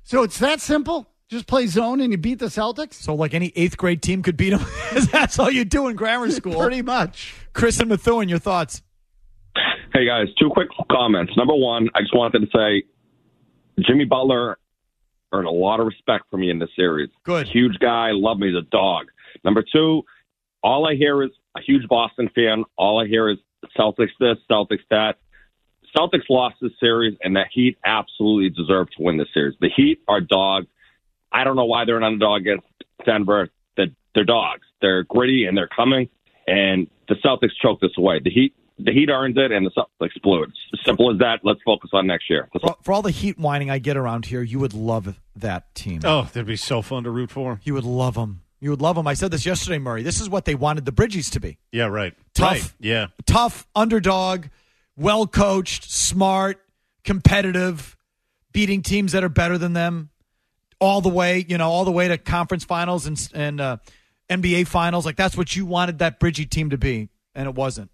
So 0.04 0.24
it's 0.24 0.40
that 0.40 0.62
simple. 0.62 1.08
Just 1.30 1.46
play 1.48 1.68
zone 1.68 2.00
and 2.00 2.12
you 2.14 2.18
beat 2.18 2.40
the 2.40 2.46
Celtics. 2.46 2.94
So, 2.94 3.14
like 3.14 3.34
any 3.34 3.52
eighth 3.58 3.76
grade 3.76 4.02
team 4.02 4.24
could 4.24 4.38
beat 4.38 4.52
them. 4.52 4.66
That's 5.12 5.38
all 5.40 5.52
you 5.52 5.66
do 5.66 5.90
in 5.90 5.98
grammar 5.98 6.32
school. 6.32 6.62
Pretty 6.62 6.82
much. 6.82 7.36
Chris 7.52 7.80
and 7.82 7.90
Methuen, 7.90 8.30
your 8.30 8.40
thoughts? 8.40 8.82
Hey 9.94 10.06
guys, 10.06 10.28
two 10.40 10.50
quick 10.50 10.68
comments. 10.92 11.34
Number 11.36 11.56
one, 11.56 11.90
I 11.96 12.02
just 12.02 12.16
wanted 12.16 12.40
to 12.40 12.48
say 12.56 12.84
Jimmy 13.86 14.06
Butler 14.06 14.58
earned 15.34 15.48
a 15.48 15.52
lot 15.52 15.80
of 15.80 15.88
respect 15.88 16.26
from 16.30 16.42
me 16.42 16.50
in 16.52 16.60
this 16.60 16.70
series. 16.76 17.10
Good. 17.24 17.48
Huge 17.48 17.80
guy, 17.80 18.12
love 18.12 18.38
me, 18.38 18.48
he's 18.48 18.56
a 18.58 18.62
dog. 18.70 19.08
Number 19.44 19.64
two, 19.74 20.04
all 20.68 20.86
I 20.86 20.96
hear 20.96 21.24
is 21.24 21.32
a 21.56 21.62
huge 21.62 21.88
Boston 21.88 22.30
fan. 22.36 22.66
All 22.76 23.00
I 23.00 23.08
hear 23.08 23.30
is 23.30 23.38
Celtics 23.78 24.10
this, 24.20 24.38
Celtics 24.52 24.84
that. 24.90 25.16
Celtics 25.96 26.30
lost 26.30 26.58
this 26.62 26.74
series, 26.78 27.18
and 27.24 27.34
the 27.34 27.46
Heat 27.50 27.78
absolutely 27.86 28.50
deserve 28.50 28.90
to 28.98 29.04
win 29.04 29.18
this 29.18 29.30
series. 29.34 29.56
The 29.62 29.70
Heat 29.74 30.02
are 30.10 30.20
dogs. 30.20 30.68
I 31.32 31.46
don't 31.46 31.56
know 31.56 31.66
why 31.66 31.86
they're 31.86 31.96
an 31.96 32.04
underdog 32.04 32.42
against 32.42 32.68
Denver. 33.06 33.48
They're, 33.78 33.88
they're 34.14 34.26
dogs. 34.26 34.64
They're 34.82 35.04
gritty 35.04 35.46
and 35.46 35.58
they're 35.58 35.70
coming. 35.74 36.10
And 36.48 36.90
the 37.08 37.16
Celtics 37.16 37.52
choked 37.62 37.82
this 37.82 37.92
away. 37.98 38.20
The 38.22 38.30
Heat, 38.30 38.54
the 38.78 38.92
Heat 38.92 39.10
earned 39.10 39.38
it, 39.38 39.54
and 39.54 39.66
the 39.66 39.72
Celtics 39.72 40.22
blew 40.22 40.44
it. 40.44 40.50
Simple 40.84 41.14
as 41.14 41.20
that. 41.20 41.40
Let's 41.44 41.62
focus 41.66 41.92
on 41.94 42.08
next 42.08 42.30
year. 42.30 42.50
For, 42.52 42.76
for 42.84 42.92
all 42.92 43.02
the 43.02 43.12
heat 43.12 43.40
whining 43.40 43.70
I 43.70 43.80
get 43.80 43.96
around 43.96 44.26
here, 44.26 44.42
you 44.42 44.60
would 44.60 44.74
love 44.74 45.18
that 45.38 45.74
team. 45.76 46.02
Oh, 46.04 46.24
that'd 46.24 46.46
be 46.46 46.58
so 46.58 46.82
fun 46.82 47.06
to 47.06 47.10
root 47.10 47.32
for. 47.32 47.62
You 47.64 47.74
would 47.74 47.86
love 47.86 48.16
them. 48.16 48.42
You 48.60 48.72
would 48.72 48.82
love 48.82 48.96
them. 48.96 49.08
I 49.08 49.14
said 49.14 49.32
this 49.32 49.46
yesterday, 49.46 49.78
Murray. 49.78 50.04
This 50.04 50.20
is 50.20 50.30
what 50.30 50.46
they 50.46 50.56
wanted 50.56 50.86
the 50.86 50.92
Bridgies 50.92 51.32
to 51.32 51.40
be. 51.40 51.60
Yeah, 51.72 51.86
right. 51.86 52.14
Tough. 52.34 52.52
Right. 52.52 52.74
Yeah. 52.80 53.08
Tough, 53.26 53.68
underdog, 53.76 54.46
well 54.96 55.28
coached, 55.28 55.92
smart, 55.92 56.64
competitive, 57.04 57.96
beating 58.52 58.82
teams 58.82 59.12
that 59.12 59.24
are 59.24 59.30
better 59.30 59.58
than 59.58 59.74
them 59.74 60.10
all 60.80 61.02
the 61.02 61.10
way, 61.10 61.46
you 61.48 61.58
know, 61.58 61.70
all 61.70 61.86
the 61.86 61.92
way 61.92 62.08
to 62.08 62.18
conference 62.18 62.64
finals 62.64 63.06
and, 63.06 63.30
and 63.34 63.62
uh, 63.62 63.78
NBA 64.30 64.68
finals. 64.68 65.06
Like 65.06 65.16
that's 65.16 65.38
what 65.38 65.56
you 65.56 65.66
wanted 65.66 66.00
that 66.00 66.20
Bridgie 66.20 66.46
team 66.46 66.72
to 66.72 66.78
be, 66.78 67.10
and 67.36 67.48
it 67.48 67.56
wasn't. 67.56 67.92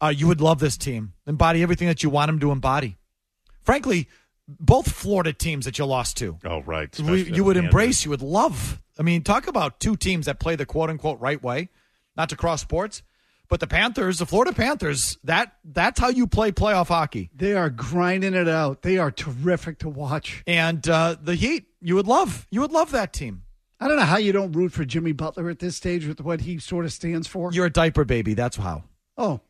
Uh, 0.00 0.08
you 0.08 0.26
would 0.26 0.40
love 0.40 0.58
this 0.58 0.76
team. 0.76 1.12
Embody 1.26 1.62
everything 1.62 1.86
that 1.86 2.02
you 2.02 2.10
want 2.10 2.28
them 2.28 2.40
to 2.40 2.50
embody. 2.50 2.98
Frankly, 3.62 4.08
both 4.48 4.90
Florida 4.90 5.32
teams 5.32 5.64
that 5.64 5.78
you 5.78 5.84
lost 5.84 6.16
to. 6.18 6.38
Oh, 6.44 6.60
right. 6.62 6.96
We, 6.98 7.24
you 7.24 7.44
would 7.44 7.56
Kansas. 7.56 7.68
embrace, 7.68 8.04
you 8.04 8.10
would 8.10 8.22
love. 8.22 8.82
I 8.98 9.02
mean, 9.02 9.22
talk 9.22 9.46
about 9.46 9.80
two 9.80 9.96
teams 9.96 10.26
that 10.26 10.38
play 10.38 10.56
the 10.56 10.66
quote 10.66 10.90
unquote 10.90 11.20
right 11.20 11.42
way, 11.42 11.70
not 12.16 12.28
to 12.30 12.36
cross 12.36 12.60
sports. 12.60 13.02
But 13.48 13.60
the 13.60 13.66
Panthers, 13.66 14.18
the 14.18 14.24
Florida 14.24 14.54
Panthers, 14.54 15.18
that 15.24 15.56
that's 15.62 16.00
how 16.00 16.08
you 16.08 16.26
play 16.26 16.52
playoff 16.52 16.88
hockey. 16.88 17.28
They 17.34 17.52
are 17.52 17.68
grinding 17.68 18.32
it 18.32 18.48
out. 18.48 18.80
They 18.80 18.96
are 18.96 19.10
terrific 19.10 19.80
to 19.80 19.90
watch. 19.90 20.42
And 20.46 20.88
uh, 20.88 21.16
the 21.20 21.34
Heat, 21.34 21.66
you 21.82 21.94
would 21.96 22.06
love. 22.06 22.46
You 22.50 22.62
would 22.62 22.72
love 22.72 22.92
that 22.92 23.12
team. 23.12 23.42
I 23.78 23.88
don't 23.88 23.98
know 23.98 24.04
how 24.04 24.16
you 24.16 24.32
don't 24.32 24.52
root 24.52 24.72
for 24.72 24.86
Jimmy 24.86 25.12
Butler 25.12 25.50
at 25.50 25.58
this 25.58 25.76
stage 25.76 26.06
with 26.06 26.20
what 26.22 26.40
he 26.40 26.58
sort 26.60 26.86
of 26.86 26.92
stands 26.92 27.28
for. 27.28 27.52
You're 27.52 27.66
a 27.66 27.70
diaper 27.70 28.04
baby. 28.04 28.32
That's 28.32 28.56
how. 28.56 28.84
Oh. 29.18 29.40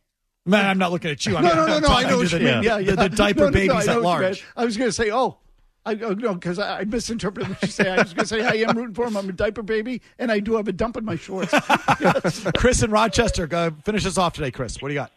Man, 0.44 0.66
I'm 0.66 0.78
not 0.78 0.90
looking 0.90 1.10
at 1.10 1.24
you. 1.24 1.36
I'm, 1.36 1.44
no, 1.44 1.54
no, 1.54 1.66
no, 1.66 1.78
no. 1.78 1.88
I 1.88 2.08
know 2.08 2.16
what 2.18 2.32
you 2.32 2.38
mean. 2.40 2.62
Yeah, 2.62 2.78
the- 2.78 2.84
yeah. 2.84 2.94
the 2.96 3.08
diaper 3.08 3.40
No, 3.40 3.44
no, 3.46 3.50
no, 3.50 3.52
babies 3.52 3.88
I 3.88 3.92
know 3.92 3.98
at 3.98 4.02
large. 4.02 4.22
meant. 4.22 4.44
I 4.56 4.64
was 4.64 4.76
going 4.76 4.88
to 4.88 4.92
say, 4.92 5.10
oh, 5.12 5.38
I 5.84 5.94
oh, 5.94 6.14
no, 6.14 6.34
because 6.34 6.58
I, 6.58 6.80
I 6.80 6.84
misinterpreted 6.84 7.50
what 7.50 7.62
you 7.62 7.68
say. 7.68 7.88
I 7.90 8.02
was 8.02 8.12
going 8.12 8.24
to 8.24 8.26
say, 8.26 8.44
I 8.44 8.68
am 8.68 8.76
rooting 8.76 8.94
for 8.94 9.06
him. 9.06 9.16
I'm 9.16 9.28
a 9.28 9.32
diaper 9.32 9.62
baby, 9.62 10.02
and 10.18 10.32
I 10.32 10.40
do 10.40 10.56
have 10.56 10.66
a 10.68 10.72
dump 10.72 10.96
in 10.96 11.04
my 11.04 11.16
shorts. 11.16 11.52
Chris 12.56 12.82
in 12.82 12.90
Rochester, 12.90 13.48
uh, 13.52 13.70
finish 13.84 14.04
us 14.06 14.18
off 14.18 14.34
today, 14.34 14.50
Chris. 14.50 14.80
What 14.80 14.88
do 14.88 14.94
you 14.94 15.00
got? 15.00 15.12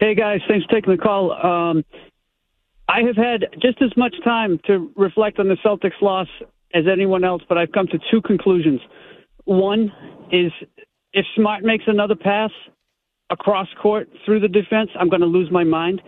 Hey 0.00 0.14
guys, 0.14 0.40
thanks 0.48 0.66
for 0.66 0.72
taking 0.72 0.92
the 0.96 1.02
call. 1.02 1.32
Um, 1.32 1.84
I 2.88 3.00
have 3.02 3.16
had 3.16 3.46
just 3.62 3.80
as 3.80 3.96
much 3.96 4.14
time 4.24 4.60
to 4.66 4.90
reflect 4.96 5.38
on 5.38 5.48
the 5.48 5.56
Celtics 5.64 6.00
loss 6.02 6.28
as 6.74 6.84
anyone 6.90 7.24
else, 7.24 7.42
but 7.48 7.58
I've 7.58 7.72
come 7.72 7.86
to 7.88 7.98
two 8.10 8.20
conclusions. 8.20 8.80
One 9.44 9.92
is 10.32 10.52
if 11.12 11.24
Smart 11.36 11.62
makes 11.62 11.84
another 11.86 12.16
pass 12.16 12.50
across 13.30 13.68
court 13.80 14.08
through 14.24 14.40
the 14.40 14.48
defense, 14.48 14.90
I'm 14.98 15.08
going 15.08 15.20
to 15.20 15.26
lose 15.26 15.50
my 15.50 15.64
mind. 15.64 16.02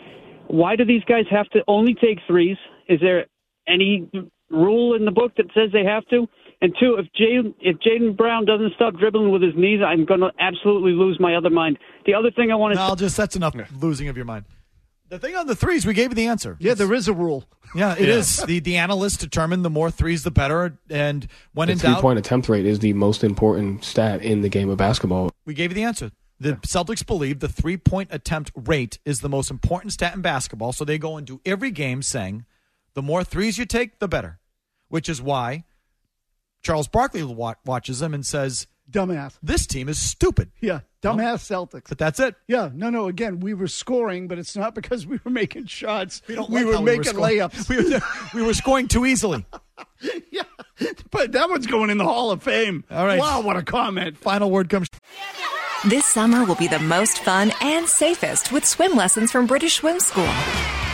Why 0.48 0.76
do 0.76 0.84
these 0.84 1.02
guys 1.04 1.24
have 1.30 1.48
to 1.50 1.60
only 1.66 1.94
take 1.94 2.18
threes? 2.26 2.56
Is 2.88 3.00
there 3.00 3.26
any 3.68 4.08
rule 4.50 4.94
in 4.94 5.04
the 5.04 5.10
book 5.10 5.32
that 5.36 5.46
says 5.54 5.70
they 5.72 5.84
have 5.84 6.06
to? 6.08 6.28
And 6.62 6.74
two, 6.80 6.96
if 6.98 7.06
Jay, 7.14 7.38
if 7.60 7.76
Jaden 7.78 8.16
Brown 8.16 8.44
doesn't 8.46 8.72
stop 8.76 8.94
dribbling 8.96 9.30
with 9.30 9.42
his 9.42 9.54
knees, 9.56 9.80
I'm 9.86 10.04
going 10.06 10.20
to 10.20 10.30
absolutely 10.40 10.92
lose 10.92 11.18
my 11.20 11.34
other 11.34 11.50
mind. 11.50 11.78
The 12.06 12.14
other 12.14 12.30
thing 12.30 12.50
I 12.50 12.54
want 12.54 12.72
to 12.74 12.76
No, 12.80 12.86
I'll 12.86 12.96
just 12.96 13.16
that's 13.16 13.36
enough 13.36 13.54
losing 13.78 14.08
of 14.08 14.16
your 14.16 14.24
mind. 14.24 14.44
The 15.08 15.18
thing 15.18 15.36
on 15.36 15.46
the 15.46 15.54
threes, 15.54 15.86
we 15.86 15.94
gave 15.94 16.10
you 16.10 16.14
the 16.16 16.26
answer. 16.26 16.56
Yeah, 16.58 16.74
there 16.74 16.92
is 16.92 17.06
a 17.06 17.12
rule. 17.12 17.44
Yeah, 17.76 17.92
it 17.98 18.08
Yeah. 18.08 18.14
is. 18.14 18.38
The 18.38 18.58
the 18.60 18.76
analysts 18.76 19.18
determine 19.18 19.62
the 19.62 19.70
more 19.70 19.90
threes, 19.90 20.22
the 20.24 20.30
better. 20.32 20.78
And 20.90 21.28
when 21.52 21.66
The 21.68 21.72
in 21.72 21.78
three 21.78 21.90
doubt, 21.90 22.00
point 22.02 22.18
attempt 22.18 22.48
rate 22.48 22.66
is 22.66 22.78
the 22.80 22.92
most 22.94 23.22
important 23.22 23.84
stat 23.84 24.22
in 24.22 24.40
the 24.42 24.48
game 24.48 24.68
of 24.70 24.78
basketball. 24.78 25.30
we 25.44 25.54
gave 25.54 25.70
you 25.70 25.74
the 25.74 25.84
answer. 25.84 26.10
The 26.38 26.52
Celtics 26.56 27.06
believe 27.06 27.40
the 27.40 27.48
three 27.48 27.76
point 27.76 28.10
attempt 28.12 28.50
rate 28.54 28.98
is 29.04 29.20
the 29.20 29.28
most 29.28 29.50
important 29.50 29.92
stat 29.92 30.14
in 30.14 30.20
basketball. 30.20 30.72
So 30.72 30.84
they 30.84 30.98
go 30.98 31.16
into 31.16 31.40
every 31.46 31.70
game 31.70 32.02
saying 32.02 32.44
the 32.94 33.02
more 33.02 33.24
threes 33.24 33.56
you 33.58 33.64
take, 33.64 33.98
the 33.98 34.08
better. 34.08 34.38
Which 34.88 35.08
is 35.08 35.20
why 35.20 35.64
Charles 36.62 36.88
Barkley 36.88 37.22
wa- 37.22 37.54
watches 37.64 38.00
them 38.00 38.12
and 38.14 38.24
says, 38.24 38.66
Dumbass. 38.90 39.36
This 39.42 39.66
team 39.66 39.88
is 39.88 39.98
stupid. 39.98 40.52
Yeah, 40.60 40.80
dumbass 41.02 41.42
Celtics. 41.42 41.88
But 41.88 41.98
that's 41.98 42.20
it. 42.20 42.36
Yeah, 42.46 42.70
no, 42.72 42.88
no. 42.88 43.08
Again, 43.08 43.40
we 43.40 43.52
were 43.52 43.66
scoring, 43.66 44.28
but 44.28 44.38
it's 44.38 44.54
not 44.56 44.76
because 44.76 45.04
we 45.04 45.18
were 45.24 45.30
making 45.32 45.66
shots. 45.66 46.22
We, 46.28 46.36
don't 46.36 46.48
we 46.48 46.58
like 46.60 46.66
were 46.66 46.74
how 46.74 46.82
making 46.82 47.02
scoring. 47.04 47.38
layups. 47.38 47.68
We 47.68 47.90
were, 47.92 48.00
we 48.34 48.42
were 48.46 48.54
scoring 48.54 48.86
too 48.86 49.04
easily. 49.04 49.44
Yeah, 50.30 50.42
but 51.10 51.32
that 51.32 51.48
one's 51.48 51.66
going 51.66 51.88
in 51.90 51.98
the 51.98 52.04
Hall 52.04 52.30
of 52.30 52.42
Fame. 52.42 52.84
All 52.90 53.06
right. 53.06 53.18
Wow, 53.18 53.40
what 53.40 53.56
a 53.56 53.62
comment. 53.62 54.18
Final 54.18 54.50
word 54.50 54.68
comes. 54.68 54.88
This 55.86 56.04
summer 56.04 56.44
will 56.44 56.54
be 56.54 56.68
the 56.68 56.78
most 56.78 57.20
fun 57.20 57.52
and 57.60 57.86
safest 57.88 58.52
with 58.52 58.64
swim 58.64 58.94
lessons 58.94 59.30
from 59.32 59.46
British 59.46 59.76
Swim 59.76 60.00
School. 60.00 60.28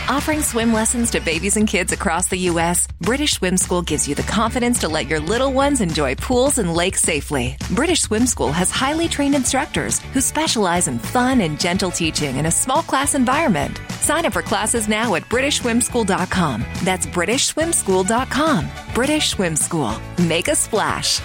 Offering 0.09 0.41
swim 0.41 0.73
lessons 0.73 1.11
to 1.11 1.21
babies 1.21 1.55
and 1.55 1.67
kids 1.67 1.93
across 1.93 2.27
the 2.27 2.37
U.S., 2.51 2.87
British 2.99 3.33
Swim 3.33 3.55
School 3.55 3.81
gives 3.81 4.05
you 4.07 4.15
the 4.15 4.23
confidence 4.23 4.79
to 4.79 4.89
let 4.89 5.07
your 5.07 5.19
little 5.19 5.53
ones 5.53 5.79
enjoy 5.79 6.13
pools 6.15 6.57
and 6.57 6.73
lakes 6.73 7.01
safely. 7.01 7.57
British 7.71 8.01
Swim 8.01 8.27
School 8.27 8.51
has 8.51 8.69
highly 8.69 9.07
trained 9.07 9.33
instructors 9.35 9.99
who 10.13 10.19
specialize 10.19 10.87
in 10.89 10.99
fun 10.99 11.39
and 11.39 11.59
gentle 11.59 11.89
teaching 11.91 12.35
in 12.35 12.47
a 12.47 12.51
small 12.51 12.83
class 12.83 13.15
environment. 13.15 13.79
Sign 14.01 14.25
up 14.25 14.33
for 14.33 14.41
classes 14.41 14.89
now 14.89 15.15
at 15.15 15.23
BritishSwimSchool.com. 15.23 16.65
That's 16.83 17.05
BritishSwimSchool.com. 17.05 18.69
British 18.93 19.29
Swim 19.29 19.55
School. 19.55 19.95
Make 20.19 20.49
a 20.49 20.55
splash. 20.55 21.21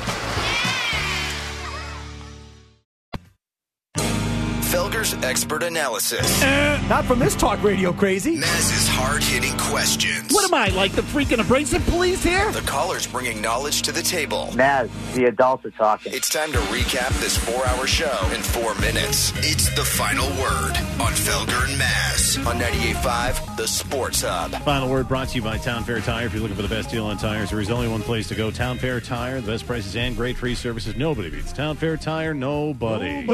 Felger's 4.99 5.15
expert 5.25 5.63
analysis. 5.63 6.43
Not 6.89 7.05
from 7.05 7.19
this 7.19 7.37
talk 7.37 7.63
radio 7.63 7.93
crazy. 7.93 8.37
Mazz's 8.37 8.89
hard 8.89 9.23
hitting 9.23 9.57
questions. 9.57 10.33
What 10.33 10.45
am 10.45 10.55
I, 10.55 10.69
like 10.77 10.93
the 10.93 11.03
freaking 11.03 11.41
abrasive 11.41 11.85
police 11.87 12.23
here? 12.23 12.51
The 12.53 12.63
callers 12.63 13.07
bringing 13.07 13.41
knowledge 13.41 13.83
to 13.83 13.93
the 13.93 14.03
table. 14.03 14.51
Mazz, 14.57 14.91
the 15.15 15.27
adults 15.27 15.65
are 15.65 15.71
talking. 15.71 16.13
It's 16.13 16.29
time 16.29 16.51
to 16.53 16.59
recap 16.59 17.09
this 17.21 17.37
four 17.37 17.65
hour 17.67 17.87
show 17.87 18.31
in 18.35 18.43
four 18.43 18.75
minutes. 18.77 19.33
It's 19.37 19.75
the 19.77 19.85
final 19.85 20.27
word 20.31 20.77
on 21.01 21.13
Felger 21.13 21.69
and 21.69 21.79
Mazz 21.79 22.39
on 22.47 22.59
98.5 22.59 23.57
The 23.57 23.69
Sports 23.69 24.23
Hub. 24.23 24.51
Final 24.63 24.91
word 24.91 25.07
brought 25.07 25.29
to 25.29 25.37
you 25.37 25.43
by 25.43 25.59
Town 25.59 25.85
Fair 25.85 26.01
Tire. 26.01 26.27
If 26.27 26.33
you're 26.33 26.43
looking 26.43 26.57
for 26.57 26.63
the 26.63 26.69
best 26.69 26.91
deal 26.91 27.07
on 27.07 27.19
tires, 27.19 27.51
there 27.51 27.61
is 27.61 27.71
only 27.71 27.89
one 27.89 28.03
place 28.03 28.27
to 28.29 28.35
go. 28.35 28.51
Town 28.51 28.79
Fair 28.79 29.01
Tire. 29.01 29.41
The 29.41 29.53
best 29.53 29.67
prices 29.67 29.95
and 29.97 30.17
great 30.17 30.37
free 30.37 30.55
services. 30.55 30.97
Nobody 30.97 31.31
beats 31.31 31.53
Town 31.53 31.77
Fair 31.77 31.97
Tire. 31.97 32.35
Nobody. 32.35 33.27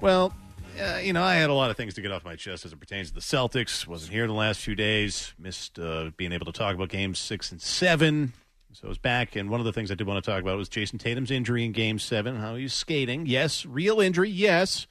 Well, 0.00 0.32
uh, 0.80 0.98
you 0.98 1.12
know, 1.12 1.22
I 1.22 1.34
had 1.34 1.50
a 1.50 1.54
lot 1.54 1.70
of 1.70 1.76
things 1.76 1.94
to 1.94 2.00
get 2.00 2.10
off 2.10 2.24
my 2.24 2.36
chest 2.36 2.64
as 2.64 2.72
it 2.72 2.80
pertains 2.80 3.08
to 3.08 3.14
the 3.14 3.20
Celtics. 3.20 3.86
Wasn't 3.86 4.12
here 4.12 4.26
the 4.26 4.32
last 4.32 4.60
few 4.60 4.74
days. 4.74 5.32
Missed 5.38 5.78
uh, 5.78 6.10
being 6.16 6.32
able 6.32 6.46
to 6.46 6.52
talk 6.52 6.74
about 6.74 6.88
games 6.88 7.18
six 7.18 7.52
and 7.52 7.60
seven. 7.60 8.32
So 8.72 8.86
I 8.86 8.88
was 8.88 8.98
back, 8.98 9.34
and 9.34 9.50
one 9.50 9.58
of 9.60 9.66
the 9.66 9.72
things 9.72 9.90
I 9.90 9.94
did 9.94 10.06
want 10.06 10.24
to 10.24 10.30
talk 10.30 10.40
about 10.40 10.56
was 10.56 10.68
Jayson 10.68 10.98
Tatum's 10.98 11.30
injury 11.30 11.64
in 11.64 11.72
Game 11.72 11.98
Seven. 11.98 12.36
How 12.36 12.54
he's 12.54 12.72
skating. 12.72 13.26
Yes, 13.26 13.66
real 13.66 14.00
injury. 14.00 14.30
Yes, 14.30 14.86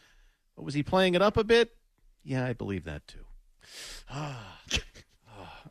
but 0.55 0.65
was 0.65 0.73
he 0.73 0.83
playing 0.83 1.15
it 1.15 1.21
up 1.21 1.37
a 1.37 1.43
bit? 1.43 1.71
Yeah, 2.23 2.45
I 2.45 2.53
believe 2.53 2.83
that 2.85 3.07
too. 3.07 3.25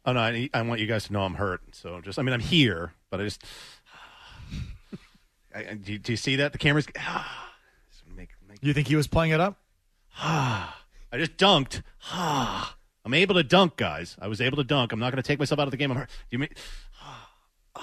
Oh 0.06 0.12
no, 0.12 0.20
I, 0.20 0.48
I 0.54 0.62
want 0.62 0.80
you 0.80 0.86
guys 0.86 1.04
to 1.08 1.12
know 1.12 1.20
I'm 1.22 1.34
hurt. 1.34 1.60
So 1.72 2.00
just, 2.00 2.18
I 2.18 2.22
mean, 2.22 2.32
I'm 2.32 2.40
here, 2.40 2.94
but 3.10 3.20
I 3.20 3.24
just. 3.24 3.44
I, 5.54 5.74
do, 5.74 5.98
do 5.98 6.12
you 6.12 6.16
see 6.16 6.36
that 6.36 6.52
the 6.52 6.58
cameras? 6.58 6.86
You 8.60 8.72
think 8.72 8.88
he 8.88 8.96
was 8.96 9.06
playing 9.06 9.32
it 9.32 9.40
up? 9.40 9.56
I 10.22 10.72
just 11.14 11.36
dunked. 11.36 11.82
I'm 12.12 13.14
able 13.14 13.36
to 13.36 13.42
dunk, 13.42 13.76
guys. 13.76 14.16
I 14.20 14.28
was 14.28 14.40
able 14.40 14.56
to 14.56 14.64
dunk. 14.64 14.92
I'm 14.92 14.98
not 15.00 15.12
going 15.12 15.22
to 15.22 15.26
take 15.26 15.38
myself 15.38 15.60
out 15.60 15.66
of 15.66 15.70
the 15.70 15.76
game. 15.76 15.90
I'm 15.90 15.96
hurt. 15.96 16.10
Do 16.10 16.14
you 16.30 16.38
mean? 16.40 16.50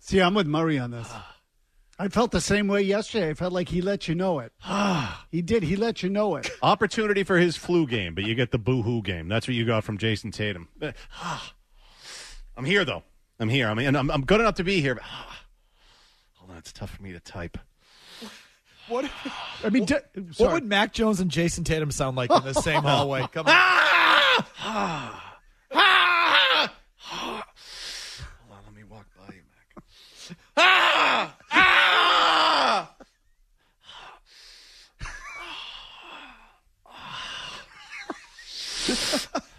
See, 0.00 0.20
I'm 0.20 0.34
with 0.34 0.46
Murray 0.46 0.78
on 0.78 0.90
this. 0.90 1.10
I 1.98 2.08
felt 2.08 2.32
the 2.32 2.40
same 2.40 2.66
way 2.66 2.82
yesterday. 2.82 3.30
I 3.30 3.34
felt 3.34 3.52
like 3.52 3.68
he 3.68 3.80
let 3.80 4.08
you 4.08 4.16
know 4.16 4.40
it. 4.40 4.52
he 5.30 5.42
did. 5.42 5.62
He 5.62 5.76
let 5.76 6.02
you 6.02 6.10
know 6.10 6.34
it. 6.36 6.50
Opportunity 6.62 7.22
for 7.22 7.38
his 7.38 7.56
flu 7.56 7.86
game, 7.86 8.14
but 8.14 8.24
you 8.24 8.34
get 8.34 8.50
the 8.50 8.58
boo-hoo 8.58 9.02
game. 9.02 9.28
That's 9.28 9.46
what 9.46 9.54
you 9.54 9.64
got 9.64 9.84
from 9.84 9.96
Jayson 9.96 10.32
Tatum. 10.32 10.68
I'm 12.56 12.64
here 12.64 12.84
though. 12.84 13.04
I'm 13.38 13.48
here. 13.48 13.68
I 13.68 13.74
mean, 13.74 13.94
I'm, 13.94 14.10
I'm 14.10 14.24
good 14.24 14.40
enough 14.40 14.56
to 14.56 14.64
be 14.64 14.80
here. 14.80 14.96
But, 14.96 15.04
hold 16.34 16.50
on, 16.50 16.56
it's 16.56 16.72
tough 16.72 16.90
for 16.90 17.02
me 17.02 17.12
to 17.12 17.20
type. 17.20 17.58
What? 18.88 19.10
I 19.64 19.70
mean, 19.70 19.84
d- 19.86 19.94
what 20.36 20.52
would 20.52 20.64
Mac 20.64 20.92
Jones 20.92 21.20
and 21.20 21.30
Jayson 21.30 21.64
Tatum 21.64 21.90
sound 21.90 22.16
like 22.16 22.30
in 22.30 22.44
the 22.44 22.52
same 22.52 22.82
hallway? 22.86 23.26
Come 23.32 23.46
on. 23.46 23.54
Hold 26.98 27.30
on, 28.50 28.58
let 28.66 28.74
me 28.74 28.84
walk 28.84 29.06
by 29.16 29.34
you, 29.34 29.42
Mac. 29.50 30.36
Ah! 30.56 31.36
Ah! 31.50 32.90
It's 38.86 39.28
tough. 39.32 39.50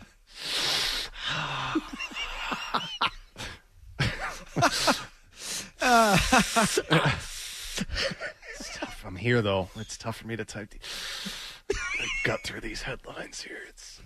I'm 6.91 7.34
here 9.26 9.41
though. 9.41 9.67
It's 9.78 9.97
tough 9.97 10.17
for 10.17 10.28
me 10.28 10.36
to 10.36 10.45
type. 10.45 10.69
The, 10.69 11.76
I 11.99 12.05
got 12.26 12.43
through 12.43 12.61
these 12.61 12.84
headlines 12.84 13.41
here. 13.41 13.57
It's 13.67 13.99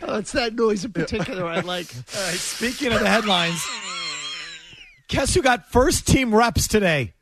Oh, 0.00 0.16
it's 0.16 0.32
that 0.32 0.54
noise 0.54 0.82
in 0.86 0.92
particular 0.92 1.44
I 1.44 1.60
like. 1.60 1.86
All 2.16 2.22
right, 2.24 2.34
speaking 2.36 2.90
of 2.90 3.00
the 3.00 3.08
headlines, 3.08 3.62
guess 5.08 5.34
who 5.34 5.42
got 5.42 5.70
first 5.70 6.06
team 6.06 6.34
reps 6.34 6.66
today? 6.68 7.12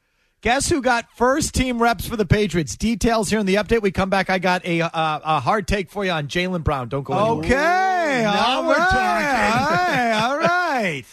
Guess 0.42 0.68
who 0.68 0.80
got 0.80 1.06
first 1.16 1.54
team 1.56 1.82
reps 1.82 2.06
for 2.06 2.16
the 2.16 2.24
Patriots? 2.26 2.76
Details 2.76 3.30
here 3.30 3.40
in 3.40 3.46
the 3.46 3.56
update. 3.56 3.82
We 3.82 3.90
come 3.90 4.10
back. 4.10 4.30
I 4.30 4.38
got 4.38 4.64
a 4.64 4.80
uh, 4.82 4.88
a 4.92 5.40
hard 5.40 5.66
take 5.66 5.90
for 5.90 6.04
you 6.04 6.12
on 6.12 6.28
Jalen 6.28 6.62
Brown. 6.62 6.88
Don't 6.88 7.02
go. 7.02 7.14
anywhere. 7.40 7.44
Okay, 7.46 8.22
now 8.22 8.46
all 8.46 8.68
we're 8.68 8.74
right, 8.76 8.88
talking. 8.90 9.60
All 9.66 9.68
right, 9.76 10.12
all 10.22 10.38
right. 10.82 11.04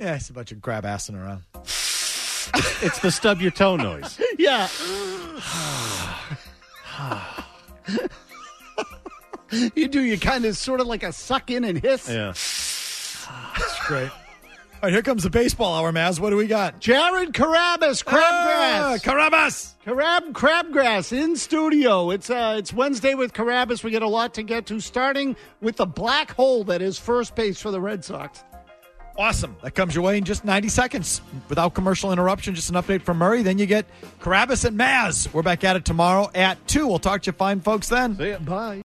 Yeah, 0.00 0.16
it's 0.16 0.30
a 0.30 0.32
bunch 0.32 0.50
of 0.50 0.60
grab 0.60 0.82
assing 0.84 1.14
around. 1.16 1.42
it's 2.82 2.98
the 3.00 3.10
stub 3.10 3.40
your 3.40 3.50
toe 3.50 3.76
noise. 3.76 4.20
yeah. 4.38 4.68
you 9.74 9.88
do. 9.88 10.02
You 10.02 10.18
kind 10.18 10.44
of 10.44 10.56
sort 10.56 10.80
of 10.80 10.86
like 10.86 11.02
a 11.02 11.12
suck 11.12 11.50
in 11.50 11.64
and 11.64 11.78
hiss. 11.80 12.08
Yeah. 12.08 12.32
That's 13.58 13.86
great. 13.86 14.10
All 14.80 14.82
right, 14.84 14.92
here 14.92 15.02
comes 15.02 15.24
the 15.24 15.30
baseball 15.30 15.74
hour, 15.74 15.90
Mazz. 15.90 16.20
What 16.20 16.30
do 16.30 16.36
we 16.36 16.46
got? 16.46 16.78
Jared 16.78 17.32
Carabis, 17.32 18.04
Ah, 18.06 18.96
Crabgrass. 19.00 19.02
Carabis. 19.02 19.72
Carab 19.84 20.30
Crabgrass 20.32 21.12
in 21.12 21.34
studio. 21.34 22.10
It's 22.10 22.30
uh 22.30 22.54
it's 22.58 22.72
Wednesday 22.72 23.14
with 23.16 23.32
Carabis. 23.32 23.82
We 23.82 23.90
get 23.90 24.02
a 24.02 24.08
lot 24.08 24.34
to 24.34 24.44
get 24.44 24.66
to, 24.66 24.78
starting 24.78 25.34
with 25.60 25.76
the 25.76 25.86
black 25.86 26.30
hole 26.30 26.62
that 26.64 26.80
is 26.80 26.96
first 26.96 27.34
base 27.34 27.60
for 27.60 27.72
the 27.72 27.80
Red 27.80 28.04
Sox. 28.04 28.44
Awesome. 29.18 29.56
That 29.62 29.74
comes 29.74 29.96
your 29.96 30.04
way 30.04 30.16
in 30.16 30.22
just 30.22 30.44
90 30.44 30.68
seconds 30.68 31.20
without 31.48 31.74
commercial 31.74 32.12
interruption. 32.12 32.54
Just 32.54 32.70
an 32.70 32.76
update 32.76 33.02
from 33.02 33.18
Murray. 33.18 33.42
Then 33.42 33.58
you 33.58 33.66
get 33.66 33.84
Carabis 34.20 34.64
and 34.64 34.76
Mazz. 34.76 35.28
We're 35.34 35.42
back 35.42 35.64
at 35.64 35.74
it 35.74 35.84
tomorrow 35.84 36.30
at 36.36 36.64
2. 36.68 36.86
We'll 36.86 37.00
talk 37.00 37.22
to 37.22 37.30
you 37.30 37.32
fine 37.32 37.60
folks 37.60 37.88
then. 37.88 38.16
See 38.16 38.30
ya. 38.30 38.38
Bye. 38.38 38.76